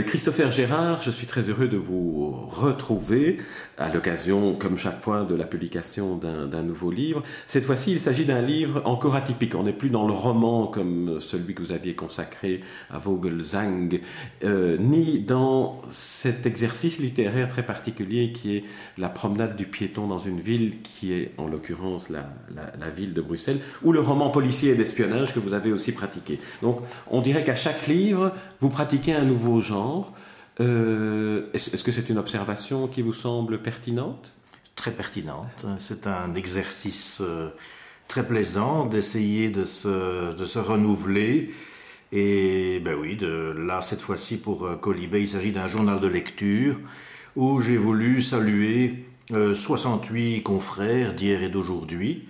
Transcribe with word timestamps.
Christopher 0.00 0.50
Gérard, 0.50 1.02
je 1.02 1.10
suis 1.10 1.26
très 1.26 1.50
heureux 1.50 1.68
de 1.68 1.76
vous 1.76 2.30
retrouver 2.30 3.36
à 3.76 3.92
l'occasion, 3.92 4.54
comme 4.54 4.78
chaque 4.78 4.98
fois, 4.98 5.24
de 5.24 5.34
la 5.34 5.44
publication 5.44 6.16
d'un 6.16 6.62
nouveau 6.62 6.90
livre. 6.90 7.22
Cette 7.46 7.66
fois-ci, 7.66 7.92
il 7.92 8.00
s'agit 8.00 8.24
d'un 8.24 8.40
livre 8.40 8.80
encore 8.86 9.16
atypique. 9.16 9.54
On 9.54 9.64
n'est 9.64 9.74
plus 9.74 9.90
dans 9.90 10.06
le 10.06 10.14
roman 10.14 10.66
comme 10.66 11.20
celui 11.20 11.54
que 11.54 11.60
vous 11.60 11.72
aviez 11.72 11.94
consacré 11.94 12.62
à 12.90 12.96
Vogelzang, 12.96 14.00
euh, 14.44 14.78
ni 14.78 15.20
dans 15.20 15.82
cet 15.90 16.46
exercice 16.46 16.98
littéraire 16.98 17.50
très 17.50 17.66
particulier 17.66 18.32
qui 18.32 18.56
est 18.56 18.64
la 18.96 19.10
promenade 19.10 19.56
du 19.56 19.66
piéton 19.66 20.06
dans 20.06 20.18
une 20.18 20.40
ville 20.40 20.80
qui 20.80 21.12
est 21.12 21.32
en 21.36 21.46
l'occurrence 21.48 22.08
la, 22.08 22.30
la, 22.54 22.72
la 22.80 22.88
ville 22.88 23.12
de 23.12 23.20
Bruxelles, 23.20 23.60
ou 23.82 23.92
le 23.92 24.00
roman 24.00 24.30
policier 24.30 24.70
et 24.70 24.74
d'espionnage 24.74 25.34
que 25.34 25.38
vous 25.38 25.52
avez 25.52 25.70
aussi 25.70 25.92
pratiqué. 25.92 26.40
Donc 26.62 26.78
on 27.10 27.20
dirait 27.20 27.44
qu'à 27.44 27.54
chaque 27.54 27.88
livre, 27.88 28.32
vous 28.58 28.70
pratiquez 28.70 29.12
un 29.12 29.26
nouveau 29.26 29.60
genre 29.60 29.81
euh, 30.60 31.46
Est-ce 31.52 31.82
que 31.82 31.92
c'est 31.92 32.10
une 32.10 32.18
observation 32.18 32.86
qui 32.88 33.02
vous 33.02 33.12
semble 33.12 33.62
pertinente? 33.62 34.32
Très 34.76 34.92
pertinente. 34.92 35.66
C'est 35.78 36.06
un 36.06 36.34
exercice 36.34 37.20
euh, 37.20 37.50
très 38.08 38.26
plaisant 38.26 38.86
d'essayer 38.86 39.50
de 39.50 39.64
se, 39.64 40.58
renouveler. 40.58 41.50
Et 42.12 42.80
ben 42.84 42.94
oui, 43.00 43.16
là, 43.20 43.80
cette 43.80 44.00
fois-ci 44.00 44.36
pour 44.36 44.66
euh, 44.66 44.76
Colibé, 44.76 45.20
il 45.20 45.28
s'agit 45.28 45.52
d'un 45.52 45.66
journal 45.66 46.00
de 46.00 46.08
lecture 46.08 46.78
où 47.36 47.60
j'ai 47.60 47.78
voulu 47.78 48.20
saluer 48.20 49.06
68 49.30 50.42
confrères 50.42 51.14
d'hier 51.14 51.42
et 51.42 51.48
d'aujourd'hui. 51.48 52.28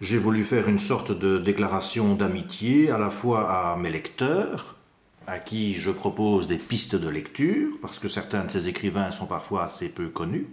J'ai 0.00 0.18
voulu 0.18 0.44
faire 0.44 0.68
une 0.68 0.78
sorte 0.78 1.10
de 1.10 1.38
déclaration 1.38 2.14
d'amitié 2.14 2.90
à 2.90 2.98
la 2.98 3.10
fois 3.10 3.50
à 3.50 3.76
mes 3.76 3.90
lecteurs, 3.90 4.73
à 5.26 5.38
qui 5.38 5.74
je 5.74 5.90
propose 5.90 6.46
des 6.46 6.58
pistes 6.58 6.96
de 6.96 7.08
lecture, 7.08 7.78
parce 7.80 7.98
que 7.98 8.08
certains 8.08 8.44
de 8.44 8.50
ces 8.50 8.68
écrivains 8.68 9.10
sont 9.10 9.26
parfois 9.26 9.64
assez 9.64 9.88
peu 9.88 10.08
connus, 10.08 10.46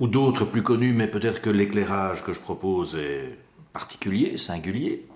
ou 0.00 0.08
d'autres 0.08 0.44
plus 0.44 0.62
connus, 0.62 0.92
mais 0.92 1.08
peut-être 1.08 1.40
que 1.40 1.50
l'éclairage 1.50 2.24
que 2.24 2.32
je 2.32 2.40
propose 2.40 2.96
est 2.96 3.38
particulier, 3.72 4.36
singulier. 4.36 5.06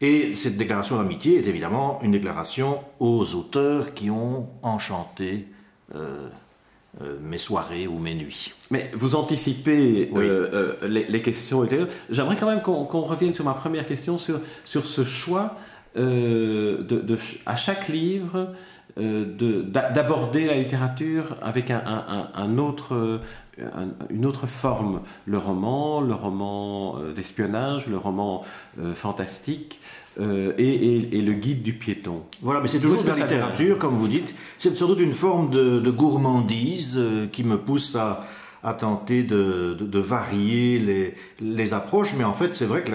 Et 0.00 0.34
cette 0.34 0.56
déclaration 0.56 0.96
d'amitié 0.96 1.38
est 1.38 1.46
évidemment 1.46 2.00
une 2.02 2.12
déclaration 2.12 2.80
aux 3.00 3.34
auteurs 3.34 3.92
qui 3.92 4.10
ont 4.10 4.48
enchanté 4.62 5.46
euh, 5.94 6.28
euh, 7.02 7.18
mes 7.22 7.38
soirées 7.38 7.86
ou 7.86 7.98
mes 7.98 8.14
nuits. 8.14 8.52
Mais 8.70 8.90
vous 8.94 9.14
anticipez 9.14 10.10
euh, 10.16 10.76
les, 10.88 11.04
les, 11.04 11.22
questions 11.22 11.62
ultérieures. 11.62 11.88
J'aimerais 12.08 12.36
quand 12.36 12.48
même 12.48 12.62
qu'on 12.62 13.02
revienne 13.02 13.34
sur 13.34 13.44
ma 13.44 13.54
première 13.54 13.86
question, 13.86 14.16
sur, 14.16 14.40
sur 14.64 14.84
ce 14.86 15.04
choix 15.04 15.56
euh, 15.96 16.82
de, 16.82 17.00
de, 17.00 17.16
à 17.46 17.56
chaque 17.56 17.88
livre 17.88 18.52
euh, 18.98 19.24
d'aborder 19.94 20.46
la 20.46 20.54
littérature 20.54 21.36
avec 21.42 21.70
un, 21.70 21.82
un, 21.86 22.28
un 22.34 22.58
autre, 22.58 23.20
une 24.10 24.26
autre 24.26 24.46
forme. 24.46 25.00
Le 25.26 25.38
roman, 25.38 26.00
le 26.00 26.14
roman 26.14 26.96
euh, 26.98 27.12
d'espionnage, 27.12 27.86
le 27.86 27.98
roman 27.98 28.44
euh, 28.78 28.94
fantastique. 28.94 29.80
Euh, 30.18 30.52
et, 30.58 30.64
et, 30.64 31.18
et, 31.18 31.20
le 31.20 31.34
guide 31.34 31.62
du 31.62 31.72
piéton. 31.72 32.24
Voilà, 32.42 32.60
mais 32.60 32.66
c'est 32.66 32.80
toujours 32.80 33.00
de 33.00 33.08
la 33.08 33.14
littérature, 33.14 33.78
comme 33.78 33.94
vous 33.94 34.08
dites. 34.08 34.34
C'est 34.58 34.76
sans 34.76 34.88
doute 34.88 34.98
une 34.98 35.12
forme 35.12 35.50
de, 35.50 35.78
de 35.78 35.90
gourmandise 35.90 37.00
qui 37.30 37.44
me 37.44 37.58
pousse 37.58 37.94
à, 37.94 38.20
à 38.64 38.74
tenter 38.74 39.22
de, 39.22 39.76
de, 39.78 39.86
de, 39.86 39.98
varier 40.00 40.80
les, 40.80 41.14
les 41.40 41.74
approches. 41.74 42.14
Mais 42.18 42.24
en 42.24 42.32
fait, 42.32 42.56
c'est 42.56 42.66
vrai 42.66 42.82
que 42.82 42.90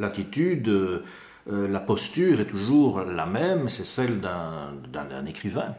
l'attitude... 0.00 0.68
La, 0.68 1.00
euh, 1.50 1.68
la 1.68 1.80
posture 1.80 2.40
est 2.40 2.46
toujours 2.46 3.00
la 3.00 3.26
même, 3.26 3.68
c'est 3.68 3.84
celle 3.84 4.20
d'un 4.20 5.26
écrivain 5.26 5.74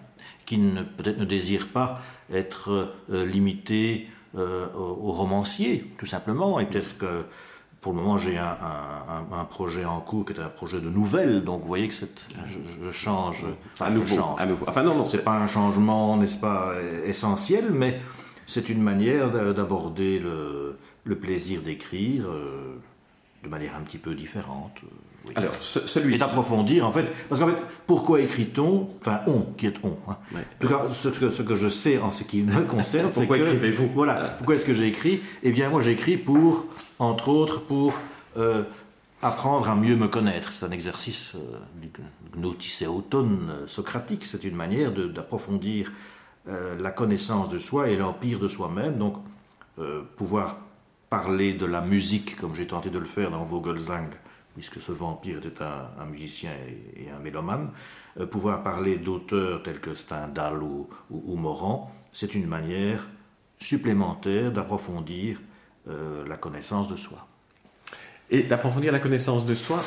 qui 0.45 0.57
peut-être 0.97 1.19
ne 1.19 1.25
désire 1.25 1.69
pas 1.69 2.01
être 2.31 2.93
euh, 3.09 3.25
limité 3.25 4.07
euh, 4.35 4.67
au, 4.73 5.11
romancier, 5.11 5.91
tout 5.97 6.05
simplement, 6.05 6.59
et 6.59 6.65
peut-être 6.65 6.97
que 6.97 7.23
pour 7.79 7.93
le 7.93 7.99
moment 7.99 8.17
j'ai 8.17 8.37
un, 8.37 8.57
un, 8.61 9.37
un, 9.37 9.45
projet 9.45 9.85
en 9.85 10.01
cours 10.01 10.25
qui 10.25 10.33
est 10.33 10.39
un 10.39 10.49
projet 10.49 10.81
de 10.81 10.89
nouvelle, 10.89 11.43
donc 11.43 11.61
vous 11.61 11.67
voyez 11.67 11.87
que 11.87 11.93
je, 11.93 12.59
je, 12.83 12.91
change, 12.91 13.45
enfin, 13.73 13.85
à 13.85 13.89
nouveau, 13.89 14.15
change. 14.15 14.41
à 14.41 14.45
nouveau. 14.45 14.65
Enfin 14.67 14.83
non, 14.83 14.95
non, 14.95 15.05
c'est 15.05 15.23
pas 15.23 15.37
un 15.37 15.47
changement, 15.47 16.17
n'est-ce 16.17 16.37
pas, 16.37 16.73
essentiel, 17.05 17.71
mais 17.71 17.99
c'est 18.45 18.69
une 18.69 18.81
manière 18.81 19.29
d'aborder 19.29 20.19
le, 20.19 20.77
le, 21.05 21.15
plaisir 21.17 21.61
d'écrire 21.61 22.25
de 23.43 23.49
manière 23.49 23.75
un 23.75 23.81
petit 23.81 23.97
peu 23.97 24.15
différente. 24.15 24.81
Oui. 25.25 25.33
Alors, 25.35 25.53
ce, 25.53 25.85
celui 25.87 26.15
Et 26.15 26.17
d'approfondir, 26.17 26.85
en 26.85 26.91
fait. 26.91 27.05
Parce 27.29 27.39
qu'en 27.39 27.47
fait, 27.47 27.57
pourquoi 27.87 28.21
écrit-on 28.21 28.87
Enfin, 28.99 29.21
on, 29.27 29.41
qui 29.57 29.67
est 29.67 29.75
on. 29.83 29.97
Hein. 30.09 30.17
Ouais. 30.33 30.41
En 30.41 30.59
tout 30.59 30.67
cas, 30.67 30.89
ce 30.89 31.09
que, 31.09 31.29
ce 31.29 31.41
que, 31.41 31.55
je 31.55 31.69
sais 31.69 31.97
en 31.97 32.11
ce 32.11 32.23
qui 32.23 32.41
me 32.41 32.61
concerne, 32.67 33.11
c'est 33.11 33.21
que. 33.21 33.27
Pourquoi 33.27 33.45
écrivez-vous? 33.45 33.89
Voilà. 33.93 34.15
Pourquoi 34.37 34.55
est-ce 34.55 34.65
que 34.65 34.73
j'ai 34.73 34.87
écrit 34.87 35.21
Eh 35.43 35.51
bien, 35.51 35.69
moi, 35.69 35.81
j'écris 35.81 36.17
pour, 36.17 36.65
entre 36.99 37.29
autres, 37.29 37.61
pour 37.61 37.93
euh, 38.37 38.63
apprendre 39.21 39.69
à 39.69 39.75
mieux 39.75 39.95
me 39.95 40.07
connaître. 40.07 40.51
C'est 40.51 40.65
un 40.65 40.71
exercice 40.71 41.35
euh, 41.35 41.57
du 41.81 41.89
gnoticéauton 42.37 43.39
euh, 43.49 43.67
socratique. 43.67 44.25
C'est 44.25 44.43
une 44.43 44.55
manière 44.55 44.91
d'approfondir 44.91 45.91
euh, 46.49 46.75
la 46.77 46.91
connaissance 46.91 47.47
de 47.49 47.57
soi 47.57 47.89
et 47.89 47.95
l'empire 47.95 48.39
de 48.39 48.49
soi-même. 48.49 48.97
Donc, 48.97 49.15
euh, 49.79 50.01
pouvoir 50.17 50.57
parler 51.13 51.53
de 51.53 51.67
la 51.67 51.81
musique, 51.81 52.35
comme 52.37 52.55
j'ai 52.55 52.65
tenté 52.65 52.89
de 52.89 52.97
le 52.97 53.05
faire 53.05 53.29
dans 53.29 53.43
Vogelzang, 53.43 54.09
puisque 54.55 54.81
ce 54.81 54.91
vampire 54.91 55.37
était 55.37 55.61
un, 55.61 56.05
musicien 56.07 56.49
et, 56.67 57.03
et, 57.03 57.11
un 57.11 57.19
mélomane, 57.19 57.69
euh, 58.19 58.25
pouvoir 58.25 58.63
parler 58.63 58.95
d'auteurs 58.95 59.61
tels 59.61 59.79
que 59.79 59.93
Stendhal 59.93 60.63
ou, 60.63 60.89
ou, 61.11 61.23
ou 61.27 61.35
Morand, 61.35 61.91
c'est 62.13 62.33
une 62.33 62.47
manière 62.47 63.07
supplémentaire 63.59 64.51
d'approfondir 64.51 65.39
euh, 65.87 66.25
la 66.27 66.35
connaissance 66.35 66.89
de 66.89 66.95
soi. 66.95 67.27
Et 68.31 68.41
d'approfondir 68.41 68.91
la 68.91 68.99
connaissance 68.99 69.45
de 69.45 69.53
soi 69.53 69.79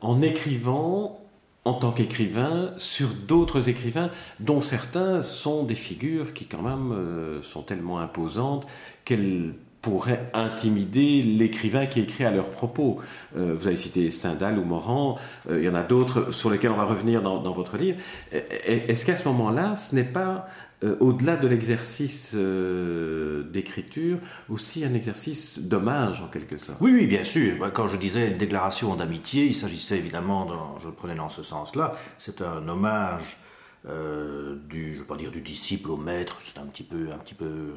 en 0.00 0.22
écrivant 0.22 1.20
en 1.64 1.74
tant 1.74 1.90
qu'écrivain 1.90 2.72
sur 2.76 3.08
d'autres 3.08 3.68
écrivains 3.68 4.12
dont 4.38 4.60
certains 4.60 5.22
sont 5.22 5.64
des 5.64 5.74
figures 5.74 6.34
qui 6.34 6.46
quand 6.46 6.62
même 6.62 6.92
euh, 6.92 7.42
sont 7.42 7.62
tellement 7.62 7.98
imposantes 7.98 8.64
qu'elles 9.04 9.54
pourrait 9.80 10.30
intimider 10.34 11.22
l'écrivain 11.22 11.86
qui 11.86 12.00
écrit 12.00 12.24
à 12.24 12.30
leur 12.30 12.50
propos. 12.50 13.00
Euh, 13.36 13.54
vous 13.56 13.68
avez 13.68 13.76
cité 13.76 14.10
Stendhal 14.10 14.58
ou 14.58 14.64
Morand, 14.64 15.18
euh, 15.48 15.58
il 15.58 15.64
y 15.64 15.68
en 15.68 15.74
a 15.74 15.82
d'autres 15.82 16.32
sur 16.32 16.50
lesquels 16.50 16.72
on 16.72 16.76
va 16.76 16.84
revenir 16.84 17.22
dans, 17.22 17.52
votre 17.52 17.76
livre. 17.76 17.98
Est-ce 18.32 19.04
qu'à 19.04 19.16
ce, 19.16 19.26
moment-là, 19.28 19.76
ce 19.76 19.94
n'est 19.94 20.04
pas, 20.04 20.46
euh, 20.84 20.96
au-delà 21.00 21.36
de 21.36 21.48
l'exercice 21.48 22.34
euh, 22.36 23.42
d'écriture, 23.42 24.18
aussi 24.48 24.84
un 24.84 24.94
exercice 24.94 25.58
d'hommage 25.58 26.20
en 26.20 26.28
quelque 26.28 26.56
sorte? 26.56 26.78
Oui, 26.80 26.92
oui, 26.92 27.06
bien 27.06 27.24
sûr. 27.24 27.72
Quand 27.72 27.88
je 27.88 27.96
disais 27.96 28.28
une 28.28 28.38
déclaration 28.38 28.94
d'amitié, 28.94 29.46
il 29.46 29.54
s'agissait 29.54 29.96
évidemment, 29.96 30.78
je 30.80 30.86
le 30.86 30.92
prenais 30.92 31.16
dans 31.16 31.28
ce 31.28 31.42
sens-là, 31.42 31.94
c'est 32.16 32.42
un 32.42 32.68
hommage 32.68 33.38
euh, 33.86 34.56
du, 34.68 34.94
je 34.94 35.00
veux 35.00 35.06
pas 35.06 35.16
dire 35.16 35.32
du 35.32 35.40
disciple 35.40 35.90
au 35.90 35.96
maître, 35.96 36.36
c'est 36.40 36.58
un 36.58 36.66
petit 36.66 36.84
peu, 36.84 37.08
un 37.12 37.18
petit 37.18 37.34
peu, 37.34 37.74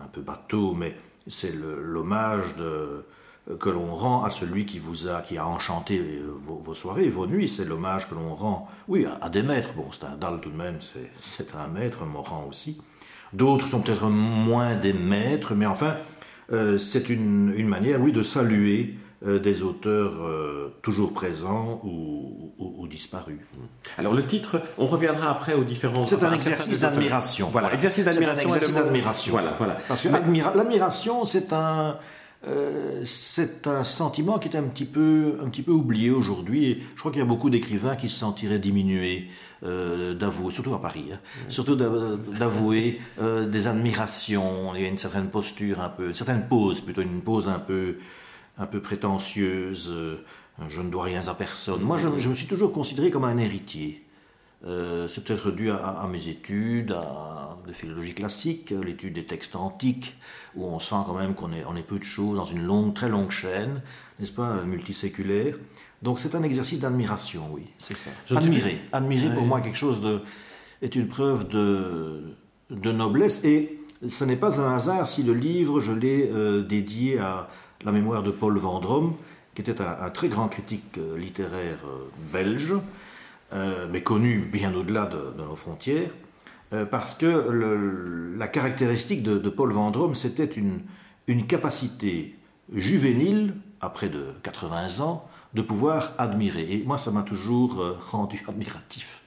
un 0.00 0.06
peu 0.06 0.22
bateau, 0.22 0.72
mais 0.72 0.96
c'est 1.26 1.54
l'hommage 1.54 2.54
que 3.58 3.68
l'on 3.68 3.94
rend 3.94 4.24
à 4.24 4.30
celui 4.30 4.66
qui 4.66 4.78
vous 4.78 5.08
a, 5.08 5.20
qui 5.20 5.36
a 5.36 5.46
enchanté 5.46 6.22
vos, 6.38 6.56
vos 6.56 6.74
soirées, 6.74 7.08
vos 7.08 7.26
nuits. 7.26 7.48
C'est 7.48 7.64
l'hommage 7.64 8.08
que 8.08 8.14
l'on 8.14 8.34
rend, 8.34 8.68
oui, 8.88 9.06
à, 9.20 9.28
des 9.28 9.42
maîtres. 9.42 9.72
Bon, 9.74 9.90
Stendhal 9.90 10.40
tout 10.40 10.50
de 10.50 10.56
même, 10.56 10.78
c'est 11.20 11.54
un 11.56 11.68
maître, 11.68 12.04
Morand 12.04 12.46
aussi. 12.48 12.80
D'autres 13.32 13.66
sont 13.66 13.80
peut-être 13.80 14.08
moins 14.08 14.74
des 14.74 14.92
maîtres, 14.92 15.54
mais 15.54 15.66
enfin, 15.66 15.96
euh, 16.52 16.78
c'est 16.78 17.08
une, 17.08 17.52
une, 17.56 17.68
manière, 17.68 18.00
oui, 18.00 18.12
de 18.12 18.22
saluer 18.22 18.96
des 19.24 19.62
auteurs 19.62 20.14
euh, 20.22 20.74
toujours 20.82 21.12
présents 21.12 21.80
ou, 21.84 22.52
ou, 22.58 22.74
ou, 22.78 22.88
disparus. 22.88 23.38
Alors 23.98 24.14
le 24.14 24.26
titre, 24.26 24.60
on 24.78 24.86
reviendra 24.86 25.30
après 25.30 25.54
aux 25.54 25.64
différents. 25.64 26.06
C'est 26.06 26.24
un 26.24 26.32
exercice 26.32 26.80
d'admiration. 26.80 27.48
Voilà, 27.50 27.72
exercice 27.72 28.04
d'admiration. 28.04 28.48
Exercice 28.48 28.74
d'admiration. 28.74 29.32
Voilà, 29.32 29.54
voilà. 29.58 29.76
Parce 29.88 30.02
que 30.02 30.08
l'admiration, 30.08 31.24
c'est 31.24 31.52
un, 31.52 31.98
euh, 32.48 33.02
c'est 33.04 33.68
un 33.68 33.84
sentiment 33.84 34.40
qui 34.40 34.48
est 34.48 34.56
un 34.56 34.64
petit 34.64 34.84
peu, 34.84 35.38
un 35.40 35.48
petit 35.48 35.62
peu 35.62 35.70
oublié 35.70 36.10
aujourd'hui. 36.10 36.82
Je 36.94 37.00
crois 37.00 37.12
qu'il 37.12 37.20
y 37.20 37.22
a 37.22 37.26
beaucoup 37.26 37.50
d'écrivains 37.50 37.94
qui 37.94 38.08
se 38.08 38.18
sentiraient 38.18 38.58
diminués 38.58 39.28
euh, 39.62 40.12
d'avouer, 40.14 40.50
surtout 40.50 40.74
à 40.74 40.82
Paris, 40.82 41.10
hein, 41.12 41.18
mmh. 41.22 41.50
surtout 41.50 41.76
d'avouer 41.76 43.00
euh, 43.20 43.46
des 43.46 43.68
admirations. 43.68 44.74
Il 44.74 44.82
y 44.82 44.84
a 44.84 44.88
une 44.88 44.98
certaine 44.98 45.28
posture, 45.28 45.80
un 45.80 45.88
peu, 45.88 46.08
une 46.08 46.14
certaine 46.14 46.48
pose, 46.48 46.80
plutôt 46.80 47.02
une 47.02 47.20
pose 47.20 47.48
un 47.48 47.60
peu 47.60 47.96
un 48.58 48.66
peu 48.66 48.80
prétentieuse, 48.80 49.90
euh, 49.90 50.16
je 50.68 50.80
ne 50.80 50.90
dois 50.90 51.04
rien 51.04 51.26
à 51.28 51.34
personne. 51.34 51.80
Moi, 51.82 51.96
je, 51.96 52.08
je, 52.18 52.28
me 52.28 52.34
suis 52.34 52.46
toujours 52.46 52.72
considéré 52.72 53.10
comme 53.10 53.24
un 53.24 53.38
héritier. 53.38 54.04
Euh, 54.64 55.08
c'est 55.08 55.24
peut-être 55.24 55.50
dû 55.50 55.70
à, 55.70 56.06
mes 56.10 56.28
études, 56.28 56.92
à 56.92 57.56
la 57.66 57.72
philologie 57.72 58.14
classique, 58.14 58.72
l'étude 58.84 59.14
des 59.14 59.24
textes 59.24 59.56
antiques, 59.56 60.16
où 60.54 60.64
on 60.64 60.78
sent 60.78 61.02
quand 61.06 61.14
même 61.14 61.34
qu'on 61.34 61.52
est, 61.52 61.64
on 61.64 61.74
est 61.74 61.82
peu 61.82 61.98
de 61.98 62.04
choses 62.04 62.36
dans 62.36 62.44
une 62.44 62.62
longue, 62.62 62.94
très 62.94 63.08
longue 63.08 63.30
chaîne, 63.30 63.82
n'est-ce 64.20 64.32
pas, 64.32 64.62
multiséculaire. 64.62 65.56
Donc 66.02 66.20
c'est 66.20 66.34
un 66.34 66.42
exercice 66.42 66.78
d'admiration, 66.78 67.48
oui, 67.52 67.62
c'est 67.78 67.96
ça. 67.96 68.10
Admirer, 68.36 68.80
admirer 68.92 69.34
pour 69.34 69.44
moi 69.44 69.60
quelque 69.60 69.76
chose 69.76 70.00
de, 70.00 70.20
est 70.80 70.94
une 70.94 71.08
preuve 71.08 71.48
de, 71.48 72.22
de 72.70 72.92
noblesse 72.92 73.44
et 73.44 73.80
ce 74.06 74.24
n'est 74.24 74.36
pas 74.36 74.60
un 74.60 74.74
hasard 74.74 75.06
si 75.06 75.22
le 75.22 75.34
livre, 75.34 75.80
je 75.80 75.92
l'ai 75.92 76.28
euh, 76.32 76.62
dédié 76.62 77.18
à 77.18 77.48
la 77.84 77.92
mémoire 77.92 78.22
de 78.22 78.30
Paul 78.30 78.56
Vendôme, 78.58 79.14
qui 79.54 79.60
était 79.62 79.80
un, 79.80 80.10
très 80.10 80.28
grand 80.28 80.48
critique 80.48 80.98
euh, 80.98 81.16
littéraire 81.18 81.78
belge, 82.32 82.74
euh, 83.52 83.86
mais 83.90 84.02
connu 84.02 84.38
bien 84.38 84.74
au-delà 84.74 85.04
de, 85.04 85.42
nos 85.42 85.56
frontières, 85.56 86.10
euh, 86.72 86.86
parce 86.86 87.14
que 87.14 88.34
la 88.34 88.48
caractéristique 88.48 89.22
de, 89.22 89.48
Paul 89.50 89.72
Vendôme, 89.72 90.14
c'était 90.14 90.46
une, 90.46 90.80
capacité 91.46 92.34
juvénile, 92.74 93.54
après 93.82 94.08
de 94.08 94.28
80 94.42 95.00
ans, 95.00 95.28
de 95.52 95.60
pouvoir 95.60 96.14
admirer. 96.16 96.66
Et 96.72 96.84
moi, 96.84 96.96
ça 96.96 97.10
m'a 97.10 97.22
toujours 97.22 97.80
euh, 97.80 97.98
rendu 98.10 98.42
admiratif. 98.48 99.22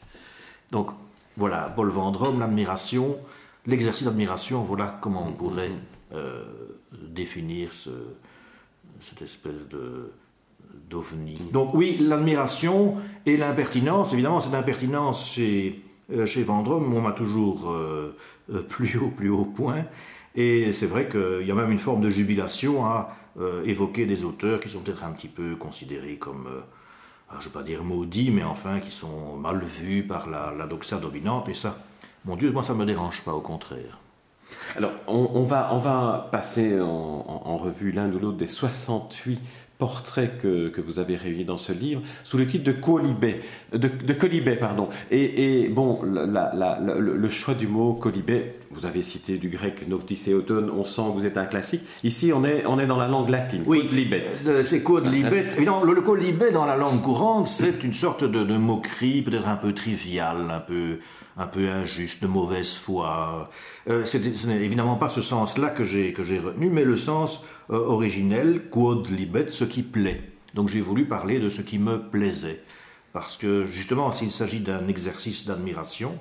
Donc, 0.72 0.90
voilà, 1.38 1.72
Paul 1.76 1.90
Vendôme, 1.90 2.40
l'admiration, 2.40 3.18
l'exercice 3.68 4.06
d'admiration, 4.06 4.64
voilà 4.64 4.98
comment 5.02 5.28
on 5.28 5.34
pourrait 5.34 5.72
définir 6.94 7.74
ce, 7.74 7.90
cette 9.00 9.22
espèce 9.22 9.68
de, 9.68 10.12
d'OVNI. 10.90 11.40
Donc 11.52 11.74
oui, 11.74 11.98
l'admiration 12.00 12.96
et 13.26 13.38
l'impertinence, 13.38 14.14
évidemment 14.14 14.40
cette 14.40 14.54
impertinence 14.54 15.28
chez, 15.28 15.84
euh, 16.12 16.26
chez 16.26 16.44
Vendôme, 16.44 16.94
on 16.94 17.02
m'a 17.02 17.12
toujours 17.12 17.72
euh, 17.72 18.16
euh, 18.54 18.62
plus 18.62 18.98
haut, 18.98 19.10
plus 19.10 19.30
haut 19.30 19.46
point. 19.46 19.86
Et 20.36 20.72
c'est 20.72 20.86
vrai 20.86 21.08
qu'il 21.08 21.48
y 21.48 21.52
a 21.52 21.56
même 21.56 21.72
une 21.72 21.80
forme 21.80 22.02
de 22.02 22.10
jubilation 22.10 22.86
à 22.86 23.16
évoquer 23.66 24.06
des 24.06 24.24
auteurs 24.24 24.62
qui 24.62 24.70
sont 24.70 24.80
peut-être 24.80 25.04
un 25.04 25.12
petit 25.12 25.28
peu 25.28 25.56
considérés 25.56 26.18
comme, 26.18 26.48
je 27.32 27.38
ne 27.38 27.44
vais 27.44 27.50
pas 27.50 27.64
dire 27.64 27.84
maudits, 27.86 28.32
mais 28.32 28.44
enfin 28.44 28.80
qui 28.82 28.92
sont 28.92 29.38
mal 29.38 29.62
vus 29.64 30.04
par 30.04 30.30
la, 30.30 30.54
la 30.58 30.68
doxa 30.68 30.98
dominante. 30.98 31.48
Et 31.48 31.54
ça, 31.54 31.78
mon 32.26 32.36
Dieu, 32.36 32.52
moi 32.52 32.64
ça 32.64 32.74
ne 32.74 32.80
me 32.80 32.86
dérange 32.86 33.24
pas, 33.24 33.34
au 33.34 33.42
contraire. 33.42 34.00
Alors, 34.78 34.92
on, 35.08 35.44
va, 35.44 35.70
on 35.74 35.80
va 35.80 36.30
passer 36.32 36.80
en, 36.80 36.86
en 37.46 37.58
revue 37.58 37.92
l'un 37.92 38.12
ou 38.12 38.20
l'autre 38.20 38.38
des 38.38 38.48
68 38.48 39.42
portraits 39.78 40.38
que, 40.42 40.70
que, 40.70 40.80
vous 40.80 41.00
avez 41.00 41.18
réunis 41.18 41.44
dans 41.44 41.58
ce 41.58 41.74
livre 41.74 42.02
sous 42.24 42.38
le 42.38 42.48
titre 42.48 42.64
de 42.64 42.72
colibé, 42.72 43.42
de, 43.74 43.90
de 43.90 44.14
colibé 44.14 44.56
pardon. 44.56 44.88
Et, 45.12 45.64
et 45.64 45.70
bon, 45.70 46.02
la, 46.04 46.54
la, 46.56 46.80
le, 46.80 47.30
choix 47.30 47.54
du 47.54 47.68
mot 47.68 47.94
colibé, 47.94 48.54
vous 48.72 48.86
avez 48.86 49.04
cité 49.04 49.38
du 49.38 49.50
grec 49.50 49.88
noctis 49.88 50.22
et 50.28 50.34
automne, 50.34 50.70
on 50.70 50.86
sent 50.86 51.02
que 51.14 51.20
vous 51.20 51.26
êtes 51.26 51.38
un 51.38 51.46
classique. 51.46 51.82
Ici, 52.04 52.32
on 52.34 52.46
est, 52.46 52.66
on 52.66 52.80
est 52.80 52.88
dans 52.88 52.98
la 52.98 53.08
langue 53.08 53.30
latine. 53.30 53.64
Oui, 53.66 53.90
libet. 53.92 54.24
Euh, 54.48 54.64
c'est 54.64 54.82
libet. 55.12 55.48
Évidemment, 55.56 55.84
le, 55.84 55.94
le 55.94 56.02
colibé 56.02 56.52
dans 56.52 56.66
la 56.66 56.78
langue 56.78 57.02
courante, 57.02 57.48
c'est 57.48 57.84
une 57.84 57.94
sorte 57.94 58.24
de, 58.24 58.44
de 58.44 58.58
moquerie, 58.58 59.22
peut-être 59.22 59.48
un 59.48 59.58
peu 59.58 59.74
triviale, 59.74 60.50
un 60.52 60.60
peu 60.62 61.00
un 61.38 61.48
peu 61.48 61.70
injuste, 61.70 62.22
de 62.22 62.28
mauvaise 62.28 62.74
foi. 62.74 63.50
Euh, 63.90 64.06
ce 64.06 64.18
n'est 64.48 64.64
évidemment 64.64 64.96
pas 64.96 65.10
ce 65.10 65.22
sens-là 65.22 65.70
que 65.70 65.84
j'ai 65.84 66.14
retenu, 66.40 66.70
mais 66.70 66.84
le 66.84 66.96
sens 66.96 67.44
euh, 67.70 67.76
originel, 67.76 68.70
quod 68.70 69.10
libet, 69.10 69.48
ce 69.50 69.66
qui 69.66 69.84
plaît. 69.84 70.22
Donc 70.54 70.70
j'ai 70.70 70.82
voulu 70.82 71.06
parler 71.06 71.40
de 71.40 71.50
ce 71.50 71.62
qui 71.62 71.78
me 71.78 72.10
plaisait, 72.10 72.64
parce 73.12 73.36
que 73.36 73.66
justement, 73.66 74.12
s'il 74.12 74.32
s'agit 74.32 74.62
d'un 74.62 74.88
exercice 74.88 75.46
d'admiration, 75.46 76.18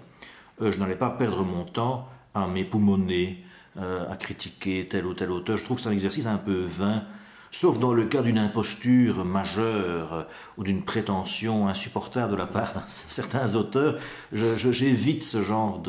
euh, 0.61 0.73
je 0.73 0.79
n'allais 0.79 0.97
pas 0.97 1.11
perdre 1.11 1.45
mon 1.45 1.65
temps 1.65 2.09
à 2.35 2.47
m'époumoner, 2.49 3.45
à 3.77 4.17
critiquer 4.17 4.87
tel 4.89 5.05
ou 5.05 5.15
tel 5.15 5.33
auteur. 5.33 5.57
Je 5.57 5.65
trouve 5.65 5.79
que 5.79 5.83
c'est 5.83 5.89
un 5.89 5.93
exercice 5.93 6.27
un 6.27 6.37
peu 6.37 6.61
vain 6.61 7.05
sauf 7.55 7.79
dans 7.79 7.95
le 7.95 8.05
cas 8.05 8.21
d'une 8.21 8.39
imposture 8.39 9.25
majeure 9.25 10.27
ou 10.59 10.65
d'une 10.65 10.83
prétention 10.83 11.69
insupportable 11.69 12.33
de 12.33 12.37
la 12.37 12.47
part 12.47 12.75
de 12.75 12.81
certains 12.89 13.55
auteurs, 13.55 13.97
j'évite 14.33 15.23
ce 15.23 15.41
genre 15.41 15.81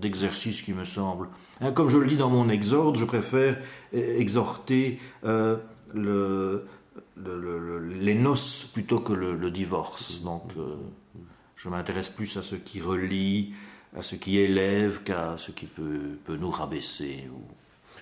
d'exercice 0.00 0.62
qui 0.62 0.72
me 0.72 0.84
semble. 0.84 1.28
Hein, 1.60 1.72
comme 1.72 1.88
je 1.88 1.98
le 1.98 2.06
dis 2.06 2.16
dans 2.16 2.30
mon 2.30 2.48
exorde, 2.48 2.98
je 2.98 3.04
préfère 3.04 3.58
exhorter 3.92 4.98
euh, 5.24 5.58
les 5.94 6.64
noces 8.14 8.64
plutôt 8.72 9.00
que 9.00 9.12
le, 9.12 9.50
divorce. 9.50 10.22
Donc, 10.22 10.52
euh, 10.56 10.76
je 11.56 11.68
m'intéresse 11.68 12.08
plus 12.08 12.34
à 12.38 12.42
ce 12.42 12.54
qui 12.54 12.80
relie, 12.80 13.52
à 13.94 14.02
ce 14.02 14.16
qui 14.16 14.38
élève 14.38 15.02
qu'à 15.02 15.34
ce 15.36 15.50
qui 15.50 15.66
peut, 15.66 16.16
peut 16.24 16.36
nous 16.36 16.50
rabaisser. 16.50 17.28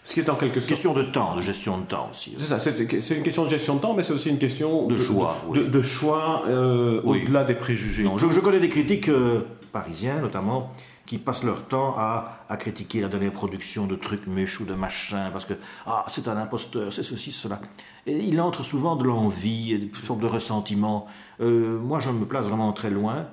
Ce 0.06 0.12
qui 0.12 0.20
est 0.20 0.30
en 0.30 0.36
quelque 0.36 0.60
sorte. 0.60 0.68
Question 0.68 0.94
de 0.94 1.02
temps, 1.02 1.34
de 1.34 1.40
gestion 1.40 1.78
de 1.78 1.84
temps 1.84 2.08
aussi. 2.12 2.36
C'est 2.38 2.46
ça, 2.46 2.60
c'est 2.60 2.78
une 2.78 3.22
question 3.24 3.42
de 3.42 3.48
gestion 3.48 3.74
de 3.74 3.80
temps, 3.80 3.92
mais 3.92 4.04
c'est 4.04 4.12
aussi 4.12 4.30
une 4.30 4.38
question 4.38 4.86
de, 4.86 4.96
choix. 4.96 5.36
De, 5.52 5.82
choix 5.82 6.44
euh, 6.46 7.00
au-delà 7.02 7.42
des 7.42 7.56
préjugés. 7.56 8.08
je, 8.16 8.40
connais 8.40 8.60
des 8.60 8.68
critiques 8.68 9.08
euh, 9.08 9.40
parisiens 9.72 10.20
notamment 10.20 10.70
qui 11.06 11.18
passent 11.18 11.42
leur 11.42 11.66
temps 11.66 11.94
à, 11.96 12.44
à, 12.48 12.56
critiquer 12.56 13.00
la 13.00 13.08
dernière 13.08 13.32
production 13.32 13.88
de 13.88 13.96
trucs 13.96 14.28
méchants, 14.28 14.64
de 14.64 14.74
machins, 14.74 15.30
parce 15.32 15.44
que 15.44 15.54
ah, 15.86 16.04
c'est 16.06 16.28
un 16.28 16.36
imposteur, 16.36 16.92
c'est 16.92 17.02
ceci, 17.02 17.32
cela. 17.32 17.60
Et 18.06 18.16
il 18.16 18.40
entre 18.40 18.64
souvent 18.64 18.94
de 18.94 19.02
l'envie, 19.02 19.70
une 19.70 20.04
sorte 20.04 20.20
de 20.20 20.26
ressentiment. 20.26 21.06
Euh, 21.40 21.80
moi, 21.80 21.98
je 21.98 22.10
me 22.10 22.26
place 22.26 22.46
vraiment 22.46 22.72
très 22.72 22.90
loin. 22.90 23.26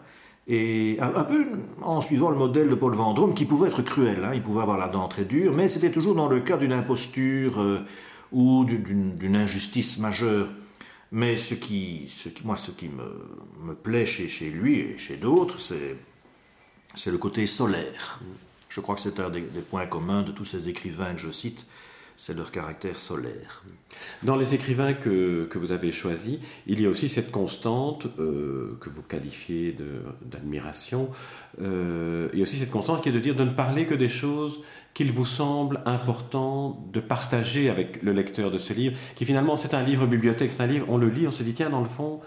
Et 0.47 0.97
un, 0.99 1.23
peu 1.23 1.47
en 1.81 2.01
suivant 2.01 2.29
le 2.29 2.35
modèle 2.35 2.69
de 2.69 2.75
Paul 2.75 2.93
Vendôme, 2.93 3.33
qui 3.33 3.45
pouvait 3.45 3.69
être 3.69 3.81
cruel, 3.81 4.25
hein, 4.25 4.31
il 4.33 4.41
pouvait 4.41 4.61
avoir 4.61 4.77
la 4.77 4.89
dent 4.89 5.07
très 5.07 5.23
dure, 5.23 5.53
mais 5.53 5.69
c'était 5.69 5.91
toujours 5.91 6.15
dans 6.15 6.27
le 6.27 6.41
cas 6.41 6.57
d'une 6.57 6.73
imposture 6.73 7.61
euh, 7.61 7.85
ou 8.33 8.65
d'une 8.65 9.35
injustice 9.35 9.99
majeure. 9.99 10.49
Mais 11.13 11.35
ce 11.35 11.53
qui, 11.53 12.05
ce 12.07 12.27
qui, 12.27 12.45
moi, 12.45 12.57
ce 12.57 12.71
qui 12.71 12.89
me, 12.89 13.67
me 13.67 13.75
plaît 13.75 14.05
chez, 14.05 14.27
chez, 14.27 14.49
lui 14.49 14.79
et 14.79 14.97
chez 14.97 15.15
d'autres, 15.15 15.59
c'est 15.59 17.11
le 17.11 17.17
côté 17.17 17.45
solaire. 17.45 18.19
Je 18.67 18.81
crois 18.81 18.95
que 18.95 19.01
c'est 19.01 19.19
un 19.19 19.29
des, 19.29 19.41
des, 19.41 19.61
points 19.61 19.85
communs 19.85 20.23
de 20.23 20.31
tous 20.31 20.43
ces 20.43 20.69
écrivains 20.69 21.13
que 21.13 21.19
je 21.19 21.29
cite, 21.29 21.67
c'est 22.17 22.35
leur 22.35 22.51
caractère 22.51 22.97
solaire. 22.97 23.63
Dans 24.23 24.35
les 24.35 24.53
écrivains 24.53 24.93
que, 24.93 25.45
que, 25.45 25.57
vous 25.57 25.71
avez 25.71 25.91
choisis, 25.91 26.39
il 26.67 26.81
y 26.81 26.85
a 26.85 26.89
aussi 26.89 27.09
cette 27.09 27.31
constante 27.31 28.07
euh, 28.19 28.77
que 28.79 28.89
vous 28.89 29.01
qualifiez 29.01 29.75
d'admiration. 30.21 31.09
Euh, 31.61 32.29
il 32.33 32.39
y 32.39 32.41
a 32.41 32.43
aussi 32.43 32.57
cette 32.57 32.71
constante 32.71 33.03
qui 33.03 33.09
est 33.09 33.13
de 33.13 33.19
dire 33.19 33.35
de 33.35 33.43
ne 33.43 33.51
parler 33.51 33.85
que 33.85 33.93
des 33.93 34.09
choses 34.09 34.61
qu'il 34.93 35.11
vous 35.11 35.25
semble 35.25 35.81
important 35.85 36.85
de 36.91 36.99
partager 36.99 37.69
avec 37.69 38.01
le 38.03 38.11
lecteur 38.11 38.51
de 38.51 38.57
ce 38.57 38.73
livre, 38.73 38.97
qui 39.15 39.25
finalement 39.25 39.57
c'est 39.57 39.73
un 39.73 39.83
livre 39.83 40.05
bibliothèque, 40.05 40.51
c'est 40.51 40.63
un 40.63 40.67
livre, 40.67 40.85
on 40.89 40.97
le 40.97 41.09
lit, 41.09 41.27
on 41.27 41.31
se 41.31 41.43
dit 41.43 41.53
tiens, 41.53 41.69
dans 41.69 41.81
le 41.81 41.89
fond, 41.89 42.19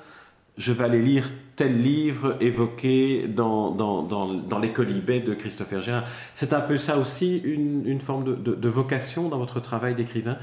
je 0.57 0.73
vais 0.73 0.85
aller 0.85 1.03
lire 1.03 1.31
tel 1.55 1.83
livre 1.83 2.37
évoqué 2.41 3.29
dans, 3.29 3.71
dans, 3.71 4.03
dans, 4.03 4.59
les 4.59 4.73
colibets 4.73 5.21
de 5.21 5.35
Christopher 5.35 5.81
Gérard. 5.81 6.05
C'est 6.35 6.53
un 6.53 6.61
peu 6.61 6.79
ça 6.79 6.99
aussi, 6.99 7.39
une, 7.39 7.87
une 7.87 8.01
forme 8.01 8.25
de, 8.25 8.55
de, 8.55 8.69
vocation 8.69 9.29
dans 9.29 9.39
votre 9.39 9.61
travail 9.61 9.95
d'écrivain, 9.95 10.37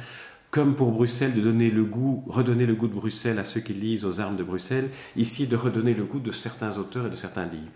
comme 0.52 0.76
pour 0.76 0.92
Bruxelles, 0.92 1.34
de 1.34 1.42
donner 1.42 1.72
le 1.72 1.84
goût, 1.84 2.24
redonner 2.28 2.66
le 2.66 2.76
goût 2.76 2.88
de 2.88 2.94
Bruxelles 2.94 3.40
à 3.40 3.44
ceux 3.44 3.60
qui 3.60 3.74
lisent 3.74 4.06
aux 4.06 4.20
armes 4.22 4.36
de 4.36 4.44
Bruxelles, 4.44 4.90
ici 5.16 5.48
de 5.48 5.56
redonner 5.56 5.94
le 5.94 6.04
goût 6.04 6.20
de 6.20 6.32
certains 6.32 6.78
auteurs 6.78 7.08
et 7.08 7.10
de 7.10 7.16
certains 7.16 7.46
livres. 7.46 7.72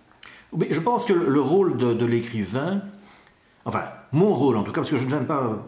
Oui, 0.51 0.67
je 0.69 0.79
pense 0.79 1.05
que 1.05 1.13
le 1.13 1.41
rôle 1.41 1.77
de, 1.77 2.05
l'écrivain, 2.05 2.81
enfin, 3.65 3.83
mon 4.11 4.33
rôle 4.33 4.57
en 4.57 4.63
tout 4.63 4.71
cas, 4.71 4.81
parce 4.81 4.91
que 4.91 4.97
je 4.97 5.07
n'aime 5.07 5.25
pas 5.25 5.65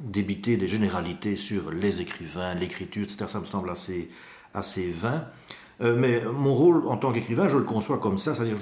débiter 0.00 0.56
des 0.56 0.68
généralités 0.68 1.36
sur 1.36 1.70
les 1.70 2.00
écrivains, 2.00 2.54
l'écriture, 2.54 3.04
etc., 3.04 3.26
ça 3.28 3.40
me 3.40 3.44
semble 3.44 3.70
assez, 3.70 4.08
assez 4.54 4.90
vain. 4.90 5.26
Euh, 5.82 5.96
mais 5.96 6.22
mon 6.24 6.54
rôle 6.54 6.86
en 6.86 6.96
tant 6.96 7.12
qu'écrivain, 7.12 7.48
je 7.48 7.56
le 7.56 7.64
conçois 7.64 7.98
comme 7.98 8.18
ça, 8.18 8.34
c'est-à-dire 8.34 8.58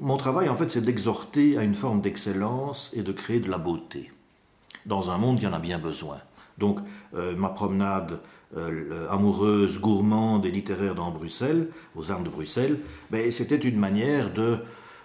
mon 0.00 0.16
travail 0.16 0.48
en 0.48 0.54
fait 0.54 0.70
c'est 0.70 0.80
d'exhorter 0.80 1.58
à 1.58 1.62
une 1.62 1.74
forme 1.74 2.00
d'excellence 2.00 2.92
et 2.96 3.02
de 3.02 3.12
créer 3.12 3.40
de 3.40 3.50
la 3.50 3.58
beauté. 3.58 4.10
Dans 4.86 5.10
un 5.10 5.18
monde, 5.18 5.42
y 5.42 5.46
en 5.46 5.52
a 5.52 5.58
bien 5.58 5.78
besoin. 5.78 6.18
Donc 6.58 6.78
euh, 7.14 7.34
ma 7.36 7.48
promenade 7.48 8.20
euh, 8.56 9.08
amoureuse, 9.10 9.80
gourmande 9.80 10.46
et 10.46 10.50
littéraire 10.50 10.94
dans 10.94 11.10
Bruxelles, 11.10 11.68
aux 11.96 12.10
armes 12.10 12.24
de 12.24 12.30
Bruxelles, 12.30 12.78
ben, 13.10 13.30
c'était 13.30 13.56
une 13.56 13.78
manière 13.78 14.32
de, 14.32 14.58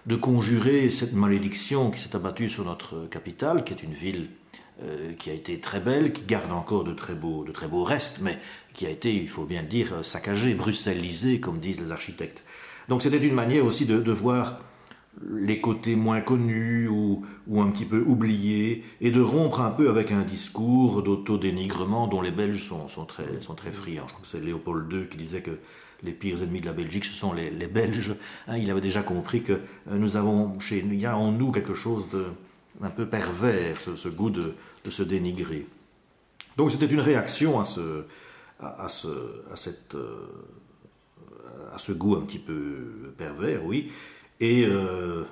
de 0.05 0.15
conjurer 0.15 0.89
cette 0.89 1.13
malédiction 1.13 1.91
qui 1.91 1.99
s'est 1.99 2.15
abattue 2.15 2.49
sur 2.49 2.65
notre 2.65 3.07
capitale, 3.09 3.63
qui 3.63 3.73
est 3.73 3.83
une 3.83 3.93
ville 3.93 4.29
euh, 4.83 5.13
qui 5.13 5.29
a 5.29 5.33
été 5.33 5.61
très 5.61 5.79
belle, 5.79 6.11
qui 6.11 6.23
garde 6.25 6.51
encore 6.51 6.83
de 6.83 6.93
très 6.93 7.15
beaux, 7.15 7.45
restes, 7.83 8.19
mais 8.21 8.37
qui 8.73 8.85
a 8.85 8.89
été, 8.89 9.15
il 9.15 9.29
faut 9.29 9.45
bien 9.45 9.61
le 9.61 9.69
dire, 9.69 10.03
saccagée, 10.03 10.53
bruxellisée, 10.53 11.39
comme 11.39 11.59
disent 11.59 11.79
les 11.79 11.91
architectes. 11.91 12.43
Donc 12.89 13.01
c'était 13.01 13.25
une 13.25 13.33
manière 13.33 13.63
aussi 13.63 13.85
de, 13.85 14.11
voir 14.11 14.59
les 15.31 15.61
côtés 15.61 15.95
moins 15.95 16.19
connus 16.19 16.89
ou, 16.89 17.23
un 17.55 17.71
petit 17.71 17.85
peu 17.85 18.03
oubliés, 18.05 18.83
et 18.99 19.11
de 19.11 19.21
rompre 19.21 19.61
un 19.61 19.71
peu 19.71 19.89
avec 19.89 20.11
un 20.11 20.23
discours 20.23 21.01
d'autodénigrement 21.03 22.07
dont 22.07 22.21
les 22.21 22.31
Belges 22.31 22.61
sont, 22.61 22.89
sont, 22.89 23.05
très, 23.05 23.23
friands. 23.71 24.07
Je 24.07 24.11
crois 24.11 24.21
que 24.21 24.27
c'est 24.27 24.43
Léopold 24.43 24.91
II 24.91 25.07
qui 25.07 25.15
disait 25.15 25.41
que 25.41 25.57
les 26.03 26.11
pires 26.11 26.43
ennemis 26.43 26.59
de 26.59 26.65
la 26.65 26.73
Belgique, 26.73 27.05
ce 27.05 27.13
sont 27.13 27.31
les, 27.31 27.49
les 27.49 27.67
Belges. 27.67 28.13
Hein, 28.49 28.57
il 28.57 28.69
avait 28.69 28.81
déjà 28.81 29.03
compris 29.03 29.41
que 29.41 29.53
euh, 29.53 29.97
nous 29.97 30.17
avons 30.17 30.59
chez 30.59 30.79
il 30.79 30.99
y 30.99 31.05
a 31.05 31.17
en 31.17 31.31
nous 31.31 31.53
quelque 31.53 31.73
chose 31.73 32.09
de 32.09 32.25
un 32.81 32.89
peu 32.89 33.07
pervers, 33.07 33.79
ce, 33.79 34.09
goût 34.09 34.29
de, 34.29 34.53
se 34.89 35.03
dénigrer. 35.03 35.67
Donc 36.57 36.71
c'était 36.71 36.85
une 36.85 36.99
réaction 36.99 37.59
à 37.59 37.63
ce, 37.63 38.03
à, 38.59 38.87
ce, 38.89 39.07
à, 39.51 39.55
cette, 39.55 39.95
euh, 39.95 40.25
à 41.73 41.77
ce 41.77 41.91
goût 41.91 42.15
un 42.15 42.21
petit 42.21 42.39
peu 42.39 43.13
pervers, 43.17 43.65
oui. 43.65 43.91
Et 44.39 44.65
euh, 44.65 45.23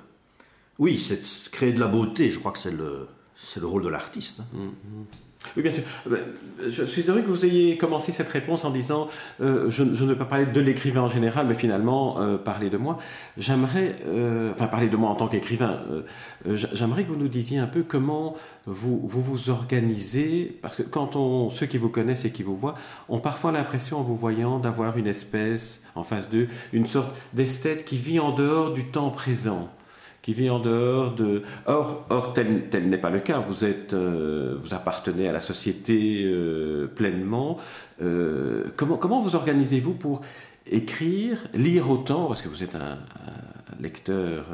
oui, 0.78 0.98
c'est 0.98 1.50
créer 1.50 1.72
de 1.72 1.80
la 1.80 1.88
beauté, 1.88 2.30
je 2.30 2.38
crois 2.38 2.52
que 2.52 2.58
c'est 2.58 2.72
le, 2.72 3.06
le 3.56 3.66
rôle 3.66 3.84
de 3.84 3.88
l'artiste. 3.88 4.40
Hein. 4.40 4.56
Mm-hmm. 4.56 5.23
Oui, 5.56 5.62
bien 5.62 5.72
sûr. 5.72 5.82
Euh, 6.10 6.16
je 6.68 6.84
suis 6.84 7.02
heureux 7.02 7.20
que 7.20 7.28
vous 7.28 7.44
ayez 7.44 7.76
commencé 7.76 8.12
cette 8.12 8.28
réponse 8.28 8.64
en 8.64 8.70
disant 8.70 9.08
euh, 9.40 9.70
je, 9.70 9.82
ne 9.82 9.94
veux 9.94 10.16
pas 10.16 10.24
parler 10.24 10.46
de 10.46 10.60
l'écrivain 10.60 11.02
en 11.02 11.08
général, 11.08 11.46
mais 11.46 11.54
finalement 11.54 12.20
euh, 12.20 12.38
parler 12.38 12.70
de 12.70 12.76
moi. 12.76 12.98
J'aimerais, 13.36 13.96
enfin 14.50 14.66
parler 14.66 14.88
de 14.88 14.96
moi 14.96 15.10
en 15.10 15.14
tant 15.14 15.28
qu'écrivain, 15.28 15.80
j'aimerais 16.46 17.04
que 17.04 17.08
vous 17.08 17.16
nous 17.16 17.28
disiez 17.28 17.58
un 17.58 17.66
peu 17.66 17.82
comment 17.82 18.36
vous, 18.66 19.00
vous 19.04 19.50
organisez, 19.50 20.58
parce 20.62 20.76
que 20.76 20.82
quand 20.82 21.16
on, 21.16 21.50
ceux 21.50 21.66
qui 21.66 21.78
vous 21.78 21.88
connaissent 21.88 22.24
et 22.24 22.30
qui 22.30 22.42
vous 22.42 22.56
voient 22.56 22.74
ont 23.08 23.20
parfois 23.20 23.52
l'impression 23.52 23.98
en 23.98 24.02
vous 24.02 24.16
voyant 24.16 24.58
d'avoir 24.58 24.96
une 24.96 25.06
espèce 25.06 25.82
en 25.94 26.02
face 26.02 26.30
d'eux, 26.30 26.48
une 26.72 26.86
sorte 26.86 27.14
d'esthète 27.32 27.84
qui 27.84 27.96
vit 27.96 28.20
en 28.20 28.32
dehors 28.32 28.72
du 28.72 28.84
temps 28.86 29.10
présent 29.10 29.68
qui 30.24 30.32
vit 30.32 30.48
en 30.48 30.58
dehors 30.58 31.14
de... 31.14 31.42
Or, 31.66 32.06
or 32.08 32.32
tel, 32.32 32.70
tel 32.70 32.88
n'est 32.88 32.96
pas 32.96 33.10
le 33.10 33.20
cas. 33.20 33.40
Vous, 33.40 33.66
êtes, 33.66 33.92
euh, 33.92 34.56
vous 34.58 34.72
appartenez 34.72 35.28
à 35.28 35.32
la 35.32 35.40
société 35.40 36.22
euh, 36.24 36.86
pleinement. 36.86 37.58
Euh, 38.00 38.64
comment, 38.74 38.96
comment 38.96 39.20
vous 39.20 39.36
organisez-vous 39.36 39.92
pour 39.92 40.22
écrire, 40.66 41.36
lire 41.52 41.90
autant, 41.90 42.24
parce 42.26 42.40
que 42.40 42.48
vous 42.48 42.64
êtes 42.64 42.74
un, 42.74 42.92
un 42.92 43.82
lecteur 43.82 44.46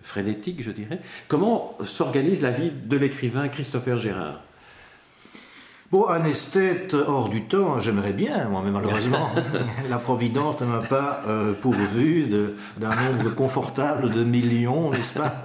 frénétique, 0.00 0.62
je 0.62 0.70
dirais. 0.70 0.98
Comment 1.28 1.76
s'organise 1.82 2.40
la 2.40 2.50
vie 2.50 2.70
de 2.70 2.96
l'écrivain 2.96 3.48
Christopher 3.48 3.98
Gérard? 3.98 4.40
Bon, 5.90 6.06
un 6.06 6.22
esthète 6.24 6.92
hors 6.92 7.30
du 7.30 7.44
temps, 7.44 7.80
j'aimerais 7.80 8.12
bien, 8.12 8.50
moi, 8.50 8.60
mais 8.62 8.70
malheureusement, 8.70 9.30
la 9.88 9.96
Providence 9.96 10.60
ne 10.60 10.66
m'a 10.66 10.80
pas 10.80 11.22
euh, 11.26 11.54
pourvu 11.54 12.26
d'un 12.26 12.94
nombre 12.94 13.30
confortable 13.34 14.12
de 14.12 14.22
millions, 14.22 14.90
n'est-ce 14.90 15.14
pas? 15.14 15.42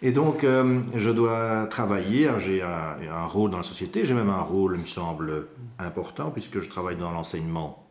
Et 0.00 0.12
donc, 0.12 0.44
euh, 0.44 0.80
je 0.94 1.10
dois 1.10 1.66
travailler, 1.68 2.30
j'ai 2.38 2.62
un, 2.62 3.24
rôle 3.24 3.50
dans 3.50 3.56
la 3.56 3.64
société, 3.64 4.04
j'ai 4.04 4.14
même 4.14 4.30
un 4.30 4.42
rôle, 4.42 4.76
il 4.76 4.82
me 4.82 4.86
semble, 4.86 5.48
important, 5.80 6.30
puisque 6.30 6.60
je 6.60 6.68
travaille 6.68 6.96
dans 6.96 7.10
l'enseignement 7.10 7.84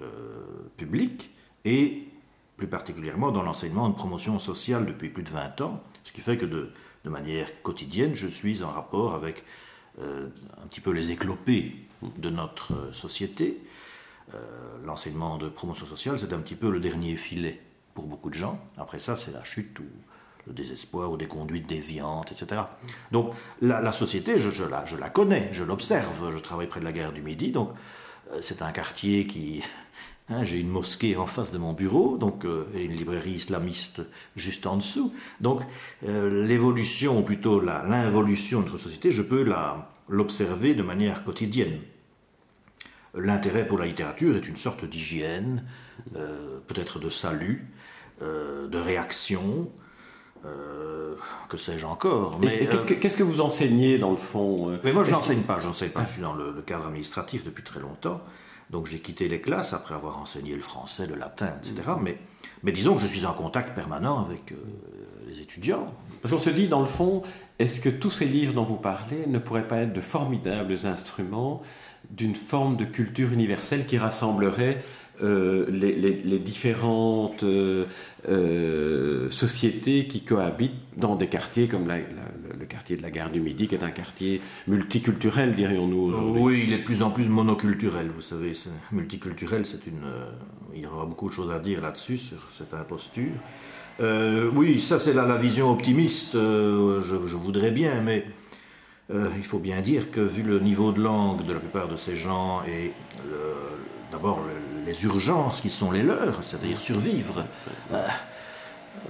euh, 0.00 0.06
public 0.78 1.32
et 1.66 2.08
plus 2.56 2.66
particulièrement 2.66 3.30
dans 3.30 3.42
l'enseignement 3.42 3.90
de 3.90 3.94
promotion 3.94 4.38
sociale 4.38 4.86
depuis 4.86 5.10
plus 5.10 5.22
de 5.22 5.28
20 5.28 5.60
ans, 5.60 5.82
ce 6.02 6.12
qui 6.12 6.22
fait 6.22 6.38
que 6.38 6.46
de, 6.46 6.70
de 7.04 7.10
manière 7.10 7.62
quotidienne, 7.62 8.14
je 8.14 8.26
suis 8.26 8.62
en 8.62 8.70
rapport 8.70 9.14
avec 9.14 9.44
un 9.98 10.66
petit 10.68 10.80
peu 10.80 10.90
les 10.92 11.10
éclopés 11.10 11.74
de 12.18 12.30
notre 12.30 12.94
société. 12.94 13.60
Euh, 14.34 14.38
l'enseignement 14.84 15.38
de 15.38 15.48
promotion 15.48 15.86
sociale, 15.86 16.18
c'est 16.18 16.32
un 16.32 16.38
petit 16.38 16.54
peu 16.54 16.70
le 16.70 16.80
dernier 16.80 17.16
filet 17.16 17.60
pour 17.94 18.06
beaucoup 18.06 18.30
de 18.30 18.34
gens. 18.34 18.60
Après 18.78 19.00
ça, 19.00 19.16
c'est 19.16 19.32
la 19.32 19.44
chute 19.44 19.78
ou 19.80 19.84
le 20.46 20.52
désespoir 20.52 21.10
ou 21.10 21.16
des 21.16 21.26
conduites 21.26 21.66
déviantes, 21.66 22.32
etc. 22.32 22.62
Donc 23.12 23.34
la, 23.60 23.92
société, 23.92 24.38
je, 24.38 24.64
la, 24.64 24.86
je, 24.86 24.96
la, 24.96 25.10
connais, 25.10 25.52
je 25.52 25.64
l'observe. 25.64 26.30
Je 26.32 26.38
travaille 26.38 26.66
près 26.66 26.80
de 26.80 26.84
la 26.84 26.92
gare 26.92 27.12
du 27.12 27.22
Midi, 27.22 27.50
donc 27.50 27.70
euh, 28.32 28.38
c'est 28.40 28.62
un 28.62 28.72
quartier 28.72 29.26
qui 29.26 29.62
Hein, 30.30 30.44
j'ai 30.44 30.60
une 30.60 30.68
mosquée 30.68 31.16
en 31.16 31.26
face 31.26 31.50
de 31.50 31.58
mon 31.58 31.72
bureau, 31.72 32.16
donc 32.16 32.44
euh, 32.44 32.64
et 32.76 32.84
une 32.84 32.92
librairie 32.92 33.32
islamiste 33.32 34.02
juste 34.36 34.64
en 34.64 34.76
dessous. 34.76 35.12
Donc 35.40 35.62
euh, 36.04 36.46
l'évolution, 36.46 37.18
ou 37.18 37.22
plutôt 37.22 37.58
l'involution 37.58 38.60
de 38.60 38.66
notre 38.66 38.78
société, 38.78 39.10
je 39.10 39.22
peux 39.22 39.44
l'observer 40.08 40.74
de 40.74 40.84
manière 40.84 41.24
quotidienne. 41.24 41.80
L'intérêt 43.14 43.66
pour 43.66 43.76
la 43.78 43.86
littérature 43.86 44.36
est 44.36 44.46
une 44.46 44.54
sorte 44.54 44.84
d'hygiène, 44.84 45.64
euh, 46.14 46.60
peut-être 46.68 47.00
de 47.00 47.08
salut, 47.08 47.66
de 48.20 48.78
réaction, 48.78 49.70
que 51.48 51.56
sais-je 51.56 51.86
encore. 51.86 52.38
Mais 52.38 52.68
qu'est-ce 52.68 53.16
que, 53.16 53.22
vous 53.22 53.40
enseignez 53.40 53.96
dans 53.96 54.10
le 54.10 54.18
fond 54.18 54.78
Mais 54.84 54.92
moi 54.92 55.04
je 55.04 55.10
n'enseigne 55.10 55.40
pas, 55.40 55.58
j'enseigne 55.58 55.88
pas, 55.88 56.04
je 56.04 56.10
suis 56.10 56.20
dans 56.20 56.34
le, 56.34 56.52
cadre 56.60 56.88
administratif 56.88 57.44
depuis 57.44 57.64
très 57.64 57.80
longtemps. 57.80 58.20
Donc 58.70 58.86
j'ai 58.86 59.00
quitté 59.00 59.28
les 59.28 59.40
classes 59.40 59.72
après 59.72 59.94
avoir 59.94 60.18
enseigné 60.18 60.54
le 60.54 60.60
français, 60.60 61.06
le 61.06 61.16
latin, 61.16 61.50
etc. 61.58 61.90
Mais, 62.00 62.18
mais 62.62 62.72
disons 62.72 62.94
que 62.94 63.02
je 63.02 63.06
suis 63.06 63.26
en 63.26 63.32
contact 63.32 63.74
permanent 63.74 64.24
avec 64.24 64.52
euh, 64.52 64.56
les 65.28 65.40
étudiants. 65.40 65.92
Parce 66.22 66.32
qu'on 66.32 66.40
se 66.40 66.50
dit, 66.50 66.68
dans 66.68 66.80
le 66.80 66.86
fond, 66.86 67.22
est-ce 67.58 67.80
que 67.80 67.88
tous 67.88 68.10
ces 68.10 68.26
livres 68.26 68.52
dont 68.52 68.64
vous 68.64 68.76
parlez 68.76 69.26
ne 69.26 69.38
pourraient 69.38 69.66
pas 69.66 69.78
être 69.78 69.92
de 69.92 70.00
formidables 70.00 70.76
instruments 70.84 71.62
d'une 72.10 72.36
forme 72.36 72.76
de 72.76 72.84
culture 72.84 73.32
universelle 73.32 73.86
qui 73.86 73.98
rassemblerait 73.98 74.82
euh, 75.22 75.66
les, 75.70 76.38
différentes 76.38 77.42
euh, 77.42 77.84
euh, 78.28 79.28
sociétés 79.28 80.06
qui 80.06 80.22
cohabitent 80.22 80.72
dans 80.96 81.14
des 81.14 81.26
quartiers 81.26 81.68
comme 81.68 81.88
le 81.88 82.66
quartier 82.66 82.96
de 82.96 83.02
la 83.02 83.10
gare 83.10 83.30
du 83.30 83.40
Midi, 83.40 83.68
qui 83.68 83.74
est 83.74 83.84
un 83.84 83.90
quartier 83.90 84.40
multiculturel, 84.66 85.54
dirions-nous 85.54 86.00
aujourd'hui. 86.00 86.42
Oui, 86.42 86.64
il 86.66 86.72
est 86.72 86.78
de 86.78 86.84
plus 86.84 87.02
en 87.02 87.10
plus 87.10 87.28
monoculturel, 87.28 88.08
vous 88.08 88.20
savez. 88.22 88.52
Multiculturel, 88.92 89.66
c'est 89.66 89.86
une. 89.86 90.06
il 90.74 90.80
y 90.80 90.86
aura 90.86 91.04
beaucoup 91.04 91.28
de 91.28 91.34
choses 91.34 91.50
à 91.50 91.58
dire 91.58 91.82
là-dessus, 91.82 92.16
sur 92.16 92.48
cette 92.48 92.72
imposture. 92.72 93.32
oui, 94.00 94.80
ça 94.80 94.98
c'est 94.98 95.12
la, 95.12 95.36
vision 95.36 95.70
optimiste, 95.70 96.32
je, 96.34 97.00
je, 97.26 97.36
voudrais 97.36 97.70
bien, 97.70 98.00
mais 98.00 98.24
il 99.12 99.44
faut 99.44 99.58
bien 99.58 99.82
dire 99.82 100.10
que 100.10 100.20
vu 100.20 100.42
le 100.42 100.60
niveau 100.60 100.92
de 100.92 101.02
langue 101.02 101.44
de 101.44 101.52
la 101.52 101.60
plupart 101.60 101.88
de 101.88 101.96
ces 101.96 102.16
gens 102.16 102.62
et 102.64 102.92
d'abord 104.10 104.40
les 104.90 105.04
urgences 105.04 105.60
qui 105.60 105.70
sont 105.70 105.92
les 105.92 106.02
leurs, 106.02 106.42
c'est-à-dire 106.42 106.80
survivre. 106.80 107.44
Euh, 107.92 108.06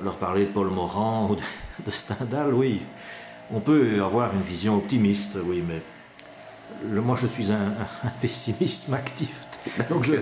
leur 0.03 0.17
parler 0.17 0.45
de 0.45 0.51
Paul 0.51 0.69
Morand 0.69 1.31
ou 1.31 1.37
de, 1.83 1.91
Stendhal, 1.91 2.53
oui. 2.53 2.83
On 3.51 3.61
peut 3.61 4.03
avoir 4.03 4.35
une 4.35 4.43
vision 4.43 4.77
optimiste, 4.77 5.39
oui, 5.43 5.65
mais 5.67 5.83
moi 6.87 7.15
je 7.17 7.27
suis 7.27 7.53
un, 7.53 7.75
pessimiste 8.21 8.93
actif. 8.93 9.47
Donc 9.91 10.05
je, 10.05 10.15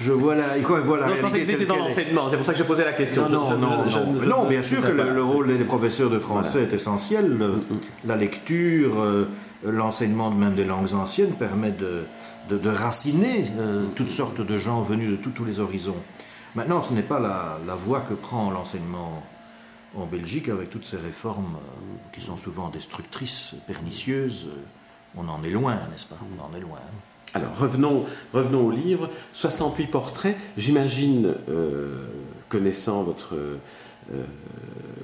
je 0.00 0.12
vois 0.12 0.34
la, 0.34 0.58
voilà. 0.58 1.14
je 1.14 1.20
pensais 1.20 1.40
que 1.40 1.46
c'était 1.46 1.66
dans 1.66 1.76
l'enseignement, 1.76 2.28
c'est 2.30 2.36
pour 2.36 2.46
ça 2.46 2.52
que 2.52 2.58
je 2.58 2.64
posais 2.64 2.84
la 2.84 2.94
question. 2.94 3.28
Non, 3.28 3.56
non, 3.58 3.84
non, 4.26 4.46
bien 4.48 4.62
sûr 4.62 4.82
que 4.82 4.92
le, 4.92 5.22
rôle 5.22 5.56
des 5.58 5.64
professeurs 5.64 6.10
de 6.10 6.18
français 6.18 6.62
est 6.62 6.72
essentiel. 6.72 7.30
Mm, 7.30 7.44
mm. 7.44 7.80
La 8.06 8.16
lecture, 8.16 9.00
euh, 9.00 9.28
l'enseignement 9.64 10.30
même 10.30 10.54
des 10.54 10.64
langues 10.64 10.94
anciennes 10.94 11.32
permet 11.32 11.72
de, 11.72 12.04
de, 12.48 12.70
raciner 12.70 13.44
euh, 13.58 13.86
toutes 13.94 14.10
sortes 14.10 14.40
de 14.40 14.58
gens 14.58 14.82
venus 14.82 15.10
de 15.10 15.16
tous 15.16 15.44
les 15.44 15.60
horizons. 15.60 16.02
Maintenant, 16.54 16.82
ce 16.82 16.94
n'est 16.94 17.02
pas 17.02 17.18
la, 17.20 17.74
voie 17.74 18.00
que 18.00 18.14
prend 18.14 18.50
l'enseignement 18.50 19.22
en 19.94 20.06
Belgique 20.06 20.48
avec 20.48 20.70
toutes 20.70 20.84
ces 20.84 20.96
réformes 20.96 21.56
euh, 21.56 22.08
qui 22.12 22.20
sont 22.20 22.36
souvent 22.36 22.70
destructrices, 22.70 23.56
pernicieuses. 23.66 24.48
On 25.16 25.28
en 25.28 25.42
est 25.42 25.50
loin, 25.50 25.74
n'est-ce 25.90 26.06
pas 26.06 26.18
On 26.20 26.42
en 26.42 26.56
est 26.56 26.60
loin. 26.60 26.78
Alors 27.34 27.56
revenons, 27.58 28.04
revenons 28.32 28.66
au 28.66 28.70
livre. 28.70 29.10
68 29.32 29.86
portraits. 29.88 30.36
J'imagine, 30.56 31.34
euh, 31.48 32.06
connaissant 32.48 33.02
votre, 33.02 33.34
euh, 33.34 33.56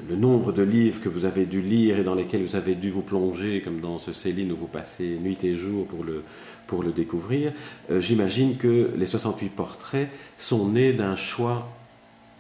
le 0.09 0.17
nombre 0.17 0.53
de 0.53 0.63
livres 0.63 1.01
que 1.01 1.09
vous 1.09 1.25
avez 1.25 1.47
dû 1.47 1.61
lire 1.61 1.99
et 1.99 2.05
dans 2.05 2.15
lesquels 2.15 2.45
vous 2.45 2.57
avez 2.57 2.75
dû 2.75 2.91
vous 2.91 3.03
plonger, 3.03 3.61
comme 3.63 3.81
dans 3.81 3.99
ce 3.99 4.13
Céline 4.13 4.53
où 4.53 4.57
vous 4.57 4.67
passez 4.67 5.19
nuit 5.21 5.39
et 5.43 5.55
jour 5.55 5.87
pour 5.87 6.05
le, 6.05 6.23
pour 6.67 6.83
le 6.83 6.93
découvrir, 6.93 7.53
euh, 7.91 8.01
j'imagine 8.01 8.57
que 8.57 8.91
les 8.97 9.07
68 9.07 9.49
portraits 9.49 10.09
sont 10.37 10.69
nés 10.69 10.93
d'un 10.93 11.17
choix 11.17 11.69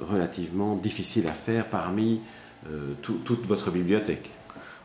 relativement 0.00 0.76
difficile 0.76 1.26
à 1.28 1.32
faire 1.32 1.68
parmi 1.68 2.20
toute 3.02 3.46
votre 3.46 3.70
bibliothèque. 3.70 4.30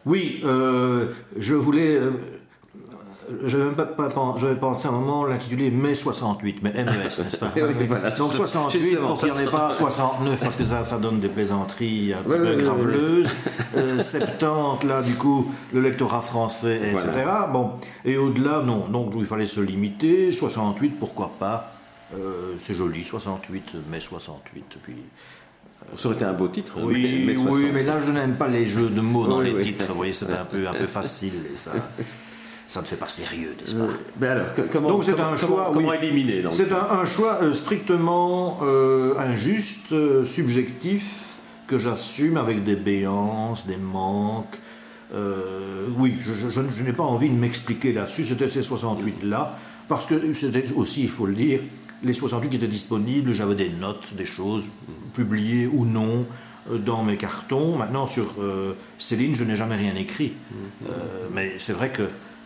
Oui, 0.05 0.41
je 0.43 1.53
voulais 1.53 1.99
je 3.45 3.57
même 3.57 3.75
pas, 3.75 4.35
j'avais 4.37 4.55
pensé 4.55 4.87
à 4.87 4.91
un 4.91 4.93
moment 4.93 5.25
l'intituler 5.25 5.69
Mai 5.69 5.95
68, 5.95 6.59
mais 6.63 6.71
MES, 6.71 6.83
n'est-ce 7.03 7.37
pas 7.37 7.51
Donc 8.17 8.33
68, 8.33 8.97
pour 8.97 9.19
qu'il 9.19 9.31
n'y 9.31 9.39
en 9.39 9.39
ait 9.41 9.51
pas 9.51 9.71
69, 9.71 10.39
parce 10.39 10.55
que 10.55 10.63
ça, 10.63 10.83
ça 10.83 10.97
donne 10.97 11.19
des 11.19 11.27
plaisanteries 11.27 12.13
un 12.13 12.23
peu 12.23 12.55
graveleuses. 12.55 13.29
70, 13.73 14.15
euh, 14.43 14.87
là, 14.87 15.01
du 15.01 15.15
coup, 15.15 15.51
le 15.73 15.81
lectorat 15.81 16.21
français, 16.21 16.79
etc. 16.93 17.09
Bon, 17.51 17.71
et 18.05 18.17
au-delà, 18.17 18.61
non. 18.61 18.87
Donc 18.87 19.13
il 19.15 19.25
fallait 19.25 19.45
se 19.45 19.61
limiter. 19.61 20.31
68, 20.31 20.97
pourquoi 20.99 21.31
pas? 21.39 21.73
Euh, 22.15 22.53
C'est 22.57 22.73
joli, 22.73 23.03
68, 23.03 23.75
mai 23.89 23.99
68. 23.99 24.77
Puis 24.81 24.95
Ça 25.95 26.07
aurait 26.07 26.15
été 26.15 26.25
un 26.25 26.33
beau 26.33 26.47
titre. 26.47 26.75
Oui, 26.81 27.25
mais, 27.27 27.35
oui, 27.35 27.71
mais 27.73 27.83
là 27.83 27.99
je 27.99 28.11
n'aime 28.11 28.35
pas 28.35 28.47
les 28.47 28.65
jeux 28.65 28.89
de 28.89 29.01
mots 29.01 29.27
dans 29.27 29.41
les 29.41 29.61
titres. 29.61 29.85
Vous 29.89 29.95
voyez, 29.95 30.13
c'est 30.13 30.31
un 30.31 30.45
peu, 30.51 30.67
un 30.67 30.73
peu 30.73 30.87
facile 30.87 31.43
et 31.51 31.55
ça. 31.57 31.73
Ça 32.67 32.81
ne 32.81 32.85
fait 32.85 32.97
pas 32.97 33.07
sérieux, 33.07 33.55
n'est-ce 33.59 33.75
pas? 33.75 33.85
Mais 34.19 34.27
alors, 34.27 34.47
comment, 34.71 34.89
Donc 34.89 35.03
c'est 35.03 35.19
un 35.19 35.37
choix, 35.37 35.71
comment 35.73 35.93
éliminer 35.93 36.43
C'est 36.51 36.71
un, 36.71 37.05
choix 37.05 37.39
euh, 37.41 37.53
strictement 37.53 38.59
euh, 38.63 39.17
injuste, 39.17 39.91
euh, 39.93 40.23
subjectif, 40.23 41.39
que 41.67 41.77
j'assume 41.77 42.37
avec 42.37 42.63
des 42.63 42.75
béances, 42.75 43.67
des 43.67 43.77
manques. 43.77 44.57
oui, 45.97 46.17
je, 46.19 46.49
je 46.49 46.83
n'ai 46.83 46.93
pas 46.93 47.03
envie 47.03 47.29
de 47.29 47.35
m'expliquer 47.35 47.93
là-dessus. 47.93 48.25
C'était 48.25 48.47
ces 48.47 48.61
68-là, 48.61 49.57
parce 49.87 50.05
que 50.05 50.33
c'était 50.33 50.71
aussi, 50.73 51.01
il 51.01 51.09
faut 51.09 51.25
le 51.25 51.35
dire, 51.35 51.61
les 52.03 52.13
68 52.13 52.55
étaient 52.55 52.67
disponibles, 52.67 53.33
j'avais 53.33 53.55
des 53.55 53.69
notes, 53.69 54.13
des 54.15 54.25
choses 54.25 54.69
publiées 55.13 55.67
ou 55.67 55.85
non 55.85 56.25
euh, 56.71 56.77
dans 56.77 57.03
mes 57.03 57.17
cartons. 57.17 57.77
Maintenant, 57.77 58.07
sur 58.07 58.35
euh, 58.39 58.75
Céline, 58.97 59.35
je 59.35 59.43
n'ai 59.43 59.55
jamais 59.55 59.75
rien 59.75 59.95
écrit. 59.95 60.35
Mhm. 60.51 60.57
Euh, 60.89 61.27
mais 61.33 61.53
c'est 61.57 61.73
vrai 61.73 61.91
que 61.91 62.03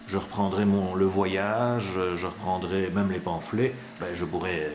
je 0.07 0.17
reprendrai 0.17 0.65
mon, 0.65 0.95
le 0.95 1.05
voyage, 1.05 1.99
je 2.15 2.25
reprendrai 2.25 2.89
même 2.93 3.11
les 3.11 3.19
pamphlets. 3.19 3.73
Ben, 3.99 4.07
je 4.13 4.25
pourrais, 4.25 4.71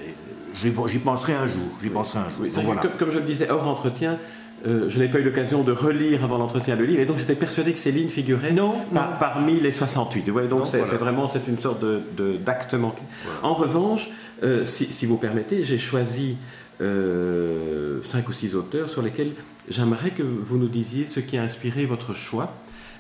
j'y 0.54 0.99
penserai 0.99 1.35
un 1.35 1.47
jour. 1.47 1.68
J'y 1.83 1.90
penserai 1.90 2.21
un 2.21 2.28
jour. 2.30 2.76
comme, 2.99 3.11
je 3.11 3.18
le 3.18 3.25
disais 3.25 3.50
hors 3.50 3.68
entretien, 3.68 4.18
je 4.64 4.99
n'ai 4.99 5.09
pas 5.09 5.18
eu 5.18 5.23
l'occasion 5.23 5.62
de 5.62 5.73
relire 5.73 6.25
avant 6.25 6.38
l'entretien 6.38 6.75
le 6.75 6.87
livre, 6.87 7.00
et 7.00 7.06
donc 7.06 7.18
j'étais 7.18 7.35
persuadé 7.35 7.73
que 7.73 7.78
Céline 7.78 8.09
figurait 8.09 8.52
non, 8.52 8.75
parmi 9.21 9.61
les 9.61 9.73
68. 9.73 10.26
donc 10.49 10.66
c'est 10.66 10.80
vraiment 10.80 11.28
c'est 11.28 11.47
une 11.49 11.59
sorte 11.59 11.80
de 11.80 12.37
d'acte 12.37 12.75
manqué. 12.75 13.02
En 13.42 13.54
revanche, 13.54 14.09
si, 14.64 14.90
si, 14.90 15.06
vous 15.06 15.18
permettez, 15.18 15.64
j'ai 15.64 15.78
choisi 15.78 16.38
euh, 16.83 18.02
cinq 18.02 18.28
ou 18.28 18.33
six 18.33 18.54
auteurs 18.54 18.90
sur 18.90 19.00
lesquels 19.00 19.33
j'aimerais 19.71 20.11
que 20.11 20.23
vous 20.23 20.59
nous 20.59 20.68
disiez 20.68 21.06
ce 21.06 21.21
qui 21.21 21.38
a 21.38 21.42
inspiré 21.42 21.87
votre 21.87 22.12
choix. 22.12 22.52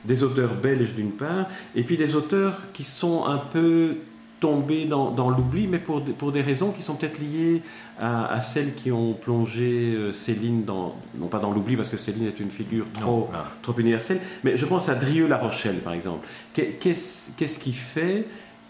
Des 0.06 0.22
auteurs 0.22 0.54
belges 0.54 0.94
d'une 0.94 1.12
part, 1.12 1.46
et 1.74 1.84
puis 1.84 1.96
des 1.96 2.14
auteurs 2.14 2.62
qui 2.72 2.84
sont 2.84 3.24
un 3.26 3.38
peu 3.38 3.96
tombés 4.40 4.84
dans, 4.84 5.30
l'oubli, 5.30 5.66
mais 5.66 5.78
pour, 5.78 6.04
pour 6.04 6.30
des 6.30 6.42
raisons 6.42 6.70
qui 6.70 6.82
sont 6.82 6.94
peut-être 6.94 7.18
liées 7.18 7.62
à, 7.98 8.40
celles 8.40 8.74
qui 8.74 8.92
ont 8.92 9.14
plongé 9.14 9.94
euh, 9.94 10.12
Céline 10.12 10.64
dans, 10.64 10.94
non 11.16 11.28
pas 11.28 11.38
dans 11.38 11.52
l'oubli, 11.52 11.76
parce 11.76 11.88
que 11.88 11.96
Céline 11.96 12.26
est 12.26 12.38
une 12.38 12.50
figure 12.50 12.86
trop, 12.92 13.30
trop 13.62 13.74
universelle, 13.78 14.20
mais 14.44 14.56
je 14.56 14.66
pense 14.66 14.88
à 14.88 14.94
Drieux-La 14.94 15.38
Rochelle, 15.38 15.76
par 15.76 15.94
exemple. 15.94 16.28
Qu'est-ce 16.52 17.58
qui 17.58 17.72
fait 17.72 18.26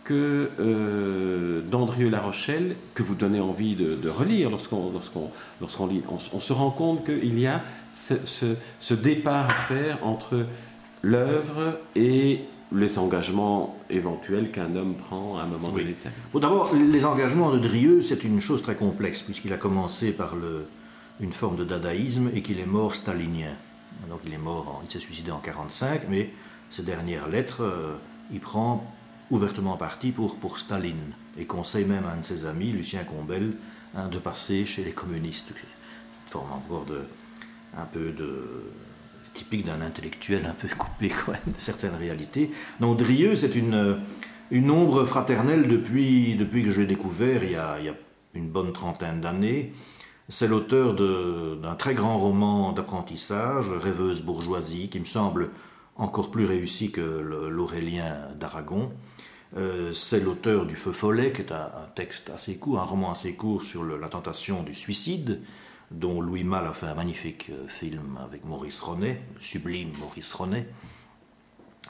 que 0.07 0.50
euh, 0.61 1.62
d'Andrieux-La 1.62 2.21
Rochelle, 2.21 2.76
que 2.95 3.02
vous 3.02 3.16
donnez 3.16 3.40
envie 3.40 3.75
de, 3.75 4.09
relire 4.09 4.50
lorsqu'on 4.50 4.93
lorsqu'on 4.93 5.31
lorsqu'on 5.61 5.88
lit, 5.88 6.02
on, 6.09 6.40
se 6.40 6.52
rend 6.52 6.71
compte 6.71 7.05
qu'il 7.05 7.38
y 7.40 7.49
a 7.49 7.62
ce, 7.93 8.95
départ 8.95 9.47
à 9.47 9.52
faire 9.52 9.99
entre 10.07 10.47
l'œuvre 11.07 11.79
et 11.95 12.41
les 12.73 12.99
engagements 12.99 13.79
éventuels 13.91 14.51
qu'un 14.51 14.75
homme 14.75 14.97
prend 14.97 15.39
à 15.39 15.43
un 15.43 15.47
moment 15.47 15.69
donné. 15.69 15.95
Bon, 16.33 16.41
D'abord, 16.41 16.75
les 16.75 17.05
engagements 17.05 17.53
de 17.53 17.59
Drieux, 17.59 18.01
c'est 18.01 18.25
une 18.25 18.41
chose 18.41 18.61
très 18.61 18.75
complexe, 18.75 19.23
puisqu'il 19.23 19.53
a 19.53 19.57
commencé 19.57 20.11
par 20.11 20.35
le, 20.35 20.67
une 21.21 21.33
forme 21.33 21.57
de 21.57 21.65
dadaïsme 21.65 22.31
et 22.35 22.43
qu'il 22.43 22.59
est 22.59 22.67
mort 22.67 22.95
stalinien. 22.97 23.57
Donc 24.11 24.21
il 24.27 24.35
est 24.35 24.39
mort, 24.39 24.83
il 24.85 24.91
s'est 24.91 24.99
suicidé 24.99 25.31
en 25.31 25.39
1945, 25.39 26.09
mais 26.09 26.31
ses 26.71 26.83
dernières 26.83 27.29
lettres, 27.29 27.63
euh, 27.63 27.95
il 28.33 28.41
prend 28.41 28.85
ouvertement 29.31 29.77
parti 29.77 30.11
pour, 30.11 30.37
pour 30.37 30.59
Staline 30.59 31.13
et 31.39 31.47
conseille 31.47 31.85
même 31.85 32.05
à 32.05 32.13
un 32.13 32.17
de 32.17 32.25
ses 32.25 32.47
amis, 32.47 32.73
Lucien 32.73 33.05
Combel, 33.05 33.55
hein, 33.95 34.09
de 34.09 34.19
passer 34.19 34.67
chez 34.67 34.85
les 34.85 34.93
communistes. 34.93 35.51
Une 35.51 36.31
forme 36.31 36.53
encore 36.53 36.85
de, 36.85 37.01
un 37.77 37.87
peu 37.87 38.11
de 38.11 38.65
typique 39.37 39.66
d'un 39.66 39.83
intellectuel 39.83 40.47
un 40.47 40.55
peu 40.55 40.69
coupé 40.78 41.09
de 41.47 41.52
certaines 41.59 41.95
réalités. 41.95 42.50
Donc 42.81 42.99
Drieux, 42.99 43.35
c'est 43.35 43.55
une, 43.55 43.99
une 44.50 44.71
ombre 44.71 45.05
fraternelle 45.05 45.69
depuis, 45.69 46.37
que 46.38 46.71
je 46.71 46.81
l'ai 46.81 46.87
découvert 46.87 47.45
il 47.45 47.52
y, 47.52 47.57
a, 47.57 47.78
il 47.78 47.87
y 47.87 47.88
a 47.88 47.95
une 48.35 48.49
bonne 48.49 48.73
trentaine 48.73 49.21
d'années. 49.21 49.73
C'est 50.28 50.49
l'auteur 50.49 50.95
d'un 50.95 51.75
très 51.76 51.95
grand 51.95 52.19
roman 52.19 52.73
d'apprentissage, 52.73 53.71
Rêveuse 53.71 54.23
bourgeoisie, 54.23 54.88
qui 54.88 54.99
me 54.99 55.05
semble 55.05 55.50
encore 55.95 56.31
plus 56.31 56.47
réussi 56.47 56.90
que 56.90 57.00
l'Aurélien 57.00 58.33
d'Aragon. 58.38 58.90
Euh, 59.57 59.93
c'est 59.93 60.21
l'auteur 60.21 60.66
du 60.66 60.75
Feu 60.75 60.93
Follet, 60.93 61.33
qui 61.33 61.43
est 61.43 61.52
un, 61.52 61.71
texte 61.95 62.31
assez 62.31 62.57
court, 62.59 62.81
un 62.81 62.85
roman 62.85 63.12
assez 63.12 63.35
court 63.35 63.62
sur 63.62 63.85
la 63.85 64.09
tentation 64.09 64.64
du 64.64 64.75
suicide, 64.75 65.40
dont 65.90 66.20
Louis 66.20 66.44
Malle 66.44 66.66
a 66.66 66.72
fait 66.72 66.87
un 66.87 66.94
magnifique 66.94 67.51
euh, 67.51 67.68
film 67.68 68.18
avec 68.25 68.44
Maurice 68.44 68.81
Ronet, 68.81 69.22
sublime 69.38 69.90
Maurice 70.01 70.33
Ronet. 70.33 70.66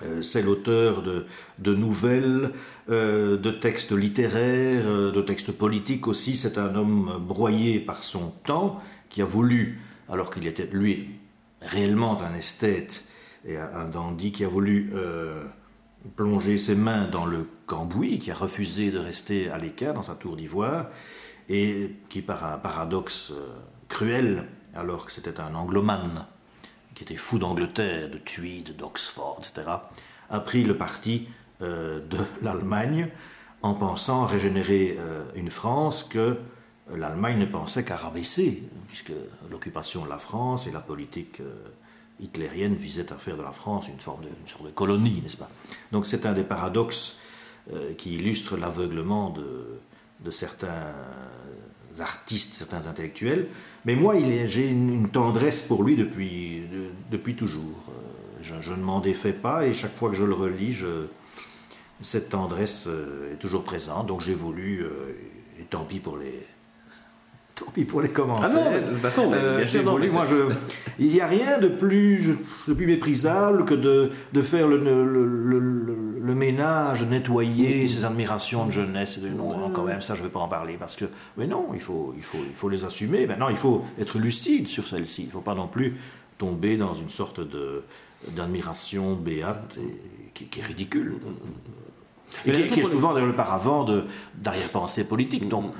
Euh, 0.03 0.21
c'est 0.21 0.43
l'auteur 0.43 1.03
de, 1.03 1.75
nouvelles, 1.75 2.53
de 2.89 3.51
textes 3.51 3.93
littéraires, 3.93 5.13
de 5.13 5.21
textes 5.23 5.53
politiques 5.53 6.07
aussi. 6.07 6.37
C'est 6.37 6.59
un 6.59 6.75
homme 6.75 7.19
broyé 7.27 7.81
par 7.81 8.03
son 8.03 8.33
temps, 8.45 8.81
qui 9.09 9.23
a 9.23 9.25
voulu, 9.25 9.81
alors 10.09 10.31
qu'il 10.31 10.47
était 10.47 10.69
lui 10.71 11.09
réellement 11.63 12.21
un 12.21 12.35
esthète 12.35 13.05
et 13.47 13.57
un 13.57 13.87
dandy, 13.87 14.33
qui 14.33 14.45
a 14.45 14.49
voulu 14.49 14.93
plonger 16.15 16.59
ses 16.59 16.75
mains 16.75 17.07
dans 17.07 17.25
le 17.25 17.49
cambouis, 17.67 18.19
qui 18.19 18.31
a 18.31 18.35
refusé 18.35 18.91
de 18.91 18.99
rester 18.99 19.51
à 19.51 19.59
l'écart 19.59 19.95
dans 19.95 20.03
sa 20.03 20.15
tour 20.15 20.37
d'ivoire, 20.37 20.89
et 21.49 21.91
qui, 22.09 22.23
par 22.23 22.45
un 22.45 22.59
paradoxe 22.59 23.33
euh, 23.33 23.55
cruel, 23.89 24.45
alors 24.75 25.07
que 25.07 25.13
c'était 25.13 25.41
un 25.41 25.55
anglomane, 25.55 26.27
qui 26.95 27.05
était 27.05 27.17
fou 27.17 27.39
d'Angleterre, 27.39 28.11
de 28.11 28.19
Tweed, 28.19 28.77
d'Oxford, 28.77 29.39
etc., 29.41 29.69
a 30.29 30.41
pris 30.41 30.65
le 30.65 30.77
parti 30.77 31.29
euh, 31.63 32.01
de 32.01 32.19
l'Allemagne 32.43 33.11
en 33.63 33.75
pensant 33.75 34.27
régénérer 34.27 34.97
euh, 34.99 35.25
une 35.35 35.51
France 35.51 36.05
que 36.05 36.39
l'Allemagne 36.95 37.39
ne 37.39 37.47
pensait 37.47 37.85
qu'à 37.85 37.97
rabaisser, 37.97 38.63
puisque 38.89 39.13
l'occupation 39.51 40.05
de 40.05 40.09
la 40.09 40.19
France 40.19 40.67
et 40.69 40.71
la 40.71 40.81
politique 40.81 41.43
hitlérienne 42.21 42.75
visait 42.75 43.13
à 43.13 43.17
faire 43.17 43.37
de 43.37 43.43
la 43.43 43.53
France 43.53 43.89
une, 43.89 43.99
forme 43.99 44.23
de, 44.23 44.29
sorte 44.47 44.65
de 44.65 44.71
colonie, 44.71 45.21
n'est-ce 45.23 45.37
pas? 45.37 45.51
Donc 45.93 46.07
c'est 46.07 46.27
un 46.27 46.33
des 46.33 46.45
paradoxes 46.45 47.19
euh, 47.73 47.95
qui 47.95 48.15
illustrent 48.15 48.57
l'aveuglement 48.57 49.31
de, 49.31 50.31
certains 50.31 50.93
artistes, 52.01 52.55
certains 52.55 52.87
intellectuels. 52.87 53.49
Mais 53.85 53.97
moi, 53.97 54.15
j'ai 54.45 54.69
une, 54.69 55.09
tendresse 55.09 55.63
pour 55.63 55.83
lui 55.83 55.97
depuis, 55.97 56.63
depuis 57.11 57.37
toujours. 57.37 57.91
Euh, 57.91 58.43
je, 58.43 58.73
ne 58.73 58.83
m'en 58.83 59.01
défais 59.01 59.33
pas 59.33 59.67
et 59.67 59.75
chaque 59.75 59.95
fois 59.95 60.11
que 60.11 60.17
je 60.17 60.25
le 60.25 60.35
relis, 60.35 60.77
cette 62.01 62.29
tendresse 62.29 62.87
euh, 62.87 63.33
est 63.33 63.37
toujours 63.37 63.65
présente. 63.65 64.07
Donc 64.07 64.21
j'ai 64.21 64.35
voulu, 64.35 64.85
et 65.59 65.65
tant 65.65 65.85
pis 65.85 66.01
pour 66.01 66.17
les, 66.17 66.47
Tant 67.57 67.71
pis 67.73 67.85
pour 67.85 68.03
les 68.03 68.11
commentaires. 68.11 68.51
Ah 68.53 68.55
non, 68.55 68.71
mais, 68.71 69.07
attends, 69.07 69.33
euh, 69.33 69.65
moi, 70.13 70.27
je, 70.27 70.55
il 70.99 71.09
n'y 71.09 71.23
a 71.23 71.27
rien 71.27 71.59
de 71.59 71.69
plus, 71.69 72.37
de 72.69 72.75
plus 72.75 72.87
méprisable 72.87 73.65
que 73.65 73.73
de, 73.73 74.11
de 74.35 74.43
faire 74.43 74.69
le, 74.69 74.77
le, 74.77 75.25
le, 76.21 76.35
ménage, 76.35 77.05
nettoyer 77.05 77.89
ses 77.89 78.05
admirations 78.05 78.67
de 78.67 78.73
jeunesse. 78.73 79.21
De, 79.21 79.31
non, 79.31 79.71
quand 79.71 79.85
même, 79.85 80.03
ça, 80.03 80.15
je 80.15 80.21
ne 80.21 80.27
vais 80.27 80.33
pas 80.33 80.41
en 80.41 80.49
parler 80.49 80.77
parce 80.79 80.97
que, 80.97 81.07
mais 81.39 81.47
non, 81.47 81.69
il 81.73 81.81
faut, 81.81 82.13
il 82.15 82.23
faut, 82.23 82.45
il 82.47 82.55
faut 82.55 82.69
les 82.69 82.85
assumer. 82.85 83.27
Maintenant, 83.27 83.49
il 83.49 83.57
faut 83.57 83.83
être 83.99 84.19
lucide 84.19 84.69
sur 84.69 84.87
celles-ci. 84.87 85.23
Il 85.23 85.29
ne 85.29 85.33
faut 85.33 85.41
pas 85.41 85.55
non 85.55 85.67
plus 85.67 85.97
tomber 86.37 86.77
dans 86.77 86.93
une 86.93 87.09
sorte 87.09 87.41
de 87.41 87.83
d'admiration 88.35 89.15
béate 89.15 89.79
et, 89.79 90.31
qui, 90.35 90.47
qui, 90.47 90.61
est 90.61 90.65
ridicule. 90.65 91.17
Et 92.45 92.65
qui, 92.65 92.81
est 92.81 92.85
souvent 92.85 93.13
le 93.13 93.35
paravent 93.35 93.87
d'arrière-pensée 94.43 95.05
politique. 95.05 95.49
Donc, 95.49 95.73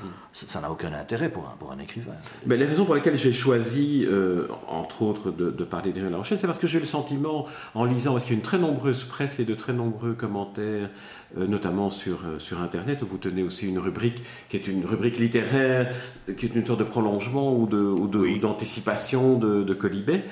ça 0.45 0.61
n'a 0.61 0.71
aucun 0.71 0.93
intérêt 0.93 1.29
pour 1.29 1.47
un, 1.47 1.55
pour 1.57 1.71
un 1.71 1.79
écrivain. 1.79 2.13
Mais 2.45 2.57
les 2.57 2.65
raisons 2.65 2.85
pour 2.85 2.95
lesquelles 2.95 3.17
j'ai 3.17 3.31
choisi, 3.31 4.05
euh, 4.07 4.47
entre 4.67 5.01
autres, 5.01 5.31
de, 5.31 5.49
de 5.49 5.63
parler 5.63 5.91
d'Éric 5.91 6.11
La 6.11 6.17
Rochelle, 6.17 6.37
c'est 6.37 6.47
parce 6.47 6.59
que 6.59 6.67
j'ai 6.67 6.79
le 6.79 6.85
sentiment, 6.85 7.47
en 7.73 7.85
lisant, 7.85 8.11
parce 8.11 8.25
qu'il 8.25 8.33
y 8.33 8.35
a 8.35 8.39
une 8.39 8.43
très 8.43 8.59
nombreuse 8.59 9.03
presse 9.03 9.39
et 9.39 9.45
de 9.45 9.55
très 9.55 9.73
nombreux 9.73 10.13
commentaires, 10.13 10.89
euh, 11.37 11.47
notamment 11.47 11.89
sur, 11.89 12.19
euh, 12.25 12.39
sur 12.39 12.61
Internet, 12.61 13.01
où 13.01 13.07
vous 13.07 13.17
tenez 13.17 13.41
aussi 13.41 13.67
une 13.67 13.79
rubrique 13.79 14.21
qui 14.49 14.57
est 14.57 14.67
une 14.67 14.85
rubrique 14.85 15.17
littéraire, 15.17 15.93
qui 16.37 16.45
est 16.45 16.55
une 16.55 16.65
sorte 16.65 16.79
de 16.79 16.85
prolongement 16.85 17.55
ou 17.55 17.67
d'anticipation 17.67 19.37
de, 19.37 19.59
de, 19.59 19.63
de, 19.63 19.73
Colibet. 19.73 20.23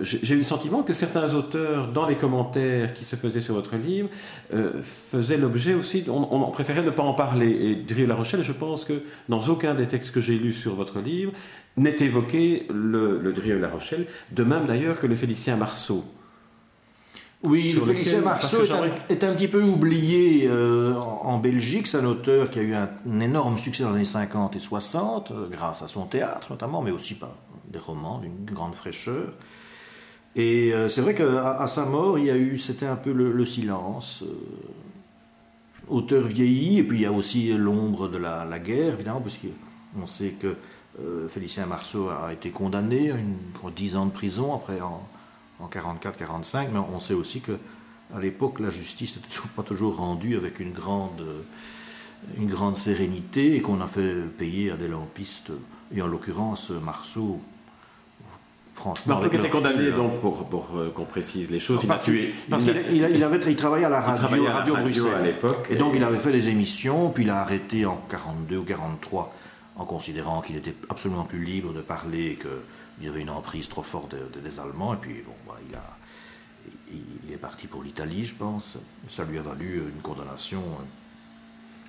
j'ai 0.00 0.34
eu 0.34 0.38
le 0.38 0.42
sentiment 0.42 0.82
que 0.82 0.92
certains 0.92 1.34
auteurs, 1.34 1.88
dans 1.88 2.06
les 2.06 2.16
commentaires 2.16 2.92
qui 2.92 3.04
se 3.04 3.16
faisaient 3.16 3.40
sur 3.40 3.54
votre 3.54 3.76
livre, 3.76 4.08
faisaient 4.82 5.36
l'objet 5.36 5.74
aussi, 5.74 6.04
on, 6.08 6.28
on, 6.30 6.50
préférait 6.50 6.82
ne 6.82 6.90
pas 6.90 7.02
en 7.02 7.14
parler. 7.14 7.50
Et 7.50 7.74
Drieu 7.74 8.06
La 8.06 8.14
Rochelle, 8.14 8.42
je 8.42 8.52
pense 8.52 8.84
que 8.84 9.02
dans 9.28 9.40
aucun 9.48 9.74
des 9.74 9.86
textes 9.86 10.12
que 10.12 10.20
j'ai 10.20 10.38
lus 10.38 10.52
sur 10.52 10.74
votre 10.74 11.00
livre 11.00 11.32
n'est 11.76 11.96
évoqué 12.00 12.66
le, 12.72 13.18
le 13.18 13.32
Drieu 13.32 13.58
La 13.58 13.68
Rochelle, 13.68 14.06
de 14.32 14.44
même 14.44 14.66
d'ailleurs 14.66 15.00
que 15.00 15.06
le 15.06 15.14
Félicien 15.14 15.56
Marceau. 15.56 16.04
Oui, 17.42 17.78
Félicien 17.80 18.22
Marceau 18.22 18.62
est, 19.08 19.24
un, 19.24 19.34
petit 19.34 19.46
peu 19.46 19.62
oublié 19.62 20.48
euh, 20.48 20.94
en, 20.94 21.38
Belgique. 21.38 21.86
C'est 21.86 21.98
un 21.98 22.04
auteur 22.04 22.50
qui 22.50 22.58
a 22.58 22.62
eu 22.62 22.74
un, 22.74 23.20
énorme 23.20 23.58
succès 23.58 23.82
dans 23.82 23.90
les 23.90 23.96
années 23.96 24.04
50 24.04 24.56
et 24.56 24.58
60, 24.58 25.30
euh, 25.30 25.48
grâce 25.50 25.82
à 25.82 25.88
son 25.88 26.06
théâtre 26.06 26.48
notamment, 26.50 26.82
mais 26.82 26.90
aussi 26.90 27.14
par 27.14 27.36
des 27.68 27.78
romans 27.78 28.18
d'une 28.18 28.44
grande 28.44 28.74
fraîcheur. 28.74 29.32
Et 30.34 30.72
euh, 30.72 30.88
c'est 30.88 31.00
vrai 31.00 31.14
qu'à 31.14 31.58
à 31.58 31.66
sa 31.66 31.84
mort, 31.84 32.18
il 32.18 32.26
y 32.26 32.30
a 32.30 32.36
eu, 32.36 32.56
c'était 32.58 32.86
un 32.86 32.96
peu 32.96 33.12
le, 33.12 33.44
silence. 33.44 34.24
Auteur 35.88 36.24
vieilli, 36.24 36.78
et 36.78 36.84
puis 36.84 36.98
il 36.98 37.02
y 37.02 37.06
a 37.06 37.12
aussi 37.12 37.52
l'ombre 37.52 38.08
de 38.08 38.18
la, 38.18 38.58
guerre, 38.58 38.94
évidemment, 38.94 39.20
puisqu'on 39.20 40.06
sait 40.06 40.30
que 40.30 40.56
Félicien 41.28 41.66
Marceau 41.66 42.08
a 42.08 42.32
été 42.32 42.50
condamné 42.50 43.10
à 43.10 43.16
pour 43.54 43.70
10 43.70 43.96
ans 43.96 44.06
de 44.06 44.10
prison 44.10 44.54
après 44.54 44.80
en, 44.80 45.06
en 45.60 45.68
44-45, 45.68 46.68
mais 46.72 46.78
on 46.78 46.98
sait 46.98 47.14
aussi 47.14 47.40
que 47.40 47.58
à 48.14 48.20
l'époque, 48.20 48.60
la 48.60 48.70
justice 48.70 49.16
n'était 49.16 49.48
pas 49.56 49.62
toujours 49.62 49.96
rendue 49.96 50.36
avec 50.36 50.60
une 50.60 50.72
grande, 50.72 51.24
une 52.36 52.46
grande 52.46 52.76
sérénité 52.76 53.56
et 53.56 53.62
qu'on 53.62 53.80
a 53.80 53.88
fait 53.88 54.14
payer 54.36 54.70
à 54.70 54.76
des 54.76 54.88
lampistes, 54.88 55.50
et 55.94 56.02
en 56.02 56.06
l'occurrence 56.06 56.70
Marceau. 56.70 57.40
Franchement, 58.76 59.14
Marceau 59.14 59.30
qui 59.30 59.36
était 59.36 59.48
condamné, 59.48 59.90
donc, 59.90 60.20
pour, 60.20 60.44
pour 60.44 60.68
euh, 60.76 60.92
qu'on 60.94 61.06
précise 61.06 61.50
les 61.50 61.58
choses, 61.58 61.80
il 61.82 61.90
a 61.90 61.98
tué. 61.98 62.34
Parce 62.50 62.62
qu'il 62.62 62.76
il, 62.92 63.24
avait, 63.24 63.38
il 63.38 63.56
travaillait 63.56 63.86
à 63.86 63.88
la 63.88 64.00
radio, 64.02 64.46
à, 64.76 64.80
Bruxelles. 64.80 65.14
à 65.14 65.22
l'époque. 65.22 65.68
Et, 65.70 65.76
donc 65.76 65.94
il 65.96 66.04
avait 66.04 66.18
fait 66.18 66.30
des 66.30 66.50
émissions, 66.50 67.08
puis 67.08 67.24
il 67.24 67.30
a 67.30 67.40
arrêté 67.40 67.86
en 67.86 67.96
42 68.10 68.58
ou 68.58 68.64
43 68.64 69.32
en 69.76 69.84
considérant 69.86 70.42
qu'il 70.42 70.58
était 70.58 70.74
absolument 70.90 71.24
plus 71.24 71.42
libre 71.42 71.72
de 71.72 71.80
parler 71.80 72.36
que 72.36 72.48
il 73.00 73.06
y 73.06 73.08
avait 73.08 73.22
une 73.22 73.30
emprise 73.30 73.68
trop 73.68 73.82
forte 73.82 74.14
des 74.14 74.60
Allemands, 74.60 74.94
et 74.94 74.98
puis 74.98 75.22
bon, 75.24 75.32
bah, 75.46 75.56
il, 75.68 75.74
a, 75.74 75.98
il, 77.26 77.32
est 77.32 77.38
parti 77.38 77.66
pour 77.66 77.82
l'Italie, 77.82 78.24
je 78.24 78.34
pense. 78.34 78.78
Ça 79.08 79.24
lui 79.24 79.38
a 79.38 79.42
valu 79.42 79.78
une 79.94 80.02
condamnation. 80.02 80.62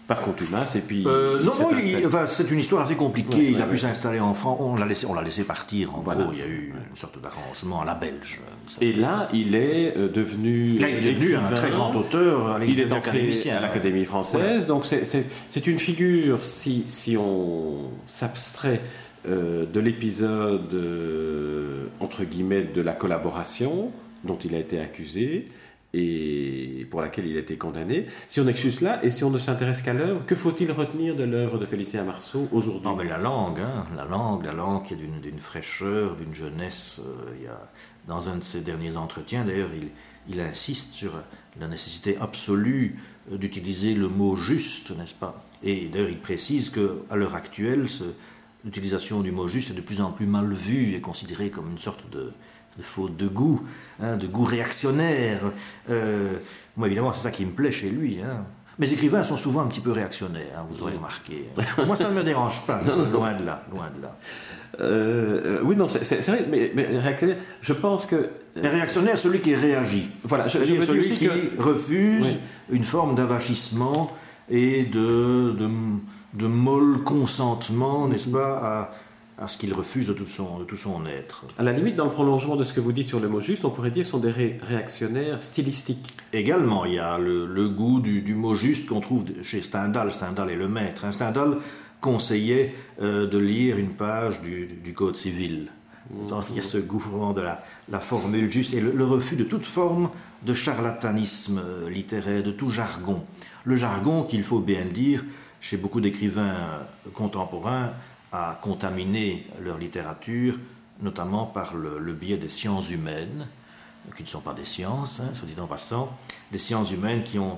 Euh, 0.08 0.14
Par 0.14 0.22
contumace, 0.22 0.76
et 0.76 0.82
puis. 0.82 1.04
Euh, 1.06 1.44
non, 1.44 1.52
non, 1.60 1.70
enfin, 2.06 2.28
c'est 2.28 2.50
une 2.50 2.60
histoire 2.60 2.84
assez 2.84 2.96
compliquée. 2.96 3.52
il 3.52 3.62
a 3.62 3.66
pu 3.66 3.78
s'installer 3.78 4.20
en 4.20 4.34
France. 4.34 4.58
On 4.62 4.76
l'a 4.76 4.86
laissé, 4.86 5.06
on 5.06 5.14
l'a 5.14 5.22
laissé 5.22 5.44
partir. 5.46 5.96
En 5.96 6.02
gros, 6.02 6.14
il 6.34 6.40
y 6.40 6.42
a 6.42 6.48
eu 6.48 6.74
une 6.90 6.96
sorte 6.96 7.22
d'arrangement 7.22 7.82
à 7.82 7.86
la 7.86 7.96
belge. 7.96 8.42
Et 8.80 8.94
là, 8.94 9.28
il 9.34 9.56
est 9.56 9.98
euh, 9.98 10.08
devenu. 10.10 10.78
Là, 10.80 10.90
il 10.90 11.06
est 11.06 11.14
devenu 11.14 11.36
un 11.36 11.52
très 11.56 11.72
grand 11.72 11.94
auteur. 11.96 12.60
Il 12.66 12.80
est 12.80 12.92
entré 12.92 13.30
à 13.52 13.60
l'Académie 13.60 14.06
française. 14.06 14.66
Donc, 14.66 14.86
c'est 14.86 15.68
une 15.68 15.80
figure, 15.80 16.44
si, 16.44 16.84
si 16.88 17.18
on 17.18 17.92
s'abstrait 18.08 18.82
euh, 19.28 19.66
de 19.66 19.80
l'épisode, 19.82 20.74
euh, 20.74 21.88
entre 22.00 22.24
guillemets, 22.24 22.64
de 22.64 22.82
la 22.82 22.94
collaboration 22.94 23.92
dont 24.24 24.38
il 24.38 24.56
a 24.56 24.60
été 24.60 24.80
accusé 24.80 25.48
et 25.94 26.86
pour 26.90 27.02
laquelle 27.02 27.28
il 27.28 27.38
a 27.38 27.40
été 27.40 27.58
condamné. 27.58 28.08
Si 28.28 28.40
on 28.40 28.48
excuse 28.48 28.80
cela 28.80 29.04
et 29.04 29.10
si 29.10 29.24
on 29.24 29.30
ne 29.30 29.38
s'intéresse 29.38 29.82
qu'à 29.82 29.94
l'œuvre, 29.94 30.26
que 30.26 30.36
faut-il 30.36 30.72
retenir 30.72 31.16
de 31.16 31.24
l'œuvre 31.24 31.58
de 31.58 31.66
Félicien 31.66 32.04
Marceau 32.04 32.48
aujourd'hui? 32.52 32.84
Non, 32.84 32.96
mais 32.96 33.06
la 33.06 33.18
langue, 33.18 33.60
hein, 33.60 33.86
la 33.96 34.06
langue, 34.06 34.46
la 34.46 34.54
langue 34.54 34.84
qui 34.84 34.94
est 34.94 34.98
d'une 34.98 35.40
fraîcheur, 35.40 36.16
d'une 36.16 36.36
jeunesse. 36.36 37.02
Euh, 37.06 37.34
il 37.38 37.46
y 37.46 37.48
a, 37.48 37.60
dans 38.08 38.30
un 38.30 38.38
de 38.38 38.44
ses 38.44 38.62
derniers 38.62 38.98
entretiens, 38.98 39.44
d'ailleurs, 39.44 39.70
il, 39.74 39.90
il, 40.30 40.40
insiste 40.40 40.94
sur 40.94 41.14
la 41.60 41.68
nécessité 41.68 42.18
absolue 42.20 43.00
d'utiliser 43.32 43.94
le 43.94 44.08
mot 44.08 44.36
juste, 44.36 44.96
n'est-ce 44.98 45.14
pas? 45.14 45.44
Et 45.64 45.88
d'ailleurs, 45.88 46.10
il 46.10 46.20
précise 46.20 46.70
qu'à 46.70 47.16
l'heure 47.16 47.36
actuelle, 47.36 47.86
l'utilisation 48.64 49.22
du 49.22 49.32
mot 49.32 49.48
juste 49.48 49.72
est 49.72 49.74
de 49.74 49.82
plus 49.82 50.02
en 50.02 50.12
plus 50.12 50.28
mal 50.28 50.54
vue 50.54 50.96
et 50.96 51.02
considérée 51.02 51.50
comme 51.50 51.72
une 51.72 51.78
sorte 51.78 52.10
de, 52.10 52.32
faute 52.82 53.16
de 53.18 53.28
goût, 53.28 53.62
hein, 54.02 54.18
de 54.18 54.28
goût 54.28 54.44
réactionnaire. 54.44 55.40
Euh, 55.90 56.34
moi, 56.76 56.88
évidemment, 56.88 57.14
c'est 57.14 57.22
ça 57.22 57.32
qui 57.32 57.46
me 57.46 57.52
plaît 57.52 57.72
chez 57.72 57.90
lui. 57.90 58.20
Hein. 58.22 58.46
Mes 58.80 58.92
écrivains 58.94 59.24
sont 59.24 59.38
souvent 59.38 59.62
un 59.62 59.68
petit 59.68 59.80
peu 59.80 59.92
réactionnaires, 59.92 60.60
hein, 60.60 60.66
vous 60.70 60.84
aurez 60.84 60.94
remarqué. 60.94 61.50
Moi, 61.88 61.96
ça 61.96 62.10
ne 62.10 62.14
me 62.14 62.24
dérange 62.24 62.62
pas, 62.68 62.80
loin 63.12 63.34
de 63.34 63.44
là, 63.44 63.64
loin 63.74 63.90
de 63.96 64.04
là. 64.04 64.16
Euh, 64.80 65.60
euh, 65.60 65.62
oui, 65.64 65.76
non, 65.76 65.88
c'est 65.88 66.22
vrai, 66.28 66.46
mais, 66.48 66.72
réactionnaire, 67.00 67.38
je 67.62 67.74
pense 67.74 68.06
que... 68.06 68.30
réactionnaire, 68.56 69.18
celui 69.18 69.40
qui 69.40 69.56
réagit. 69.56 70.12
Voilà, 70.24 70.48
je, 70.48 70.64
je 70.64 70.82
celui 70.82 71.10
qui 71.16 71.28
refuse 71.58 72.38
une 72.70 72.84
forme 72.84 73.16
d'avachissement 73.16 74.12
et 74.50 74.84
de, 74.84 75.56
de 75.58 75.68
de 76.38 76.48
molle 76.48 77.04
consentement, 77.04 78.08
n'est-ce 78.08 78.28
pas, 78.28 78.58
à, 78.58 78.92
ce 79.46 79.58
qu'il 79.58 79.72
refuse 79.74 80.08
de 80.08 80.14
tout, 80.14 80.26
son, 80.26 80.58
de 80.58 80.64
tout 80.64 80.76
son 80.76 81.06
être. 81.06 81.46
À 81.60 81.64
la 81.64 81.72
limite, 81.72 81.96
dans 81.96 82.06
le 82.06 82.12
prolongement 82.12 82.56
de 82.56 82.64
ce 82.64 82.74
que 82.74 82.80
vous 82.80 82.92
dites 82.92 83.08
sur 83.08 83.20
le 83.20 83.30
mot 83.30 83.40
juste, 83.40 83.66
on 83.66 83.70
pourrait 83.70 83.92
dire 83.92 84.06
sont 84.06 84.18
des 84.18 84.32
réactionnaires 84.32 85.44
stylistiques. 85.44 86.14
Également, 86.34 86.86
il 86.86 86.96
y 86.96 87.00
a 87.00 87.20
le, 87.20 87.70
goût 87.70 88.00
du, 88.00 88.34
mot 88.34 88.56
juste 88.56 88.90
qu'on 88.90 89.00
trouve 89.00 89.26
chez 89.44 89.62
Stendhal. 89.62 90.12
Stendhal 90.12 90.50
est 90.50 90.56
le 90.56 90.68
maître. 90.68 91.06
Hein. 91.06 91.12
Stendhal 91.12 91.58
conseillait 92.02 92.74
euh, 93.02 93.28
de 93.28 93.38
lire 93.38 93.78
une 93.78 93.94
page 93.94 94.42
du, 94.42 94.94
Code 94.96 95.16
civil. 95.16 95.68
Donc, 96.30 96.46
il 96.50 96.56
y 96.56 96.60
a 96.60 96.64
ce 96.64 96.78
goût 96.78 97.04
de 97.36 97.42
la, 97.42 98.00
formule 98.00 98.52
juste 98.52 98.74
et 98.74 98.80
le, 98.80 99.06
refus 99.06 99.36
de 99.36 99.44
toute 99.44 99.66
forme 99.66 100.10
de 100.44 100.54
charlatanisme 100.54 101.62
euh, 101.64 101.90
littéraire, 101.90 102.42
de 102.42 102.52
tout 102.52 102.72
jargon. 102.72 103.22
Le 103.66 103.76
jargon, 103.76 104.24
qu'il 104.24 104.44
faut 104.44 104.62
bien 104.62 104.84
le 104.84 104.92
dire, 104.92 105.24
chez 105.60 105.78
beaucoup 105.78 106.00
d'écrivains 106.00 106.88
contemporains, 107.14 107.92
a 108.32 108.60
contaminé 108.62 109.48
leur 109.62 109.78
littérature, 109.78 110.60
notamment 111.02 111.46
par 111.46 111.76
le, 111.76 112.14
biais 112.14 112.38
des 112.38 112.50
sciences 112.50 112.90
humaines, 112.90 113.48
qui 114.16 114.24
ne 114.24 114.28
sont 114.28 114.42
pas 114.42 114.54
des 114.54 114.66
sciences, 114.66 115.20
hein, 115.20 115.34
soit 115.34 115.48
dit 115.48 115.60
en 115.60 115.68
passant, 115.68 116.18
des 116.52 116.58
sciences 116.58 116.92
humaines 116.92 117.24
qui 117.24 117.40
ont 117.40 117.58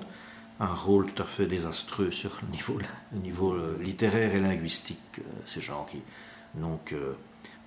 un 0.60 0.74
rôle 0.74 1.12
tout 1.12 1.22
à 1.22 1.26
fait 1.26 1.46
désastreux 1.46 2.12
sur 2.12 2.38
le 2.42 2.50
niveau, 2.50 2.80
le 3.14 3.20
niveau 3.20 3.54
euh, 3.54 3.78
littéraire 3.82 4.36
et 4.36 4.40
linguistique. 4.40 5.20
Euh, 5.20 5.22
ces 5.46 5.62
gens 5.62 5.86
qui 5.90 6.02
n'ont 6.56 6.80
que 6.84 7.16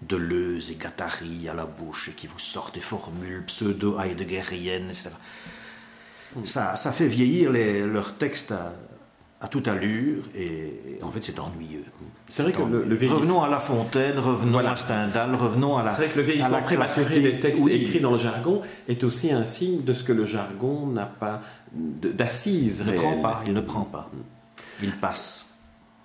Deleuze 0.03 0.71
et 0.71 0.77
Gattari 0.77 1.49
à 1.49 1.55
la 1.55 1.65
bouche 1.65 2.09
et 2.09 2.13
qui 2.13 2.27
vous 2.27 2.39
sortent 2.39 2.75
des 2.75 2.81
formules 2.81 3.45
pseudo-heideggeriennes, 3.47 4.89
etc. 4.89 5.11
Ça, 6.45 6.77
ça 6.77 6.93
fait 6.93 7.07
vieillir 7.07 7.53
les, 7.53 7.83
leurs 7.87 8.17
textes 8.17 8.53
à, 8.53 8.73
à 9.43 9.49
toute 9.49 9.67
allure 9.67 10.23
et, 10.37 10.99
en 11.03 11.11
fait 11.11 11.23
c'est 11.23 11.39
ennuyeux. 11.39 11.85
C'est 12.31 12.45
vrai 12.45 12.53
que 12.53 12.63
le, 12.63 12.95
vieillissement... 12.95 13.19
Revenons 13.19 13.43
à 13.43 13.49
La 13.49 13.61
Fontaine, 13.61 14.19
revenons 14.19 14.59
à 14.61 14.77
Stendhal, 14.77 15.35
revenons 15.35 15.77
à 15.77 15.83
la. 15.83 15.91
C'est 15.91 16.05
vrai 16.05 16.13
que 16.13 16.19
le 16.19 16.25
vieillissement 16.25 16.63
prématuré 16.63 17.21
des 17.21 17.41
textes 17.41 17.67
écrits 17.69 18.01
dans 18.01 18.13
le 18.13 18.19
jargon 18.19 18.63
est 18.89 19.05
aussi 19.05 19.33
un 19.33 19.45
signe 19.45 19.83
de 19.83 19.93
ce 19.93 20.05
que 20.05 20.13
le 20.13 20.25
jargon 20.25 20.87
n'a 20.87 21.07
pas 21.07 21.43
d'assises 21.73 22.85
Il 22.87 22.93
ne 22.93 22.97
prend 22.97 23.17
pas, 23.17 23.43
il 23.47 23.53
ne 23.53 23.61
prend 23.61 23.85
pas. 23.85 24.11
Il 24.83 24.93
passe. 24.93 25.59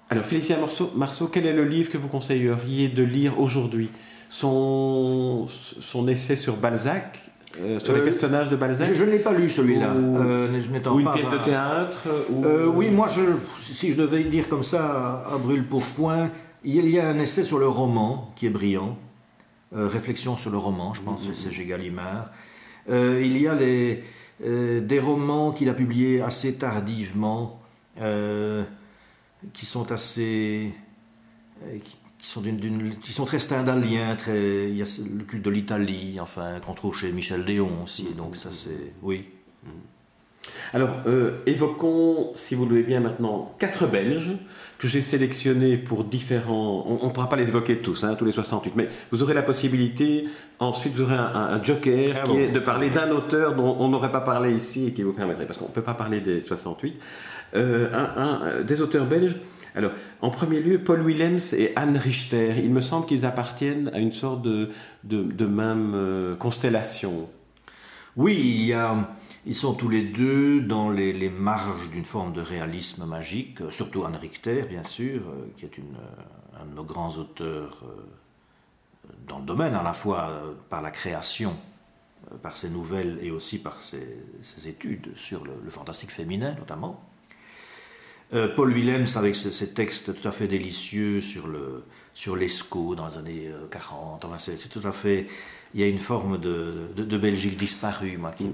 Alors 0.10 0.26
Félicien 0.26 0.58
Marceau, 0.58 0.92
Marceau, 0.96 1.28
quel 1.28 1.46
est 1.46 1.54
le 1.54 1.66
livre 1.66 1.92
que 1.92 1.98
vous 1.98 2.08
conseilleriez 2.08 2.90
de 2.90 3.04
lire 3.04 3.40
aujourd'hui? 3.40 3.92
Son, 4.30 5.46
son 5.48 6.08
essai 6.08 6.36
sur 6.36 6.58
Balzac 6.58 7.27
euh, 7.60 7.80
sur 7.80 7.94
les 7.94 8.02
euh, 8.02 8.06
personnages 8.06 8.50
de 8.50 8.56
Balzac 8.56 8.94
Je, 8.94 9.04
ne 9.04 9.12
l'ai 9.12 9.20
pas 9.20 9.32
lu 9.32 9.50
celui-là. 9.50 9.94
Ou, 9.94 10.18
euh, 10.18 10.48
une 10.48 11.12
pièce 11.14 11.30
de 11.30 11.44
théâtre 11.44 12.08
Oui, 12.30 12.90
moi, 12.90 13.08
je, 13.08 13.22
si 13.56 13.92
je 13.92 13.98
devais 13.98 14.24
dire 14.24 14.48
comme 14.48 14.64
ça 14.64 15.26
à 15.32 15.38
brûle 15.38 15.66
pour 15.66 15.84
point, 15.84 16.30
il 16.64 16.90
y 16.90 17.00
a 17.00 17.08
un 17.08 17.18
essai 17.20 17.44
sur 17.44 17.60
le 17.60 17.68
roman 17.68 18.32
qui 18.36 18.46
est 18.46 18.50
brillant. 18.50 18.98
réflexion 19.72 20.36
sur 20.36 20.52
le 20.52 20.58
roman, 20.58 20.94
je 20.94 21.02
pense, 21.02 21.30
c'est 21.34 21.52
G. 21.52 21.66
Gallimard. 21.66 22.30
il 22.90 23.38
y 23.38 23.48
a 23.48 23.56
les, 23.56 24.04
des 24.40 25.00
romans 25.00 25.52
qu'il 25.52 25.70
a 25.70 25.74
publiés 25.74 26.22
assez 26.22 26.56
tardivement, 26.56 27.62
qui 29.54 29.66
sont 29.66 29.92
assez 29.92 30.74
qui 31.84 31.98
sont, 32.20 32.44
qui 33.02 33.12
sont 33.12 33.26
très 33.26 33.40
stendhaliens, 33.40 34.16
très, 34.16 34.70
il 34.70 34.76
y 34.76 34.82
a 34.82 34.86
le 35.16 35.24
culte 35.24 35.44
de 35.44 35.50
l'Italie, 35.50 36.18
enfin, 36.20 36.60
qu'on 36.66 36.74
trouve 36.74 36.98
chez 36.98 37.12
Michel 37.12 37.44
Léon 37.44 37.84
aussi, 37.84 38.08
donc 38.16 38.36
ça 38.36 38.50
c'est, 38.52 38.94
oui. 39.02 39.28
Alors, 40.74 40.90
euh, 41.08 41.38
évoquons, 41.46 42.32
si 42.36 42.56
vous 42.56 42.64
le 42.64 42.70
voulez 42.70 42.84
bien 42.84 43.00
maintenant, 43.00 43.54
quatre 43.60 43.88
Belges 43.88 44.32
que 44.78 44.88
j'ai 44.88 45.02
sélectionnés 45.02 45.78
pour 45.78 46.04
différents... 46.04 46.84
On 46.86 47.08
ne 47.08 47.12
pourra 47.12 47.30
pas 47.30 47.36
les 47.36 47.48
évoquer 47.48 47.78
tous, 47.78 48.04
hein, 48.04 48.16
tous 48.16 48.26
les 48.26 48.32
68, 48.32 48.76
mais 48.76 48.88
vous 49.12 49.24
aurez 49.24 49.34
la 49.34 49.42
possibilité, 49.42 50.26
ensuite 50.60 50.94
vous 50.94 51.04
aurez 51.04 51.16
un, 51.16 51.62
joker 51.64 52.16
ah 52.16 52.24
qui 52.24 52.38
est 52.38 52.50
de 52.50 52.60
parler 52.60 52.90
d'un 52.90 53.10
auteur 53.12 53.56
dont 53.56 53.78
on 53.80 53.88
n'aurait 53.88 54.12
pas 54.12 54.22
parlé 54.22 54.54
ici 54.54 54.88
et 54.88 54.94
qui 54.94 55.04
vous 55.04 55.14
permettrait, 55.14 55.46
parce 55.46 55.58
qu'on 55.58 55.68
ne 55.68 55.74
peut 55.74 55.82
pas 55.82 55.96
parler 55.96 56.22
des 56.22 56.42
68, 56.42 56.96
euh, 57.56 57.90
un, 57.94 58.62
des 58.64 58.82
auteurs 58.82 59.06
belges 59.06 59.38
alors, 59.78 59.92
en 60.22 60.32
premier 60.32 60.60
lieu, 60.60 60.84
Paul 60.84 61.04
Willems 61.04 61.54
et 61.56 61.72
Anne 61.76 61.98
Richter, 61.98 62.56
il 62.64 62.72
me 62.72 62.82
semble 62.82 63.06
qu'ils 63.06 63.28
appartiennent 63.28 63.92
à 63.94 64.00
une 64.00 64.12
sorte 64.12 64.42
de, 64.42 64.72
même 65.46 65.92
euh, 65.94 66.36
constellation. 66.36 67.30
Oui, 68.16 68.74
ils 69.46 69.56
sont 69.56 69.76
tous 69.76 69.90
les 69.90 70.02
deux 70.02 70.62
dans 70.62 70.90
les, 70.90 71.30
marges 71.30 71.92
d'une 71.92 72.06
forme 72.06 72.34
de 72.34 72.42
réalisme 72.42 73.06
magique, 73.06 73.60
surtout 73.70 74.04
Anne 74.04 74.16
Richter, 74.16 74.64
bien 74.64 74.84
sûr, 74.84 75.22
euh, 75.28 75.46
qui 75.56 75.66
est 75.66 75.78
euh, 75.78 76.62
un 76.64 76.66
de 76.66 76.74
nos 76.74 76.84
grands 76.84 77.16
auteurs 77.18 77.86
dans 79.28 79.38
le 79.38 79.46
domaine, 79.46 79.76
à 79.76 79.84
la 79.84 79.94
fois 79.94 80.42
par 80.70 80.82
la 80.82 80.90
création 80.90 81.56
par 82.42 82.58
ses 82.58 82.70
nouvelles 82.70 83.20
et 83.22 83.32
aussi 83.32 83.60
par 83.60 83.80
ses, 83.80 84.20
études 84.66 85.16
sur 85.16 85.46
le, 85.46 85.70
fantastique 85.70 86.12
féminin 86.12 86.56
notamment. 86.56 87.07
Euh, 88.34 88.54
Paul 88.54 88.74
Willems 88.74 89.08
avec 89.16 89.36
ses, 89.36 89.74
textes 89.74 90.14
tout 90.14 90.28
à 90.28 90.32
fait 90.32 90.48
délicieux 90.48 91.22
sur 91.22 91.48
le 91.48 91.84
sur 92.14 92.36
l'ESCO 92.36 92.96
dans 92.96 93.08
les 93.08 93.18
années 93.18 93.52
40. 93.72 94.26
Enfin, 94.26 94.38
c'est 94.38 94.70
tout 94.70 94.86
à 94.86 94.92
fait. 94.92 95.28
Il 95.74 95.80
y 95.80 95.84
a 95.84 95.88
une 95.88 96.00
forme 96.00 96.40
de, 96.40 96.90
de, 96.96 97.18
Belgique 97.18 97.58
disparue, 97.58 98.18
moi, 98.18 98.32
qui 98.32 98.46
me, 98.46 98.52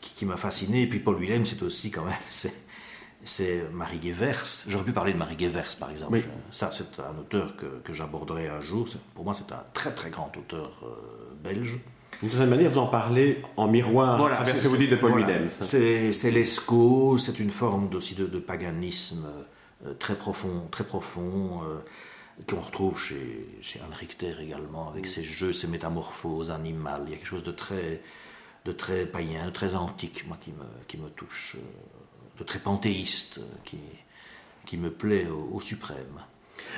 qui, 0.00 0.26
m'a 0.26 0.36
fasciné. 0.36 0.82
Et 0.82 0.86
puis 0.86 0.98
Paul 0.98 1.18
Willem, 1.18 1.46
c'est 1.46 1.62
aussi 1.62 1.90
quand 1.90 2.04
même, 2.04 2.14
c'est 3.24 3.70
Marie 3.72 3.98
Guevers. 3.98 4.44
J'aurais 4.68 4.84
pu 4.84 4.92
parler 4.92 5.12
de 5.12 5.18
Marie 5.18 5.36
Guevers, 5.36 5.76
par 5.78 5.90
exemple. 5.90 6.20
Ça, 6.50 6.70
c'est 6.72 7.00
un 7.00 7.18
auteur 7.18 7.56
que, 7.56 7.80
que 7.82 7.92
j'aborderai 7.92 8.48
un 8.48 8.60
jour. 8.60 8.86
Pour 9.14 9.24
moi, 9.24 9.34
c'est 9.34 9.50
un 9.52 9.64
très 9.72 9.92
très 9.92 10.10
grand 10.10 10.36
auteur 10.36 10.82
euh, 10.84 11.34
belge. 11.42 11.78
D'une 12.22 12.30
certaine 12.30 12.50
manière, 12.50 12.70
vous 12.70 12.78
en 12.78 12.86
parlez 12.86 13.42
en 13.56 13.66
miroir 13.66 14.16
voilà, 14.16 14.44
ce 14.44 14.62
que 14.62 14.68
vous 14.68 14.76
dites 14.76 14.90
de 14.90 14.96
Paul 14.96 15.10
voilà. 15.10 15.50
C'est 15.50 16.30
l'esco, 16.30 17.18
c'est 17.18 17.40
une 17.40 17.50
forme 17.50 17.92
aussi 17.94 18.14
de, 18.14 18.38
paganisme 18.38 19.26
euh, 19.84 19.94
très 19.94 20.14
profond, 20.14 20.68
très 20.70 20.84
profond 20.84 21.62
euh, 21.64 21.78
qu'on 22.48 22.60
retrouve 22.60 22.98
chez, 22.98 23.58
chez 23.60 23.80
Anne 23.80 23.92
Richter 23.92 24.34
également, 24.40 24.88
avec 24.88 25.06
ses 25.06 25.24
jeux, 25.24 25.52
ses 25.52 25.66
métamorphoses 25.66 26.52
animales. 26.52 27.02
Il 27.06 27.10
y 27.10 27.14
a 27.14 27.16
quelque 27.16 27.26
chose 27.26 27.42
de 27.42 27.50
très, 27.50 28.00
de 28.64 28.72
très 28.72 29.04
païen, 29.04 29.46
de 29.46 29.50
très 29.50 29.74
antique, 29.74 30.24
moi, 30.28 30.38
qui 30.40 30.50
me, 30.52 30.86
qui 30.86 30.98
me 30.98 31.08
touche, 31.08 31.56
euh, 31.56 32.38
de 32.38 32.44
très 32.44 32.60
panthéiste, 32.60 33.40
qui, 33.64 33.78
qui 34.64 34.76
me 34.76 34.92
plaît 34.92 35.26
au, 35.26 35.60
suprême. 35.60 36.22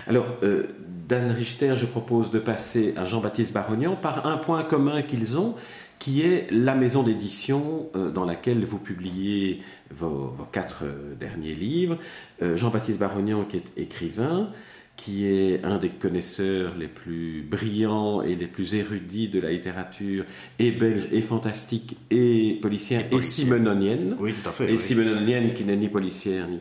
Alors, 0.06 0.26
euh, 0.42 0.66
Dan 1.08 1.30
Richter, 1.30 1.74
je 1.76 1.86
propose 1.86 2.30
de 2.30 2.38
passer 2.38 2.94
à 2.96 3.04
Jean-Baptiste 3.04 3.52
Barognan 3.52 3.96
par 3.96 4.26
un 4.26 4.36
point 4.36 4.62
commun 4.64 5.02
qu'ils 5.02 5.36
ont, 5.36 5.54
qui 5.98 6.22
est 6.22 6.50
la 6.50 6.74
maison 6.74 7.02
d'édition 7.02 7.88
euh, 7.94 8.10
dans 8.10 8.24
laquelle 8.24 8.64
vous 8.64 8.78
publiez 8.78 9.60
vos, 9.90 10.28
vos 10.28 10.44
quatre 10.44 10.84
derniers 11.18 11.54
livres. 11.54 11.98
Jean-Baptiste 12.40 12.98
Barognan, 12.98 13.44
qui 13.44 13.56
est 13.56 13.72
écrivain, 13.76 14.50
qui 14.96 15.26
est 15.26 15.64
un 15.64 15.78
des 15.78 15.88
connaisseurs 15.88 16.74
les 16.78 16.86
plus 16.86 17.42
brillants 17.42 18.22
et 18.22 18.34
les 18.34 18.46
plus 18.46 18.74
érudits 18.74 19.28
de 19.28 19.40
la 19.40 19.50
littérature, 19.50 20.24
et 20.58 20.70
belge, 20.70 21.08
et 21.10 21.20
fantastique, 21.20 21.96
et 22.10 22.58
policière, 22.62 23.04
et, 23.10 23.20
simononienne. 23.20 24.16
Oui, 24.20 24.32
tout 24.32 24.48
à 24.48 24.52
fait. 24.52 24.72
Et 24.72 24.78
simononienne 24.78 25.52
qui 25.54 25.64
n'est 25.64 25.76
ni 25.76 25.88
policière, 25.88 26.48
ni... 26.48 26.60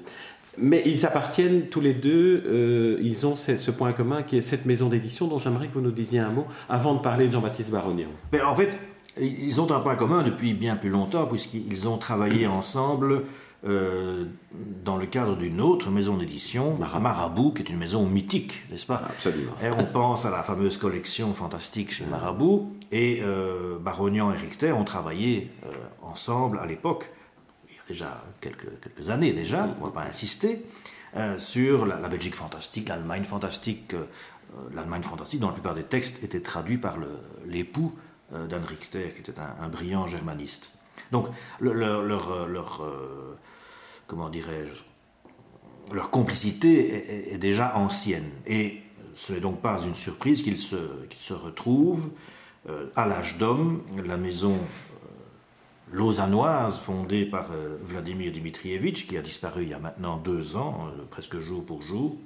Mais 0.58 0.84
ils 0.86 1.06
appartiennent 1.06 1.68
tous 1.68 1.82
les 1.82 1.94
deux, 1.94 2.44
euh, 2.46 2.98
ils 3.02 3.26
ont 3.26 3.36
ce, 3.36 3.72
point 3.72 3.94
commun 3.94 4.22
qui 4.22 4.38
est 4.38 4.42
cette 4.42 4.66
maison 4.66 4.89
d'édition 4.89 5.28
dont 5.28 5.39
j'aimerais 5.39 5.68
que 5.68 5.74
vous 5.74 5.82
nous 5.82 5.92
disiez 5.92 6.20
un 6.20 6.30
mot 6.30 6.46
avant 6.70 6.94
de 6.94 7.00
parler 7.00 7.28
de 7.28 7.32
Jean-Baptiste 7.32 7.72
Baronian. 7.72 8.10
Mais 8.32 8.42
en 8.42 8.54
fait, 8.54 8.70
ils 9.20 9.62
ont 9.62 9.72
un 9.72 9.80
point 9.80 9.96
commun 9.96 10.24
depuis 10.24 10.54
bien 10.54 10.76
plus 10.76 10.89
longtemps, 10.89 11.26
puisqu'ils 11.26 11.88
ont 11.88 11.98
travaillé 11.98 12.48
ensemble 12.48 13.24
euh, 13.66 14.26
dans 14.84 14.98
le 14.98 15.06
cadre 15.06 15.38
d'une 15.38 15.62
autre 15.62 15.89
maison 15.89 16.18
d'édition, 16.18 16.78
Marabout. 16.78 17.54
qui 17.54 17.62
est 17.62 17.70
une 17.70 17.78
maison 17.78 18.06
mythique, 18.06 18.66
n'est-ce 18.70 18.86
pas? 18.86 19.02
Absolument. 19.08 19.54
Et 19.63 19.70
on 19.70 19.86
pense 19.86 20.26
à 20.26 20.32
la 20.32 20.44
fameuse 20.44 20.78
collection 20.78 21.34
fantastique 21.34 21.94
chez 21.94 22.06
Marabout, 22.06 22.74
et 22.92 23.22
euh, 23.22 23.78
Barognan 23.80 24.34
et 24.34 24.38
Richter 24.38 24.74
ont 24.74 24.84
travaillé 24.84 25.50
euh, 25.66 25.70
ensemble 26.02 26.60
à 26.60 26.66
l'époque, 26.66 27.10
déjà 27.88 28.24
quelques, 28.41 28.80
quelques 28.82 29.10
années 29.10 29.34
déjà, 29.34 29.67
on 29.80 29.86
ne 29.86 29.86
va 29.86 29.91
pas 29.91 30.04
insister, 30.04 30.65
euh, 31.15 31.38
sur 31.38 31.86
la, 31.86 31.98
Belgique 32.10 32.36
fantastique, 32.36 32.89
l'Allemagne 32.89 33.24
fantastique, 33.24 33.96
l'Allemagne 34.74 35.04
fantastique, 35.04 35.39
dont 35.39 35.48
la 35.48 35.54
plupart 35.54 35.76
des 35.76 35.84
textes 35.84 36.24
étaient 36.24 36.41
traduits 36.41 36.78
par 36.78 36.98
l'époux 37.46 37.93
d'Anne 38.32 38.65
Richter, 38.65 39.12
qui 39.12 39.19
était 39.19 39.39
un, 39.39 39.67
brillant 39.67 40.08
germaniste. 40.08 40.72
Donc 41.12 41.28
leur, 41.60 42.02
leur, 42.04 42.48
leur 42.48 42.82
comment 44.08 44.30
dirais-je, 44.30 44.84
leur 45.93 46.10
complicité 46.10 47.34
est, 47.34 47.38
déjà 47.38 47.76
ancienne. 47.78 48.30
Et 48.48 48.82
ce 49.15 49.34
n'est 49.34 49.39
donc 49.39 49.62
pas 49.62 49.82
une 49.84 49.96
surprise 49.96 50.43
qu'ils 50.43 50.60
se, 50.60 50.78
se, 51.15 51.34
retrouvent 51.34 52.12
euh, 52.69 52.88
à 52.96 53.06
l'âge 53.06 53.38
d'homme, 53.38 53.84
la 54.06 54.17
maison 54.17 54.54
euh, 54.54 54.92
lausannoise 55.93 56.79
fondée 56.79 57.25
par 57.25 57.51
euh, 57.51 57.77
Vladimir 57.82 58.32
Dmitrievitch, 58.32 59.08
qui 59.08 59.15
a 59.15 59.21
disparu 59.21 59.63
il 59.63 59.69
y 59.69 59.73
a 59.73 59.79
maintenant 59.79 60.17
deux 60.17 60.58
ans, 60.58 60.91
presque 61.10 61.39
jour 61.39 61.63
pour 61.63 61.84
jour. 61.84 62.17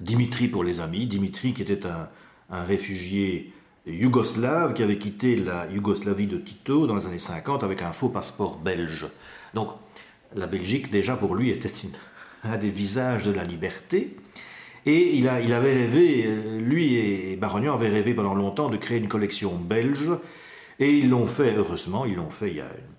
Dimitri 0.00 0.46
pour 0.46 0.62
les 0.62 0.80
amis, 0.80 1.06
Dimitri 1.06 1.52
qui 1.52 1.62
était 1.62 1.86
un, 1.86 2.08
réfugié 2.50 3.52
yougoslave 3.86 4.74
qui 4.74 4.82
avait 4.82 4.98
quitté 4.98 5.36
la 5.36 5.66
Yougoslavie 5.70 6.26
de 6.26 6.36
Tito 6.36 6.86
dans 6.86 6.96
les 6.96 7.06
années 7.06 7.18
50 7.18 7.64
avec 7.64 7.80
un 7.82 7.92
faux 7.92 8.08
passeport 8.08 8.58
belge. 8.58 9.06
Donc 9.54 9.70
la 10.34 10.46
Belgique, 10.46 10.90
déjà 10.90 11.16
pour 11.16 11.34
lui, 11.34 11.50
était 11.50 11.72
un 12.44 12.58
des 12.58 12.70
visages 12.70 13.24
de 13.24 13.30
la 13.30 13.44
liberté. 13.44 14.16
Et 14.84 15.16
il, 15.16 15.28
a, 15.28 15.40
il 15.40 15.52
avait 15.52 15.74
rêvé, 15.74 16.58
lui 16.58 16.94
et 16.94 17.36
Barognan 17.36 17.74
avaient 17.74 17.88
rêvé 17.88 18.14
pendant 18.14 18.34
longtemps 18.34 18.68
de 18.68 18.78
créer 18.78 18.98
une 18.98 19.08
collection 19.08 19.56
belge. 19.56 20.10
Et 20.80 20.90
ils 20.98 21.08
l'ont 21.08 21.26
fait, 21.26 21.54
heureusement, 21.54 22.04
ils 22.06 22.16
l'ont 22.16 22.30
fait 22.30 22.50
il 22.50 22.56
y 22.56 22.60
a 22.60 22.64
une 22.64 22.94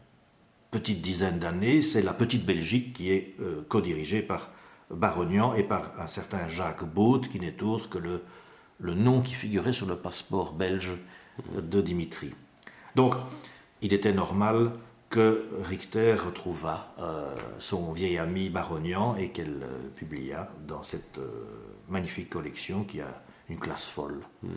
petite 0.72 1.02
dizaine 1.02 1.40
d'années. 1.40 1.82
C'est 1.82 2.02
la 2.02 2.14
Petite 2.14 2.46
Belgique 2.46 2.94
qui 2.94 3.12
est 3.12 3.36
euh, 3.42 3.64
co-dirigée 3.68 4.22
par 4.22 4.52
Barognan 4.90 5.54
et 5.56 5.64
par 5.64 6.00
un 6.00 6.08
certain 6.08 6.48
Jacques 6.48 6.86
Baud, 6.86 7.28
qui 7.28 7.40
n'est 7.40 7.62
autre 7.64 7.90
que 7.90 7.98
le, 7.98 8.24
nom 8.80 9.22
qui 9.22 9.34
figurait 9.34 9.74
sur 9.74 9.88
le 9.88 9.96
passeport 9.96 10.54
belge 10.54 10.98
de 11.56 11.82
Dimitri. 11.82 12.34
Donc, 12.96 13.16
il 13.82 13.94
était 13.94 14.14
normal 14.14 14.72
que 15.10 15.46
Richter 15.64 16.14
retrouva 16.14 16.94
euh, 17.00 17.36
son 17.58 17.92
vieil 17.92 18.18
ami 18.18 18.50
Barognan 18.50 19.18
et 19.18 19.30
qu'elle 19.30 19.62
euh, 19.62 19.90
publia 19.94 20.50
dans 20.68 20.84
cette 20.84 21.18
euh, 21.18 21.30
magnifique 21.90 22.30
collection 22.30 22.86
qui 22.86 23.02
a 23.02 23.22
une 23.52 23.60
classe 23.60 23.88
folle 23.88 24.20
mm-hmm. 24.46 24.50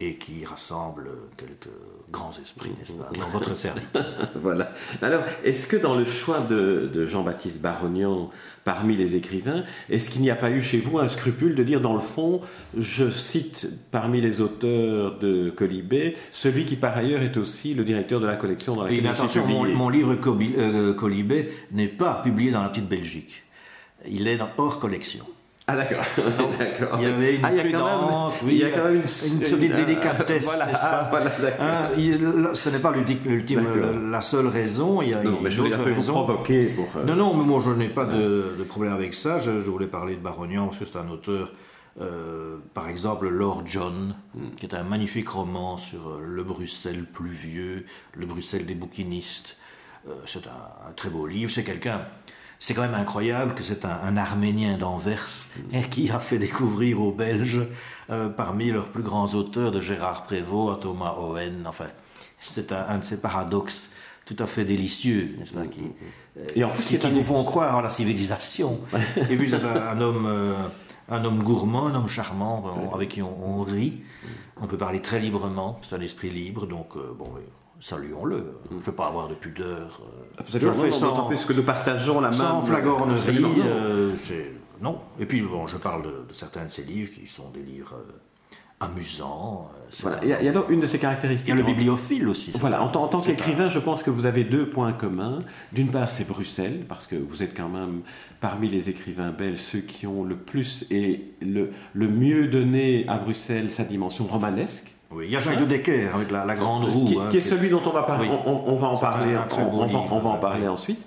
et 0.00 0.16
qui 0.16 0.44
rassemble 0.44 1.08
quelques 1.36 1.72
grands 2.10 2.32
esprits, 2.40 2.74
n'est-ce 2.78 2.92
pas, 2.92 3.08
dans 3.18 3.28
votre 3.28 3.56
service. 3.56 3.82
voilà. 4.34 4.72
Alors, 5.00 5.22
est-ce 5.42 5.66
que 5.66 5.76
dans 5.76 5.94
le 5.94 6.04
choix 6.04 6.40
de, 6.40 7.06
Jean-Baptiste 7.06 7.60
Barognan 7.60 8.30
parmi 8.64 8.94
les 8.96 9.16
écrivains, 9.16 9.64
est-ce 9.88 10.10
qu'il 10.10 10.20
n'y 10.20 10.30
a 10.30 10.36
pas 10.36 10.50
eu 10.50 10.60
chez 10.60 10.78
vous 10.78 10.98
un 10.98 11.08
scrupule 11.08 11.54
de 11.54 11.62
dire, 11.62 11.80
dans 11.80 11.94
le 11.94 12.00
fond, 12.00 12.42
je 12.76 13.08
cite 13.08 13.68
parmi 13.90 14.20
les 14.20 14.40
auteurs 14.40 15.18
de 15.18 15.50
Colibé, 15.50 16.16
celui 16.30 16.66
qui 16.66 16.76
par 16.76 16.96
ailleurs 16.96 17.22
est 17.22 17.38
aussi 17.38 17.74
le 17.74 17.84
directeur 17.84 18.20
de 18.20 18.26
la 18.26 18.36
collection 18.36 18.76
dans 18.76 18.84
laquelle 18.84 18.98
il 18.98 19.06
attention, 19.06 19.46
mon, 19.46 19.64
mon, 19.64 19.88
livre 19.88 20.14
euh, 20.14 20.92
Colibé 20.92 21.50
n'est 21.72 21.88
pas 21.88 22.20
publié 22.22 22.50
dans 22.50 22.62
la 22.62 22.68
petite 22.68 22.88
Belgique. 22.88 23.44
Il 24.06 24.28
est 24.28 24.36
dans 24.36 24.50
hors 24.58 24.78
collection. 24.78 25.24
Ah 25.68 25.76
d'accord. 25.76 26.04
il 27.00 27.02
y 27.02 27.06
avait 27.06 27.34
une 27.36 27.44
ah, 27.44 27.50
prudence, 27.50 28.40
oui, 28.44 28.52
il 28.52 28.58
y 28.58 28.64
a 28.64 28.70
quand 28.70 28.84
même 28.84 29.02
une, 29.26 29.62
une, 29.62 29.74
délicatesse, 29.74 30.44
voilà, 30.44 30.66
n'est-ce 30.66 30.80
pas 30.80 31.08
voilà, 31.10 31.30
hein, 31.58 31.88
il, 31.98 32.50
Ce 32.52 32.68
n'est 32.68 32.78
pas 32.78 32.92
l'ultime, 32.92 33.64
la 34.08 34.20
seule 34.20 34.46
raison. 34.46 35.02
Il 35.02 35.08
y 35.08 35.14
a, 35.14 35.24
non, 35.24 35.40
mais 35.42 35.50
je 35.50 35.62
voulais 35.62 35.76
vous 35.76 36.12
provoquer 36.12 36.66
pour. 36.66 36.88
Euh, 36.96 37.04
non, 37.04 37.16
non, 37.16 37.34
mais 37.34 37.44
moi 37.44 37.60
je 37.64 37.70
n'ai 37.70 37.88
pas 37.88 38.04
de, 38.04 38.54
de, 38.56 38.62
problème 38.62 38.92
avec 38.92 39.12
ça. 39.12 39.40
Je, 39.40 39.60
je, 39.60 39.68
voulais 39.68 39.88
parler 39.88 40.14
de 40.14 40.20
Barognan 40.20 40.66
parce 40.66 40.78
que 40.78 40.84
c'est 40.84 40.98
un 40.98 41.08
auteur. 41.08 41.50
Euh, 42.00 42.58
par 42.74 42.88
exemple, 42.88 43.28
Lord 43.28 43.62
John, 43.66 44.14
mm. 44.34 44.50
qui 44.50 44.66
est 44.66 44.74
un 44.74 44.84
magnifique 44.84 45.28
roman 45.28 45.78
sur 45.78 46.08
euh, 46.08 46.20
le 46.22 46.44
Bruxelles 46.44 47.06
pluvieux, 47.06 47.86
le 48.14 48.26
Bruxelles 48.26 48.66
des 48.66 48.74
bouquinistes. 48.74 49.56
Euh, 50.06 50.12
c'est 50.26 50.46
un, 50.46 50.88
un, 50.88 50.92
très 50.92 51.10
beau 51.10 51.26
livre. 51.26 51.50
C'est 51.50 51.64
quelqu'un 51.64 52.06
c'est 52.58 52.74
quand 52.74 52.82
même 52.82 52.94
incroyable 52.94 53.54
que 53.54 53.62
c'est 53.62 53.84
un, 53.84 54.16
Arménien 54.16 54.78
d'Anvers 54.78 55.26
hein, 55.74 55.82
qui 55.90 56.10
a 56.10 56.18
fait 56.18 56.38
découvrir 56.38 57.00
aux 57.00 57.12
Belges, 57.12 57.62
euh, 58.10 58.28
parmi 58.28 58.70
leurs 58.70 58.88
plus 58.88 59.02
grands 59.02 59.34
auteurs, 59.34 59.70
de 59.70 59.80
Gérard 59.80 60.22
Prévost 60.22 60.78
à 60.78 60.80
Thomas 60.80 61.14
Owen. 61.18 61.64
Enfin, 61.66 61.86
c'est 62.38 62.72
un, 62.72 62.98
de 62.98 63.04
ces 63.04 63.20
paradoxes 63.20 63.90
tout 64.24 64.36
à 64.38 64.46
fait 64.46 64.64
délicieux, 64.64 65.36
n'est-ce 65.38 65.52
pas, 65.52 65.66
qui, 65.66 65.82
Et 66.56 66.64
en 66.64 66.68
qui, 66.68 66.98
qui 66.98 67.10
vous 67.10 67.22
font 67.22 67.44
croire 67.44 67.76
en 67.76 67.80
la 67.80 67.90
civilisation. 67.90 68.80
Et 69.30 69.36
puis 69.36 69.48
c'est 69.48 69.62
un, 69.62 70.00
homme, 70.00 70.26
euh, 70.26 70.54
un 71.08 71.24
homme 71.24 71.42
gourmand, 71.42 71.86
un 71.86 71.94
homme 71.94 72.08
charmant, 72.08 72.90
avec 72.92 73.10
qui 73.10 73.22
on, 73.22 73.62
rit. 73.62 74.02
On 74.60 74.66
peut 74.66 74.78
parler 74.78 75.00
très 75.00 75.20
librement, 75.20 75.78
c'est 75.82 75.94
un 75.94 76.00
esprit 76.00 76.30
libre, 76.30 76.66
donc 76.66 76.96
euh, 76.96 77.14
bon 77.16 77.30
saluons-le. 77.80 78.58
Je 78.70 78.76
ne 78.76 78.80
veux 78.80 78.92
pas 78.92 79.06
avoir 79.06 79.28
de 79.28 79.34
pudeur. 79.34 80.02
Euh, 80.02 80.42
je 80.48 80.58
le 80.58 80.74
fais 80.74 80.90
sans, 80.90 81.26
plus 81.26 81.44
que 81.44 81.52
nous 81.52 81.62
partageons 81.62 82.20
la 82.20 82.30
main. 82.30 82.36
Sans 82.36 82.62
flagornerie. 82.62 83.44
Euh, 83.64 84.14
non. 84.80 85.00
Et 85.18 85.26
puis, 85.26 85.42
bon, 85.42 85.66
je 85.66 85.78
parle 85.78 86.02
de, 86.02 86.32
certains 86.32 86.64
de 86.64 86.70
ces 86.70 86.82
livres 86.82 87.12
qui 87.12 87.26
sont 87.26 87.50
des 87.50 87.62
livres 87.62 87.94
euh, 87.94 88.84
amusants. 88.86 89.70
Il, 90.22 90.28
y 90.28 90.32
a, 90.32 90.52
donc 90.52 90.68
une 90.68 90.80
de 90.80 90.86
ces 90.86 90.98
caractéristiques. 90.98 91.48
Il 91.48 91.58
y 91.58 91.60
a 91.60 91.62
le 91.62 91.66
bibliophile 91.66 92.28
aussi. 92.28 92.52
Voilà, 92.60 92.82
en, 92.82 92.88
tant 92.88 93.20
qu'écrivain, 93.20 93.68
je 93.68 93.78
pense 93.78 94.02
que 94.02 94.10
vous 94.10 94.26
avez 94.26 94.44
deux 94.44 94.68
points 94.68 94.92
communs. 94.92 95.38
D'une 95.72 95.90
part, 95.90 96.10
c'est 96.10 96.26
Bruxelles, 96.26 96.84
parce 96.88 97.06
que 97.06 97.16
vous 97.16 97.42
êtes 97.42 97.56
quand 97.56 97.70
même 97.70 98.02
parmi 98.40 98.68
les 98.68 98.90
écrivains 98.90 99.30
belges 99.30 99.58
ceux 99.58 99.80
qui 99.80 100.06
ont 100.06 100.24
le 100.24 100.36
plus 100.36 100.86
et 100.90 101.32
le, 101.40 101.70
le 101.94 102.08
mieux 102.08 102.48
donné 102.48 103.06
à 103.08 103.16
Bruxelles 103.16 103.70
sa 103.70 103.84
dimension 103.84 104.26
romanesque 104.26 104.95
Oui, 105.12 105.26
il 105.26 105.32
y 105.32 105.36
a 105.36 105.40
Jacques 105.40 105.60
de 105.60 105.64
Decker 105.64 106.08
avec 106.12 106.30
la, 106.30 106.54
grande 106.56 106.84
roue. 106.84 107.04
Qui, 107.04 107.16
hein, 107.16 107.30
est 107.32 107.40
celui 107.40 107.70
dont 107.70 107.82
on 107.86 107.90
va 107.90 108.02
parler. 108.02 108.28
On, 108.44 108.74
va 108.76 108.88
en 108.88 108.96
parler. 108.96 109.36
on, 109.56 109.86
va, 109.86 109.98
on 110.10 110.18
va 110.18 110.30
en 110.30 110.38
parler 110.38 110.66
ensuite. 110.66 111.06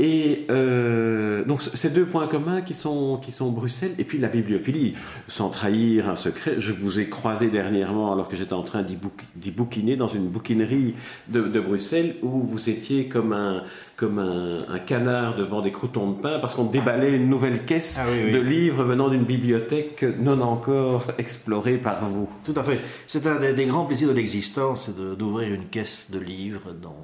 Et 0.00 0.46
euh, 0.50 1.44
donc 1.44 1.60
ces 1.60 1.90
deux 1.90 2.06
points 2.06 2.28
communs 2.28 2.62
qui 2.62 2.74
sont, 2.74 3.18
qui 3.20 3.32
sont 3.32 3.50
Bruxelles 3.50 3.94
et 3.98 4.04
puis 4.04 4.18
la 4.18 4.28
bibliophilie. 4.28 4.94
Sans 5.26 5.50
trahir 5.50 6.08
un 6.08 6.16
secret, 6.16 6.56
je 6.58 6.72
vous 6.72 7.00
ai 7.00 7.08
croisé 7.08 7.48
dernièrement 7.48 8.12
alors 8.12 8.28
que 8.28 8.36
j'étais 8.36 8.52
en 8.52 8.62
train 8.62 8.84
d'y 8.84 9.50
bouquiner 9.50 9.96
dans 9.96 10.08
une 10.08 10.28
bouquinerie 10.28 10.94
de, 11.28 11.42
de, 11.42 11.60
Bruxelles 11.60 12.14
où 12.22 12.42
vous 12.42 12.70
étiez 12.70 13.08
comme 13.08 13.32
un, 13.32 13.64
comme 13.96 14.20
un, 14.20 14.66
un, 14.68 14.78
canard 14.78 15.34
devant 15.34 15.62
des 15.62 15.72
croutons 15.72 16.12
de 16.12 16.20
pain 16.20 16.38
parce 16.38 16.54
qu'on 16.54 16.64
déballait 16.64 17.16
une 17.16 17.28
nouvelle 17.28 17.64
caisse 17.64 17.98
ah 18.00 18.06
de 18.06 18.38
livres 18.38 18.84
venant 18.84 19.08
d'une 19.08 19.24
bibliothèque 19.24 20.04
non 20.20 20.40
encore 20.40 21.06
explorée 21.18 21.78
par 21.78 22.04
vous. 22.04 22.28
Tout 22.44 22.54
à 22.56 22.62
fait. 22.62 22.78
C'est 23.08 23.26
un 23.26 23.40
des, 23.40 23.52
des, 23.52 23.66
grands 23.66 23.84
plaisirs 23.84 24.08
de 24.08 24.14
l'existence, 24.14 24.90
d'ouvrir 24.90 25.52
une 25.52 25.66
caisse 25.66 26.10
de 26.12 26.20
livres 26.20 26.72
dont 26.72 26.94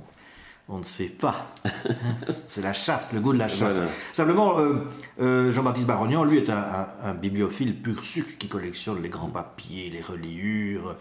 on 0.68 0.78
ne 0.78 0.84
sait 0.84 1.08
pas. 1.08 1.52
c'est 2.46 2.62
la 2.62 2.72
chasse, 2.72 3.12
le 3.12 3.20
goût 3.20 3.32
de 3.32 3.38
la 3.38 3.48
chasse. 3.48 3.80
Simplement, 4.12 4.58
euh, 4.58 4.86
euh, 5.20 5.52
Jean-Baptiste 5.52 5.86
Barognan, 5.86 6.24
lui, 6.24 6.38
est 6.38 6.50
un, 6.50 7.14
bibliophile 7.14 7.80
pur 7.80 8.02
sucre 8.02 8.38
qui 8.38 8.48
collectionne 8.48 9.02
les 9.02 9.10
grands 9.10 9.28
papiers, 9.28 9.90
les 9.90 10.00
reliures. 10.00 10.96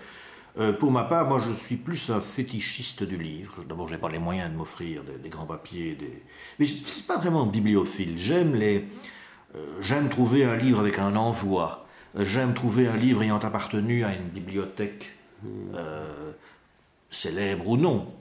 Euh, 0.60 0.73
pour 0.73 0.91
ma 0.91 1.04
part, 1.04 1.28
moi, 1.28 1.39
je 1.39 1.54
suis 1.54 1.78
plus 1.78 2.10
un 2.10 2.19
fétichiste 2.19 3.04
du 3.04 3.17
livre. 3.17 3.63
D'abord, 3.67 3.88
je 3.88 3.93
n'ai 3.93 3.99
pas 3.99 4.10
les 4.10 4.19
moyens 4.19 4.52
de 4.52 4.58
m'offrir 4.58 5.04
des, 5.04 5.30
grands 5.30 5.45
papiers. 5.45 5.95
Des... 5.95 6.21
Mais 6.60 6.65
je 6.65 6.82
ne 6.82 6.86
suis 6.86 7.04
pas 7.04 7.17
vraiment 7.17 7.45
bibliophile. 7.45 8.17
J'aime 8.17 8.56
les... 8.56 8.86
J'aime 9.82 10.10
trouver 10.10 10.45
un 10.45 10.56
livre 10.56 10.80
avec 10.80 10.97
un 10.97 11.15
envoi. 11.15 11.86
J'aime 12.17 12.56
trouver 12.56 12.88
un 12.88 12.95
livre 12.95 13.21
ayant 13.21 13.38
appartenu 13.38 14.04
à 14.04 14.15
une 14.15 14.23
bibliothèque 14.23 15.15
célèbre 17.13 17.67
ou 17.67 17.78
non. 17.78 18.13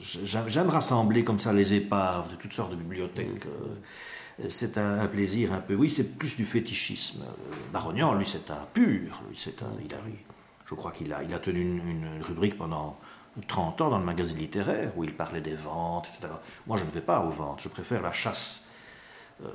J'aime 0.00 0.70
rassembler 0.70 1.24
comme 1.24 1.38
ça 1.38 1.52
les 1.52 1.74
épaves 1.74 2.30
de 2.30 2.36
toutes 2.36 2.52
sortes 2.52 2.70
de 2.70 2.76
bibliothèques. 2.76 3.46
Euh, 3.46 4.46
c'est 4.48 4.78
un, 4.78 5.06
plaisir 5.06 5.52
un 5.52 5.60
peu. 5.60 5.74
Oui, 5.74 5.90
c'est 5.90 6.16
plus 6.16 6.36
du 6.36 6.46
fétichisme. 6.46 7.24
Barognan, 7.72 8.14
lui, 8.14 8.24
c'est 8.26 8.50
un 8.50 8.66
pur. 8.72 9.22
Lui, 9.28 9.36
c'est 9.36 9.62
un. 9.62 9.70
Il 9.84 9.94
a, 9.94 9.98
je 10.66 10.74
crois 10.74 10.92
qu'il 10.92 11.12
a, 11.12 11.22
il 11.22 11.34
a 11.34 11.38
tenu 11.38 11.60
une, 11.60 12.22
rubrique 12.22 12.56
pendant 12.56 12.98
30 13.48 13.82
ans 13.82 13.90
dans 13.90 13.98
le 13.98 14.04
magazine 14.04 14.38
littéraire 14.38 14.92
où 14.96 15.04
il 15.04 15.14
parlait 15.14 15.42
des 15.42 15.54
ventes, 15.54 16.08
etc. 16.08 16.32
Moi, 16.66 16.78
je 16.78 16.84
ne 16.84 16.90
vais 16.90 17.02
pas 17.02 17.20
aux 17.20 17.30
ventes. 17.30 17.60
Je 17.62 17.68
préfère 17.68 18.00
la 18.00 18.12
chasse. 18.12 18.64
Euh, 19.44 19.48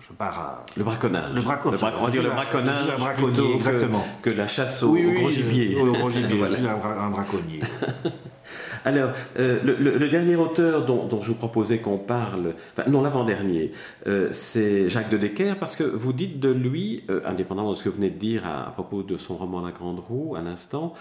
je 0.00 0.12
pars 0.12 0.38
à... 0.38 0.64
Le 0.76 0.84
braconnage. 0.84 1.34
Le, 1.34 1.40
braconnage. 1.40 1.80
on 1.98 2.04
va 2.04 2.10
dire 2.10 2.22
le 2.22 2.30
braconnage 2.30 3.14
plutôt 3.16 3.54
exactement. 3.54 4.04
Que, 4.22 4.30
la 4.30 4.46
chasse 4.46 4.82
au, 4.82 4.92
gros 4.92 5.30
gibier. 5.30 5.76
Au 5.80 5.92
gros 5.92 6.10
gibier, 6.10 6.40
je 6.50 6.56
suis 6.56 6.66
un, 6.66 7.10
braconnier. 7.10 7.60
Alors, 8.84 9.10
euh, 9.38 9.60
le, 9.62 10.08
dernier 10.08 10.36
auteur 10.36 10.86
dont, 10.86 11.20
je 11.20 11.28
vous 11.28 11.34
proposais 11.34 11.78
qu'on 11.78 11.98
parle, 11.98 12.54
enfin 12.76 12.88
non 12.88 13.02
l'avant-dernier, 13.02 13.72
euh, 14.06 14.28
c'est 14.32 14.88
Jacques 14.88 15.10
de 15.10 15.16
Decker, 15.16 15.58
parce 15.58 15.76
que 15.76 15.84
vous 15.84 16.12
dites 16.12 16.40
de 16.40 16.50
lui, 16.50 17.04
euh, 17.10 17.20
indépendamment 17.26 17.72
de 17.72 17.76
ce 17.76 17.82
que 17.82 17.88
vous 17.88 17.96
venez 17.96 18.10
de 18.10 18.18
dire 18.18 18.46
à, 18.46 18.70
propos 18.72 19.02
de 19.02 19.16
son 19.16 19.36
roman 19.36 19.60
La 19.60 19.72
Grande 19.72 19.98
Roue, 19.98 20.36
à 20.36 20.40
l'instant, 20.40 20.94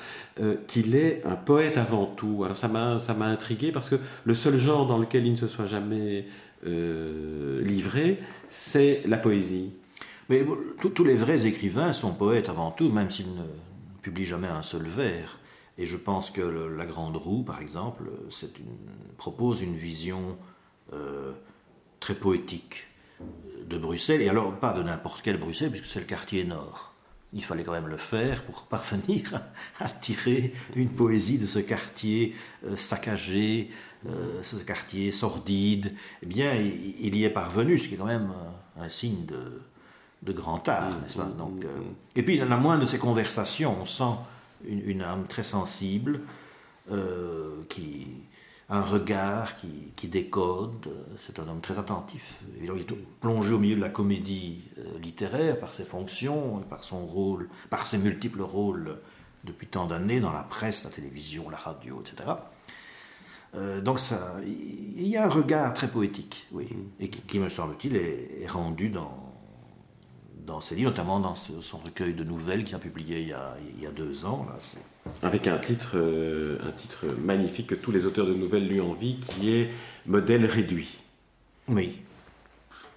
qu'il 0.68 0.96
est 0.96 1.26
un 1.26 1.36
poète 1.36 1.78
avant 1.78 2.06
tout. 2.06 2.44
Alors 2.44 2.58
ça 2.58 2.68
m'a 2.68 3.26
intrigué, 3.26 3.72
parce 3.72 3.90
que 3.90 3.96
le 4.26 4.34
seul 4.34 4.58
genre 4.58 4.88
dans 4.88 4.98
lequel 4.98 5.26
il 5.26 5.32
ne 5.32 5.38
se 5.38 5.48
soit 5.48 5.66
jamais 5.66 6.26
livré, 6.64 8.20
c'est 8.50 9.02
la 9.06 9.18
poésie. 9.18 9.72
Mais 10.30 10.46
tous 10.80 11.04
les 11.04 11.16
vrais 11.16 11.48
écrivains 11.48 11.94
sont 11.94 12.14
poètes 12.14 12.50
avant 12.50 12.72
tout, 12.72 12.90
même 12.90 13.10
s'ils 13.10 13.34
ne 13.34 13.46
publient 14.02 14.26
jamais 14.26 14.48
un 14.48 14.62
seul 14.62 14.84
vers. 14.84 15.40
Et 15.78 15.86
je 15.86 15.96
pense 15.96 16.32
que 16.32 16.42
La 16.42 16.86
Grande 16.86 17.18
Roue, 17.18 17.44
par 17.44 17.62
exemple, 17.62 18.04
propose 19.18 19.62
une 19.62 19.76
vision 19.76 20.38
euh, 20.94 21.34
très 22.00 22.16
poétique 22.16 22.88
de 23.68 23.78
Bruxelles, 23.78 24.22
et 24.22 24.30
alors 24.30 24.54
pas 24.60 24.74
de 24.74 24.82
n'importe 24.82 25.22
quel 25.22 25.38
Bruxelles, 25.38 25.70
puisque 25.70 25.86
c'est 25.86 26.00
le 26.00 26.06
quartier 26.06 26.44
nord. 26.46 26.94
Il 27.34 27.44
fallait 27.44 27.64
quand 27.64 27.74
même 27.74 27.88
le 27.88 27.98
faire 27.98 28.44
pour 28.46 28.64
parvenir 28.70 29.42
à, 29.80 29.90
tirer 29.90 30.54
une 30.76 30.90
poésie 30.90 31.38
de 31.38 31.46
ce 31.46 31.60
quartier 31.60 32.36
euh, 32.66 32.76
saccagé, 32.76 33.70
euh, 34.06 34.42
ce 34.44 34.58
quartier 34.64 35.12
sordide. 35.12 35.94
Eh 36.22 36.26
bien, 36.26 36.54
il, 36.54 37.16
y 37.16 37.24
est 37.24 37.30
parvenu, 37.30 37.78
ce 37.78 37.88
qui 37.88 37.96
est 37.96 37.98
quand 37.98 38.06
même 38.06 38.32
un, 38.80 38.90
signe 38.90 39.26
de, 39.26 40.34
grand 40.34 40.68
art, 40.68 41.00
n'est-ce 41.02 41.18
pas 41.18 41.24
Donc, 41.24 41.64
mmh. 41.64 41.68
Et 42.16 42.24
puis, 42.24 42.36
il 42.36 42.44
en 42.44 42.52
a 42.52 42.58
moins 42.58 42.78
de 42.78 42.86
ces 42.86 43.00
conversations, 43.00 43.76
on 43.82 43.86
sent 43.86 44.16
une, 44.66 45.02
âme 45.02 45.26
très 45.28 45.44
sensible, 45.44 46.22
euh, 46.92 47.64
qui 47.70 48.08
a 48.70 48.80
un 48.80 48.84
regard 48.84 49.56
qui, 49.56 50.08
décode. 50.08 50.90
C'est 51.18 51.40
un 51.40 51.48
homme 51.48 51.62
très 51.62 51.80
attentif. 51.80 52.42
Il 52.62 52.70
est 52.70 52.94
plongé 53.20 53.54
au 53.54 53.60
milieu 53.60 53.76
de 53.76 53.82
la 53.82 53.90
comédie 53.90 54.62
euh, 54.78 55.00
littéraire 55.00 55.60
par 55.60 55.74
ses 55.74 55.86
fonctions, 55.86 56.60
par 56.70 56.84
son 56.84 57.06
rôle, 57.06 57.50
par 57.70 57.88
ses 57.88 57.98
multiples 57.98 58.42
rôles 58.42 59.00
depuis 59.44 59.68
tant 59.68 59.88
d'années 59.88 60.20
dans 60.20 60.34
la 60.34 60.44
presse, 60.44 60.84
la 60.84 60.90
télévision, 60.90 61.50
la 61.50 61.58
radio, 61.58 62.02
etc. 62.02 62.32
Euh, 63.56 63.82
donc 63.82 64.00
ça, 64.00 64.38
il 64.46 65.08
y 65.08 65.18
a 65.18 65.26
un 65.26 65.30
regard 65.30 65.74
très 65.74 65.88
poétique, 65.88 66.48
oui, 66.52 66.68
et 67.00 67.10
qui, 67.10 67.40
me 67.40 67.50
semble-t-il 67.50 67.96
est, 67.96 68.48
rendu 68.48 68.90
dans, 68.90 69.34
dans 70.46 70.60
ses 70.60 70.76
livres, 70.76 70.92
notamment 70.92 71.20
dans 71.20 71.36
son 71.36 71.78
recueil 71.78 72.14
de 72.14 72.24
nouvelles 72.24 72.64
qu'il 72.64 72.76
a 72.76 72.80
publié 72.80 73.22
il 73.22 73.30
y 73.30 73.34
a, 73.34 73.56
il 73.78 73.84
y 73.84 73.88
a 73.88 73.92
deux 73.92 74.26
ans. 74.26 74.46
Là, 74.48 75.12
Avec 75.24 75.48
un 75.48 75.58
titre, 75.58 75.94
euh, 75.96 76.58
un 76.68 76.72
titre 76.72 77.06
magnifique 77.24 77.68
que 77.68 77.76
tous 77.76 77.92
les 77.92 78.06
auteurs 78.06 78.26
de 78.26 78.34
nouvelles 78.34 78.68
lui 78.68 78.82
envient, 78.82 79.18
qui 79.20 79.52
est 79.52 79.70
Modèle 80.06 80.46
réduit. 80.46 80.98
Oui. 81.68 82.00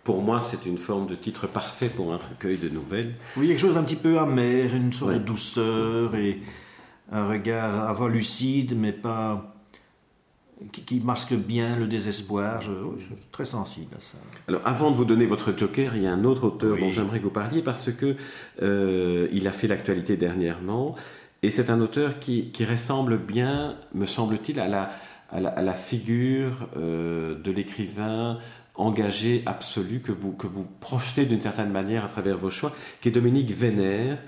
Pour 0.04 0.22
moi, 0.22 0.40
c'est 0.42 0.66
une 0.66 0.78
forme 0.78 1.06
de 1.06 1.14
titre 1.14 1.46
parfait 1.46 1.88
pour 1.88 2.12
un 2.12 2.16
recueil 2.16 2.56
de 2.56 2.68
nouvelles. 2.68 3.14
Oui, 3.36 3.48
quelque 3.48 3.60
chose 3.60 3.74
d'un 3.74 3.84
petit 3.84 3.96
peu 3.96 4.18
amer, 4.18 4.74
une 4.74 4.92
sorte 4.92 5.12
de 5.12 5.18
douceur 5.18 6.14
et 6.14 6.40
un 7.12 7.28
regard 7.28 7.88
à 7.88 7.94
fois 7.94 8.08
lucide, 8.08 8.76
mais 8.76 8.92
pas 8.92 9.59
qui, 10.72 11.00
masque 11.00 11.34
bien 11.34 11.76
le 11.76 11.86
désespoir. 11.86 12.60
Je, 12.60 12.70
suis 12.98 13.14
très 13.32 13.44
sensible 13.44 13.94
à 13.96 14.00
ça. 14.00 14.18
Alors, 14.48 14.62
avant 14.64 14.90
de 14.90 14.96
vous 14.96 15.04
donner 15.04 15.26
votre 15.26 15.56
joker, 15.56 15.96
il 15.96 16.02
y 16.02 16.06
a 16.06 16.12
un 16.12 16.24
autre 16.24 16.44
auteur 16.44 16.76
dont 16.76 16.90
j'aimerais 16.90 17.18
que 17.18 17.24
vous 17.24 17.30
parliez 17.30 17.62
parce 17.62 17.92
que 17.92 18.16
euh, 18.62 19.28
il 19.32 19.48
a 19.48 19.52
fait 19.52 19.68
l'actualité 19.68 20.16
dernièrement 20.16 20.96
et 21.42 21.50
c'est 21.50 21.70
un 21.70 21.80
auteur 21.80 22.18
qui, 22.18 22.50
qui, 22.50 22.64
ressemble 22.64 23.16
bien, 23.16 23.76
me 23.94 24.04
semble-t-il, 24.04 24.60
à 24.60 24.68
la, 24.68 24.90
à, 25.30 25.40
la, 25.40 25.74
figure 25.74 26.68
euh, 26.76 27.40
de 27.40 27.50
l'écrivain 27.50 28.38
engagé 28.74 29.42
absolu 29.46 30.00
que 30.00 30.12
vous, 30.12 30.32
que 30.32 30.46
vous 30.46 30.66
projetez 30.80 31.24
d'une 31.24 31.40
certaine 31.40 31.70
manière 31.70 32.04
à 32.04 32.08
travers 32.08 32.36
vos 32.36 32.50
choix, 32.50 32.72
qui 33.00 33.08
est 33.08 33.12
Dominique 33.12 33.50
Vénère, 33.50 34.18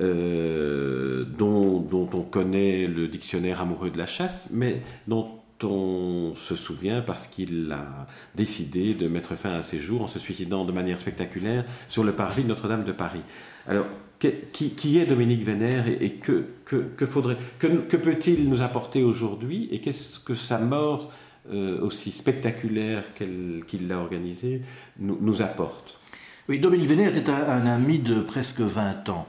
euh, 0.00 1.24
dont, 1.24 1.80
dont, 1.80 2.08
on 2.14 2.22
connaît 2.22 2.86
le 2.86 3.08
dictionnaire 3.08 3.60
amoureux 3.60 3.90
de 3.90 3.98
la 3.98 4.06
chasse, 4.06 4.48
mais 4.52 4.80
dont 5.08 5.39
on 5.64 6.34
se 6.34 6.54
souvient 6.54 7.00
parce 7.00 7.26
qu'il 7.26 7.70
a 7.72 8.06
décidé 8.34 8.94
de 8.94 9.08
mettre 9.08 9.36
fin 9.36 9.54
à 9.54 9.62
ses 9.62 9.78
jours 9.78 10.02
en 10.02 10.06
se 10.06 10.18
suicidant 10.18 10.64
de 10.64 10.72
manière 10.72 10.98
spectaculaire 10.98 11.64
sur 11.88 12.04
le 12.04 12.12
parvis 12.12 12.42
de 12.42 12.48
Notre-Dame 12.48 12.84
de 12.84 12.92
Paris. 12.92 13.22
Alors, 13.66 13.86
qui, 14.20 14.98
est 14.98 15.06
Dominique 15.06 15.42
Vénère 15.42 15.86
et, 15.88 16.12
que, 16.14 16.44
que, 16.64 17.06
faudrait, 17.06 17.38
que, 17.58 17.96
peut-il 17.96 18.48
nous 18.48 18.62
apporter 18.62 19.02
aujourd'hui 19.02 19.68
et 19.72 19.80
qu'est-ce 19.80 20.20
que 20.20 20.34
sa 20.34 20.58
mort 20.58 21.10
euh, 21.50 21.80
aussi 21.80 22.12
spectaculaire 22.12 23.02
qu'il 23.16 23.88
l'a 23.88 23.98
organisée 23.98 24.62
nous, 24.98 25.42
apporte? 25.42 25.98
Oui, 26.48 26.58
Dominique 26.58 26.88
Vénère 26.88 27.16
était 27.16 27.30
un, 27.30 27.66
ami 27.66 27.98
de 27.98 28.20
presque 28.20 28.60
20 28.60 29.08
ans. 29.08 29.26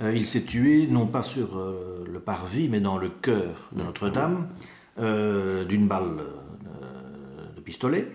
Euh, 0.00 0.12
il 0.14 0.26
s'est 0.26 0.42
tué 0.42 0.86
non 0.86 1.06
pas 1.06 1.22
sur 1.22 1.58
euh, 1.58 2.04
le 2.10 2.20
parvis, 2.20 2.68
mais 2.68 2.80
dans 2.80 2.98
le 2.98 3.08
cœur 3.08 3.70
de 3.72 3.82
Notre-Dame. 3.82 4.46
Euh, 5.00 5.64
d'une 5.64 5.86
balle 5.86 6.14
euh, 6.18 7.54
de 7.54 7.60
pistolet, 7.60 8.08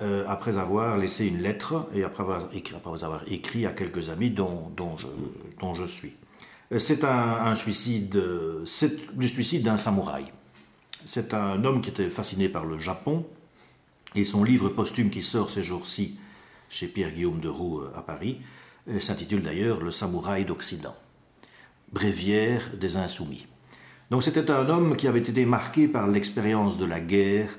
euh, 0.00 0.24
après 0.28 0.56
avoir 0.56 0.96
laissé 0.96 1.26
une 1.26 1.42
lettre 1.42 1.88
et 1.92 2.04
après 2.04 2.22
avoir 2.22 2.48
écrit, 2.54 2.76
après 2.76 3.02
avoir 3.02 3.24
écrit 3.26 3.66
à 3.66 3.72
quelques 3.72 4.08
amis 4.08 4.30
dont, 4.30 4.70
dont, 4.76 4.96
je, 4.96 5.08
dont 5.58 5.74
je 5.74 5.84
suis. 5.84 6.12
C'est 6.78 7.02
un, 7.02 7.54
suicide, 7.56 8.22
c'est 8.64 9.12
le 9.16 9.26
suicide 9.26 9.64
d'un 9.64 9.76
samouraï. 9.76 10.26
C'est 11.04 11.34
un 11.34 11.64
homme 11.64 11.80
qui 11.80 11.90
était 11.90 12.10
fasciné 12.10 12.48
par 12.48 12.64
le 12.64 12.78
Japon 12.78 13.26
et 14.14 14.24
son 14.24 14.44
livre 14.44 14.68
posthume 14.68 15.10
qui 15.10 15.22
sort 15.22 15.50
ces 15.50 15.64
jours-ci 15.64 16.16
chez 16.68 16.86
Pierre-Guillaume 16.86 17.40
de 17.40 17.48
Roux 17.48 17.80
à 17.96 18.02
Paris 18.02 18.38
s'intitule 19.00 19.42
d'ailleurs 19.42 19.80
Le 19.80 19.90
samouraï 19.90 20.44
d'Occident, 20.44 20.94
bréviaire 21.90 22.76
des 22.76 22.96
insoumis. 22.98 23.46
Donc 24.10 24.22
c'était 24.22 24.50
un 24.50 24.68
homme 24.70 24.96
qui 24.96 25.06
avait 25.06 25.18
été 25.18 25.44
marqué 25.44 25.86
par 25.86 26.06
l'expérience 26.08 26.78
de 26.78 26.86
la 26.86 27.00
guerre 27.00 27.50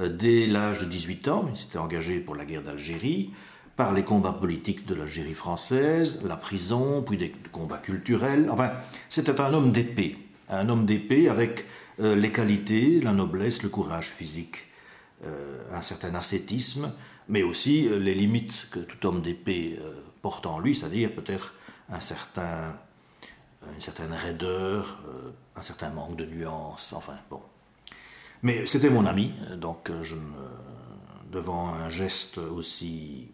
euh, 0.00 0.08
dès 0.08 0.46
l'âge 0.46 0.78
de 0.78 0.86
18 0.86 1.28
ans. 1.28 1.46
Il 1.50 1.56
s'était 1.56 1.78
engagé 1.78 2.20
pour 2.20 2.34
la 2.34 2.44
guerre 2.44 2.62
d'Algérie. 2.62 3.30
par 3.76 3.92
les 3.92 4.02
combats 4.02 4.32
politiques 4.32 4.86
de 4.86 4.94
l'Algérie 4.96 5.34
française, 5.34 6.20
la 6.24 6.36
prison, 6.36 7.00
puis 7.00 7.16
des 7.16 7.32
combats 7.52 7.78
culturels. 7.78 8.48
Enfin, 8.50 8.72
c'était 9.08 9.40
un 9.40 9.54
homme 9.54 9.70
d'épée, 9.70 10.18
un 10.48 10.68
homme 10.68 10.84
d'épée 10.84 11.28
avec 11.28 11.64
euh, 12.00 12.16
les 12.16 12.32
qualités, 12.32 12.98
la 13.00 13.12
noblesse, 13.12 13.62
le 13.62 13.68
courage 13.68 14.10
physique, 14.10 14.66
euh, 15.24 15.62
un 15.72 15.80
certain 15.80 16.12
ascétisme, 16.16 16.92
mais 17.28 17.44
aussi 17.44 17.88
les 18.00 18.14
limites 18.14 18.66
que 18.72 18.80
tout 18.80 19.06
homme 19.06 19.20
d'épée 19.20 19.78
porte 20.22 20.46
en 20.46 20.58
lui, 20.58 20.74
c'est-à-dire 20.74 21.12
peut-être 21.14 21.54
un 21.90 22.00
certain, 22.00 22.74
une 23.74 23.80
certaine 23.80 24.12
raideur, 24.12 24.98
un 25.56 25.62
certain 25.62 25.90
manque 25.90 26.16
de 26.16 26.24
nuance, 26.24 26.92
enfin 26.92 27.16
bon. 27.30 27.42
Mais 28.42 28.66
c'était 28.66 28.90
mon 28.90 29.04
ami, 29.06 29.32
donc 29.56 29.90
je 30.02 30.14
devant 31.30 31.68
un 31.68 31.88
geste 31.88 32.38
aussi 32.38 33.28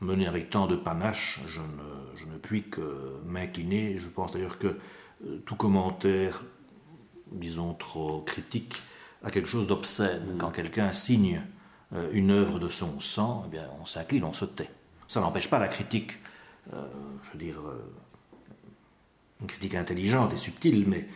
mené 0.00 0.26
avec 0.26 0.50
tant 0.50 0.66
de 0.66 0.76
panache, 0.76 1.40
je 1.48 1.60
ne, 1.60 2.16
je 2.16 2.26
ne 2.26 2.38
puis 2.38 2.68
que 2.68 3.20
m'incliner. 3.24 3.98
Je 3.98 4.08
pense 4.08 4.32
d'ailleurs 4.32 4.58
que 4.58 4.78
euh, 5.26 5.38
tout 5.44 5.56
commentaire, 5.56 6.42
disons, 7.32 7.74
trop 7.74 8.20
critique, 8.22 8.80
a 9.22 9.30
quelque 9.30 9.48
chose 9.48 9.66
d'obscène. 9.66 10.34
Mm. 10.34 10.38
Quand 10.38 10.50
quelqu'un 10.50 10.92
signe 10.92 11.42
euh, 11.92 12.08
une 12.12 12.30
œuvre 12.30 12.58
de 12.58 12.68
son 12.68 13.00
sang, 13.00 13.44
eh 13.46 13.50
bien, 13.50 13.68
on 13.80 13.84
s'incline, 13.84 14.24
on 14.24 14.32
se 14.32 14.44
tait. 14.44 14.70
Ça 15.08 15.20
n'empêche 15.20 15.50
pas 15.50 15.58
la 15.58 15.68
critique, 15.68 16.18
euh, 16.72 16.86
je 17.24 17.32
veux 17.32 17.38
dire, 17.38 17.60
une 19.40 19.46
critique 19.46 19.74
intelligente 19.74 20.32
et 20.32 20.36
subtile, 20.36 20.84
mais 20.86 21.06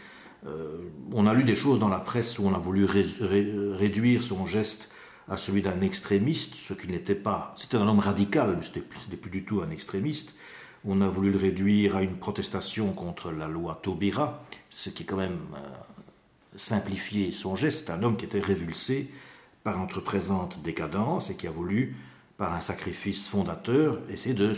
on 1.12 1.26
a 1.26 1.34
lu 1.34 1.44
des 1.44 1.54
choses 1.54 1.78
dans 1.78 1.88
la 1.88 2.00
presse 2.00 2.38
où 2.38 2.44
on 2.44 2.54
a 2.54 2.58
voulu 2.58 2.84
réduire 2.84 4.22
son 4.22 4.46
geste 4.46 4.90
à 5.28 5.36
celui 5.36 5.62
d'un 5.62 5.80
extrémiste, 5.80 6.54
ce 6.54 6.74
qu'il 6.74 6.90
n'était 6.90 7.14
pas. 7.14 7.54
C'était 7.56 7.76
un 7.76 7.86
homme 7.86 8.00
radical, 8.00 8.56
mais 8.56 8.64
ce 8.64 8.70
n'était 8.70 9.16
plus 9.16 9.30
du 9.30 9.44
tout 9.44 9.62
un 9.62 9.70
extrémiste. 9.70 10.34
On 10.84 11.00
a 11.00 11.08
voulu 11.08 11.30
le 11.30 11.38
réduire 11.38 11.96
à 11.96 12.02
une 12.02 12.16
protestation 12.16 12.92
contre 12.92 13.30
la 13.30 13.46
loi 13.46 13.78
Taubira, 13.82 14.42
ce 14.68 14.90
qui 14.90 15.04
est 15.04 15.06
quand 15.06 15.16
même 15.16 15.38
euh, 15.54 15.58
simplifié 16.56 17.30
son 17.30 17.54
geste. 17.54 17.88
Un 17.90 18.02
homme 18.02 18.16
qui 18.16 18.24
était 18.24 18.40
révulsé 18.40 19.08
par 19.62 19.78
notre 19.78 20.00
présente 20.00 20.60
décadence 20.62 21.30
et 21.30 21.36
qui 21.36 21.46
a 21.46 21.52
voulu, 21.52 21.94
par 22.36 22.52
un 22.52 22.60
sacrifice 22.60 23.28
fondateur, 23.28 24.02
essayer 24.10 24.34
de, 24.34 24.52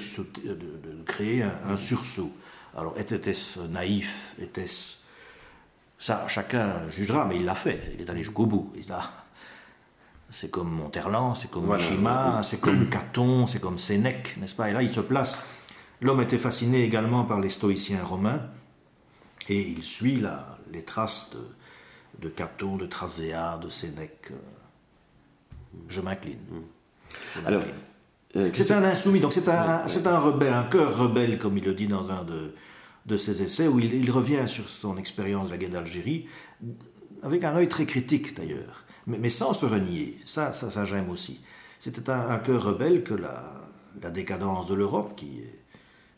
créer 1.04 1.42
un, 1.42 1.76
sursaut. 1.76 2.32
Alors, 2.76 2.98
était-ce 2.98 3.60
naïf 3.60 4.34
Était-ce. 4.40 4.98
Ça, 5.98 6.26
chacun 6.28 6.90
jugera, 6.90 7.24
mais 7.24 7.36
il 7.36 7.44
l'a 7.44 7.54
fait. 7.54 7.92
Il 7.94 8.00
est 8.00 8.10
allé 8.10 8.22
jusqu'au 8.24 8.46
bout. 8.46 8.72
Il 8.76 8.90
a 8.92 9.02
c'est 10.34 10.50
comme 10.50 10.70
Monterland, 10.70 11.36
c'est 11.36 11.48
comme 11.48 11.72
Mishima, 11.72 12.42
c'est 12.42 12.60
comme 12.60 12.88
Caton, 12.90 13.46
c'est 13.46 13.60
comme 13.60 13.78
Sénèque, 13.78 14.36
n'est-ce 14.38 14.56
pas? 14.56 14.68
Et 14.68 14.72
là, 14.72 14.82
il 14.82 14.92
se 14.92 15.00
place. 15.00 15.46
L'homme 16.00 16.20
était 16.20 16.38
fasciné 16.38 16.82
également 16.82 17.24
par 17.24 17.40
les 17.40 17.50
stoïciens 17.50 18.02
romains, 18.02 18.40
et 19.48 19.60
il 19.60 19.84
suit 19.84 20.20
là, 20.20 20.58
les 20.72 20.82
traces 20.82 21.30
de, 21.30 22.26
de 22.26 22.28
Caton, 22.28 22.76
de 22.76 22.86
Traséa, 22.86 23.58
de 23.58 23.68
Sénèque. 23.68 24.32
Je 25.88 26.00
m'incline. 26.00 26.38
Alors, 27.46 27.62
euh, 28.36 28.50
c'est 28.52 28.72
un 28.72 28.84
insoumis, 28.84 29.20
donc 29.20 29.32
c'est 29.32 29.48
un, 29.48 29.82
un, 29.84 30.18
rebelle, 30.18 30.52
un 30.52 30.64
cœur 30.64 30.96
rebelle, 30.96 31.38
comme 31.38 31.56
il 31.58 31.64
le 31.64 31.74
dit 31.74 31.86
dans 31.86 32.10
un 32.10 32.24
de, 32.24 32.54
de 33.06 33.16
ses 33.16 33.42
essais, 33.42 33.68
où 33.68 33.78
il, 33.78 33.94
il 33.94 34.10
revient 34.10 34.44
sur 34.46 34.68
son 34.68 34.96
expérience 34.96 35.46
de 35.46 35.52
la 35.52 35.58
guerre 35.58 35.70
d'Algérie, 35.70 36.26
avec 37.22 37.44
un 37.44 37.54
œil 37.56 37.68
très 37.68 37.86
critique 37.86 38.36
d'ailleurs 38.36 38.84
mais, 39.06 39.28
sans 39.28 39.52
se 39.52 39.66
renier. 39.66 40.18
Ça, 40.24 40.52
ça, 40.52 40.70
ça 40.70 40.84
j'aime 40.84 41.10
aussi. 41.10 41.40
C'était 41.78 42.10
un, 42.10 42.38
cœur 42.38 42.62
rebelle 42.62 43.04
que 43.04 43.14
la, 43.14 43.60
la 44.02 44.10
décadence 44.10 44.68
de 44.68 44.74
l'Europe, 44.74 45.14
qui 45.16 45.40
est, 45.40 45.60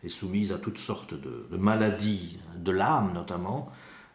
soumise 0.08 0.52
à 0.52 0.58
toutes 0.58 0.78
sortes 0.78 1.14
de, 1.14 1.56
maladies, 1.56 2.38
de 2.56 2.70
l'âme 2.70 3.10
notamment, 3.12 3.72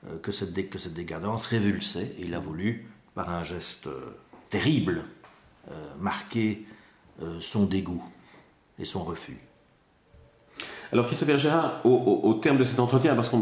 euh, 0.07 0.17
que, 0.19 0.31
cette, 0.31 0.69
que 0.69 0.79
cette 0.79 0.93
décadence 0.93 1.45
révulsait. 1.47 2.15
Et 2.17 2.21
il 2.21 2.33
a 2.33 2.39
voulu, 2.39 2.87
par 3.13 3.29
un 3.29 3.43
geste 3.43 3.87
euh, 3.87 4.15
terrible, 4.49 5.03
euh, 5.69 5.93
marquer 5.99 6.65
son 7.39 7.65
dégoût 7.65 8.03
et 8.80 8.86
son 8.86 9.03
refus. 9.03 9.39
Alors 10.93 11.05
Christopher 11.05 11.37
Gérard, 11.37 11.79
au, 11.85 12.33
terme 12.41 12.57
de 12.57 12.65
cet 12.65 12.81
entretien, 12.81 13.15
parce 13.15 13.29
que 13.29 13.37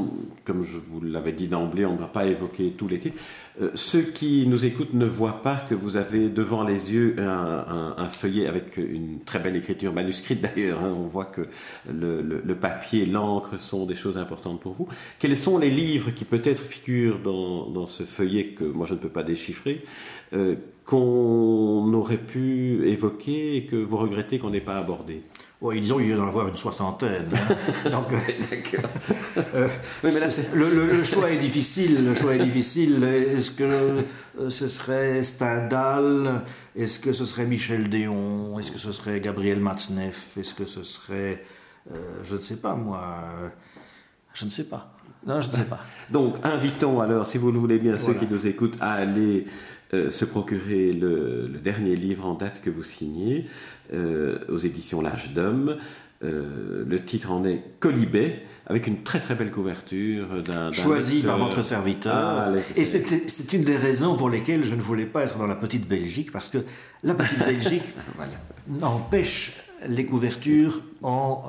comme 0.46 0.62
je 0.62 0.78
vous 0.78 1.02
l'avais 1.02 1.32
dit 1.32 1.48
d'emblée, 1.48 1.84
on 1.84 1.94
ne 1.94 1.98
va 1.98 2.06
pas 2.06 2.28
évoquer 2.28 2.74
tous 2.78 2.88
les 2.88 3.00
titres, 3.00 3.20
euh, 3.60 3.72
ceux 3.74 4.04
qui 4.04 4.46
nous 4.46 4.66
écoutent 4.66 4.94
ne 4.94 5.08
voient 5.08 5.42
pas 5.42 5.56
que 5.56 5.74
vous 5.74 5.98
avez 5.98 6.30
devant 6.30 6.64
les 6.64 6.94
yeux 6.94 7.16
un, 7.18 8.08
feuillet 8.10 8.46
avec 8.46 8.78
une 8.78 9.22
très 9.26 9.40
belle 9.40 9.56
écriture 9.56 9.94
manuscrite 9.94 10.42
d'ailleurs. 10.42 10.84
Hein. 10.84 10.94
on 10.96 11.08
voit 11.08 11.26
que 11.26 11.48
le, 11.92 12.54
papier, 12.54 13.08
l'encre 13.08 13.60
sont 13.60 13.88
des 13.88 13.96
choses 13.96 14.20
importantes 14.20 14.60
pour 14.60 14.74
vous. 14.74 14.88
Quels 15.18 15.36
sont 15.36 15.58
les 15.58 15.72
livres 15.72 16.12
qui 16.12 16.26
peut-être 16.26 16.62
figurent 16.62 17.18
dans, 17.18 17.88
ce 17.88 18.04
feuillet 18.04 18.50
que 18.50 18.64
moi 18.64 18.86
je 18.86 18.94
ne 18.94 19.00
peux 19.00 19.10
pas 19.10 19.24
déchiffrer, 19.24 19.84
euh, 20.34 20.56
qu'on 20.86 21.92
aurait 21.96 22.18
pu 22.18 22.88
évoquer 22.88 23.56
et 23.56 23.66
que 23.66 23.76
vous 23.76 23.98
regrettez 23.98 24.38
qu'on 24.38 24.52
n'ait 24.52 24.62
pas 24.62 24.78
abordé? 24.78 25.24
Oui, 25.62 25.82
disons, 25.82 26.00
il 26.00 26.08
y 26.08 26.16
en 26.16 26.26
avoir 26.26 26.48
une 26.48 26.56
soixantaine. 26.56 27.28
Hein. 27.34 27.90
Donc, 27.92 28.06
euh, 29.56 29.68
le, 30.54 31.04
choix 31.04 31.32
est 31.32 31.38
difficile. 31.38 32.06
Le 32.06 32.16
choix 32.16 32.36
est 32.36 32.44
difficile. 32.44 33.04
Est-ce 33.04 33.52
que 33.52 33.64
euh, 33.64 34.50
ce 34.50 34.70
serait 34.70 35.22
Stendhal? 35.22 36.44
Est-ce 36.78 37.00
que 37.00 37.12
ce 37.12 37.26
serait 37.26 37.46
Michel 37.46 37.90
Déon? 37.90 38.58
Est-ce 38.58 38.72
que 38.72 38.80
ce 38.80 38.94
serait 38.94 39.20
Gabriel 39.20 39.60
Matzneff? 39.60 40.38
Est-ce 40.38 40.56
que 40.56 40.66
ce 40.66 40.84
serait, 40.84 41.44
euh, 41.92 42.22
je 42.24 42.38
ne 42.38 42.42
sais 42.42 42.58
pas 42.58 42.76
moi, 42.76 43.18
je 44.34 44.46
ne 44.46 44.50
sais 44.50 44.64
pas. 44.64 44.94
Non, 45.28 45.42
je 45.42 45.50
ne 45.50 45.54
sais 45.54 45.66
pas. 45.66 45.82
Donc, 46.10 46.36
invitons 46.44 47.02
alors, 47.02 47.28
si 47.28 47.38
vous 47.38 47.52
le 47.52 47.60
voulez 47.60 47.80
bien, 47.80 47.98
ceux 47.98 48.14
qui 48.14 48.28
nous 48.28 48.48
écoutent, 48.48 48.78
à 48.80 48.94
aller 48.94 49.46
euh, 49.94 50.12
se 50.12 50.24
procurer 50.24 50.94
le, 50.94 51.50
dernier 51.64 51.96
livre 51.96 52.28
en 52.28 52.36
date 52.36 52.62
que 52.62 52.70
vous 52.70 52.84
signez 52.84 53.48
euh, 53.94 54.38
aux 54.48 54.58
éditions 54.58 55.02
L'Âge 55.02 55.34
d'Homme. 55.34 55.78
Euh, 56.22 56.84
le 56.86 57.04
titre 57.04 57.32
en 57.32 57.46
est 57.46 57.64
Colibet, 57.80 58.44
avec 58.68 58.88
une 58.88 59.04
très 59.04 59.20
très 59.20 59.36
belle 59.36 59.52
couverture 59.52 60.44
d'un. 60.44 60.72
Choisi 60.72 61.22
par 61.22 61.38
votre 61.38 61.64
serviteur. 61.64 62.14
Ah, 62.14 62.52
et 62.76 62.84
c'est 62.84 63.54
une 63.54 63.64
des 63.64 63.78
raisons 63.78 64.18
pour 64.18 64.30
lesquelles 64.30 64.64
je 64.66 64.76
ne 64.76 64.82
voulais 64.82 65.06
pas 65.06 65.24
être 65.24 65.38
dans 65.38 65.48
la 65.48 65.56
petite 65.56 65.88
Belgique, 65.88 66.32
parce 66.32 66.50
que 66.50 66.60
la 67.04 67.16
petite 67.16 67.40
Belgique 67.40 67.94
n'empêche 68.68 69.69
les 69.88 70.06
couvertures 70.06 70.82
en, 71.02 71.44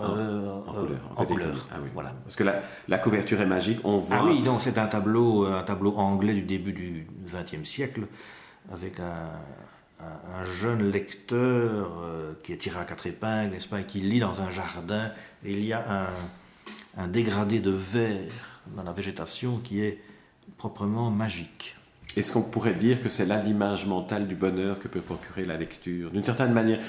en, 1.17 1.25
couleur. 1.25 1.69
Ah 1.73 1.77
voilà. 1.95 2.15
Parce 2.25 2.37
que 2.37 2.45
la, 2.45 2.63
la, 2.89 2.99
couverture 2.99 3.41
est 3.41 3.47
magique, 3.47 3.81
on 3.85 3.99
voit. 3.99 4.17
Ah 4.19 4.25
oui, 4.25 4.43
donc 4.43 4.61
c'est 4.61 4.79
un 4.79 4.87
tableau, 4.87 5.45
un 5.45 5.63
tableau 5.63 5.95
anglais 5.97 6.35
du 6.35 6.43
début 6.43 6.73
du 6.73 7.07
XXe 7.27 7.69
siècle, 7.69 8.07
avec 8.73 9.01
un, 9.01 9.31
un, 10.01 10.45
jeune 10.45 10.91
lecteur 10.91 11.91
euh, 12.03 12.35
qui 12.43 12.53
est 12.53 12.59
tiré 12.59 12.79
à 12.79 12.85
quatre 12.85 13.07
épingles, 13.07 13.53
n'est-ce 13.53 13.69
pas, 13.69 13.81
et 13.81 13.85
qui 13.85 14.01
lit 14.01 14.21
dans 14.21 14.41
un 14.41 14.51
jardin, 14.51 15.11
et 15.45 15.53
il 15.53 15.65
y 15.65 15.73
a 15.73 15.85
un, 16.97 17.03
un 17.03 17.09
dégradé 17.09 17.61
de 17.61 17.71
vert 17.71 18.61
dans 18.77 18.83
la 18.83 18.93
végétation 18.93 19.59
qui 19.59 19.83
est 19.83 20.01
proprement 20.57 21.11
magique. 21.11 21.77
Est-ce 22.17 22.33
qu'on 22.33 22.43
pourrait 22.43 22.75
dire 22.75 23.03
que 23.03 23.09
c'est 23.09 23.25
là 23.25 23.41
l'image 23.43 23.87
mentale 23.87 24.27
du 24.27 24.35
bonheur 24.35 24.79
que 24.81 24.89
peut 24.89 25.01
procurer 25.01 25.45
la 25.45 25.57
lecture? 25.57 26.11
D'une 26.11 26.25
certaine 26.25 26.53
manière, 26.53 26.81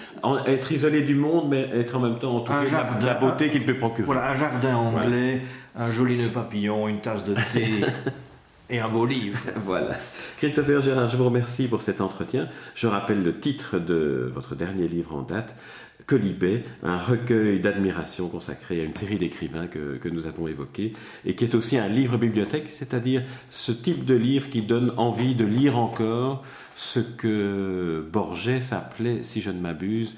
être 0.48 0.72
isolé 0.72 1.02
du 1.02 1.16
monde, 1.16 1.50
mais 1.50 1.70
être 1.74 1.96
en 1.96 2.00
même 2.00 2.18
temps 2.18 2.36
entouré 2.36 2.66
de 2.66 3.06
la 3.06 3.14
beauté 3.16 3.50
qu'il 3.50 3.66
peut 3.66 3.76
procurer. 3.76 4.06
Voilà, 4.06 4.32
un 4.32 4.36
jardin 4.36 4.76
anglais, 4.76 5.42
un 5.76 5.92
joli 5.92 6.18
nœud 6.18 6.30
papillon, 6.30 6.88
une 6.88 7.02
tasse 7.02 7.24
de 7.24 7.36
thé 7.52 7.86
et 8.72 8.80
un 8.80 8.88
beau 8.90 9.06
livre. 9.06 9.38
voilà. 9.58 9.96
Christopher 10.38 10.82
Gérard, 10.82 11.08
je 11.08 11.18
vous 11.18 11.26
remercie 11.26 11.68
pour 11.68 11.84
cet 11.84 12.02
entretien. 12.02 12.48
Je 12.74 12.88
rappelle 12.88 13.22
le 13.22 13.40
titre 13.40 13.78
de 13.78 14.32
votre 14.34 14.56
dernier 14.56 14.88
livre 14.88 15.16
en 15.16 15.22
date, 15.22 15.56
Colibet, 16.06 16.64
un 16.84 16.98
recueil 16.98 17.60
d'admiration 17.60 18.28
consacré 18.30 18.82
à 18.82 18.84
une 18.84 18.96
série 18.96 19.18
d'écrivains 19.18 19.68
que, 19.68 19.98
que, 19.98 20.10
nous 20.10 20.28
avons 20.28 20.48
évoqués, 20.48 20.94
et 21.26 21.36
qui 21.36 21.44
est 21.44 21.56
aussi 21.56 21.78
un 21.78 21.88
livre 21.88 22.18
bibliothèque, 22.18 22.68
c'est-à-dire 22.68 23.24
ce 23.50 23.72
type 23.72 24.06
de 24.06 24.16
livre 24.16 24.50
qui 24.50 24.62
donne 24.62 24.94
envie 24.98 25.36
de 25.36 25.46
lire 25.46 25.78
encore 25.78 26.44
ce 26.76 27.00
que 27.00 28.06
Borges 28.12 28.72
appelait, 28.72 29.24
si 29.24 29.42
je 29.42 29.52
ne 29.52 29.60
m'abuse, 29.60 30.16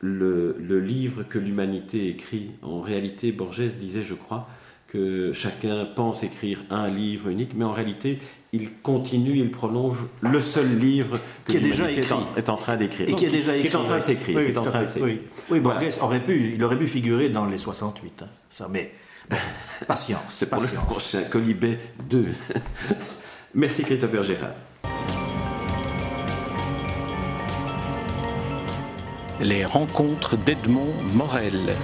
le, 0.00 0.56
le 0.60 0.80
livre 0.80 1.22
que 1.22 1.38
l'humanité 1.38 2.08
écrit. 2.08 2.52
En 2.62 2.80
réalité, 2.80 3.32
Borges 3.32 3.76
disait, 3.78 4.02
je 4.02 4.14
crois, 4.14 4.48
que 4.96 5.32
chacun 5.34 5.84
pense 5.84 6.22
écrire 6.22 6.64
un 6.70 6.88
livre 6.88 7.28
unique, 7.28 7.50
mais 7.54 7.64
en 7.64 7.72
réalité, 7.72 8.18
il 8.52 8.72
continue, 8.78 9.36
il 9.36 9.50
prolonge 9.50 9.98
le 10.20 10.40
seul 10.40 10.78
livre 10.78 11.18
que 11.44 11.52
qui 11.52 11.58
est 11.58 11.60
déjà 11.60 11.90
écrit. 11.90 12.14
Est, 12.36 12.48
en, 12.48 12.56
train 12.56 12.76
d'écrire. 12.76 13.08
Et 13.08 13.14
qui 13.14 13.26
est 13.26 13.30
déjà 13.30 13.54
écrit. 13.54 13.68
Qui 13.68 13.74
est 13.74 13.78
en 13.78 13.84
train 13.84 13.98
de 13.98 14.04
s'écrire. 14.04 14.38
Oui, 14.38 14.54
oui, 15.02 15.20
oui. 15.50 15.60
Borges 15.60 15.98
aurait 16.00 16.24
pu, 16.24 16.54
il 16.54 16.64
aurait 16.64 16.78
pu 16.78 16.86
figurer 16.86 17.28
dans 17.28 17.44
les 17.44 17.58
68. 17.58 18.22
Hein, 18.22 18.28
ça, 18.48 18.68
mais 18.70 18.90
patience. 19.86 20.22
C'est 20.28 20.48
pour 20.48 20.62
le 20.62 20.68
prochain 20.86 21.22
Colibet 21.24 21.78
2. 22.08 22.28
Merci 23.54 23.84
Christopher 23.84 24.22
Gérard. 24.22 24.54
Les 29.40 29.66
rencontres 29.66 30.38
d'Edmond 30.38 30.94
Morel. 31.12 31.74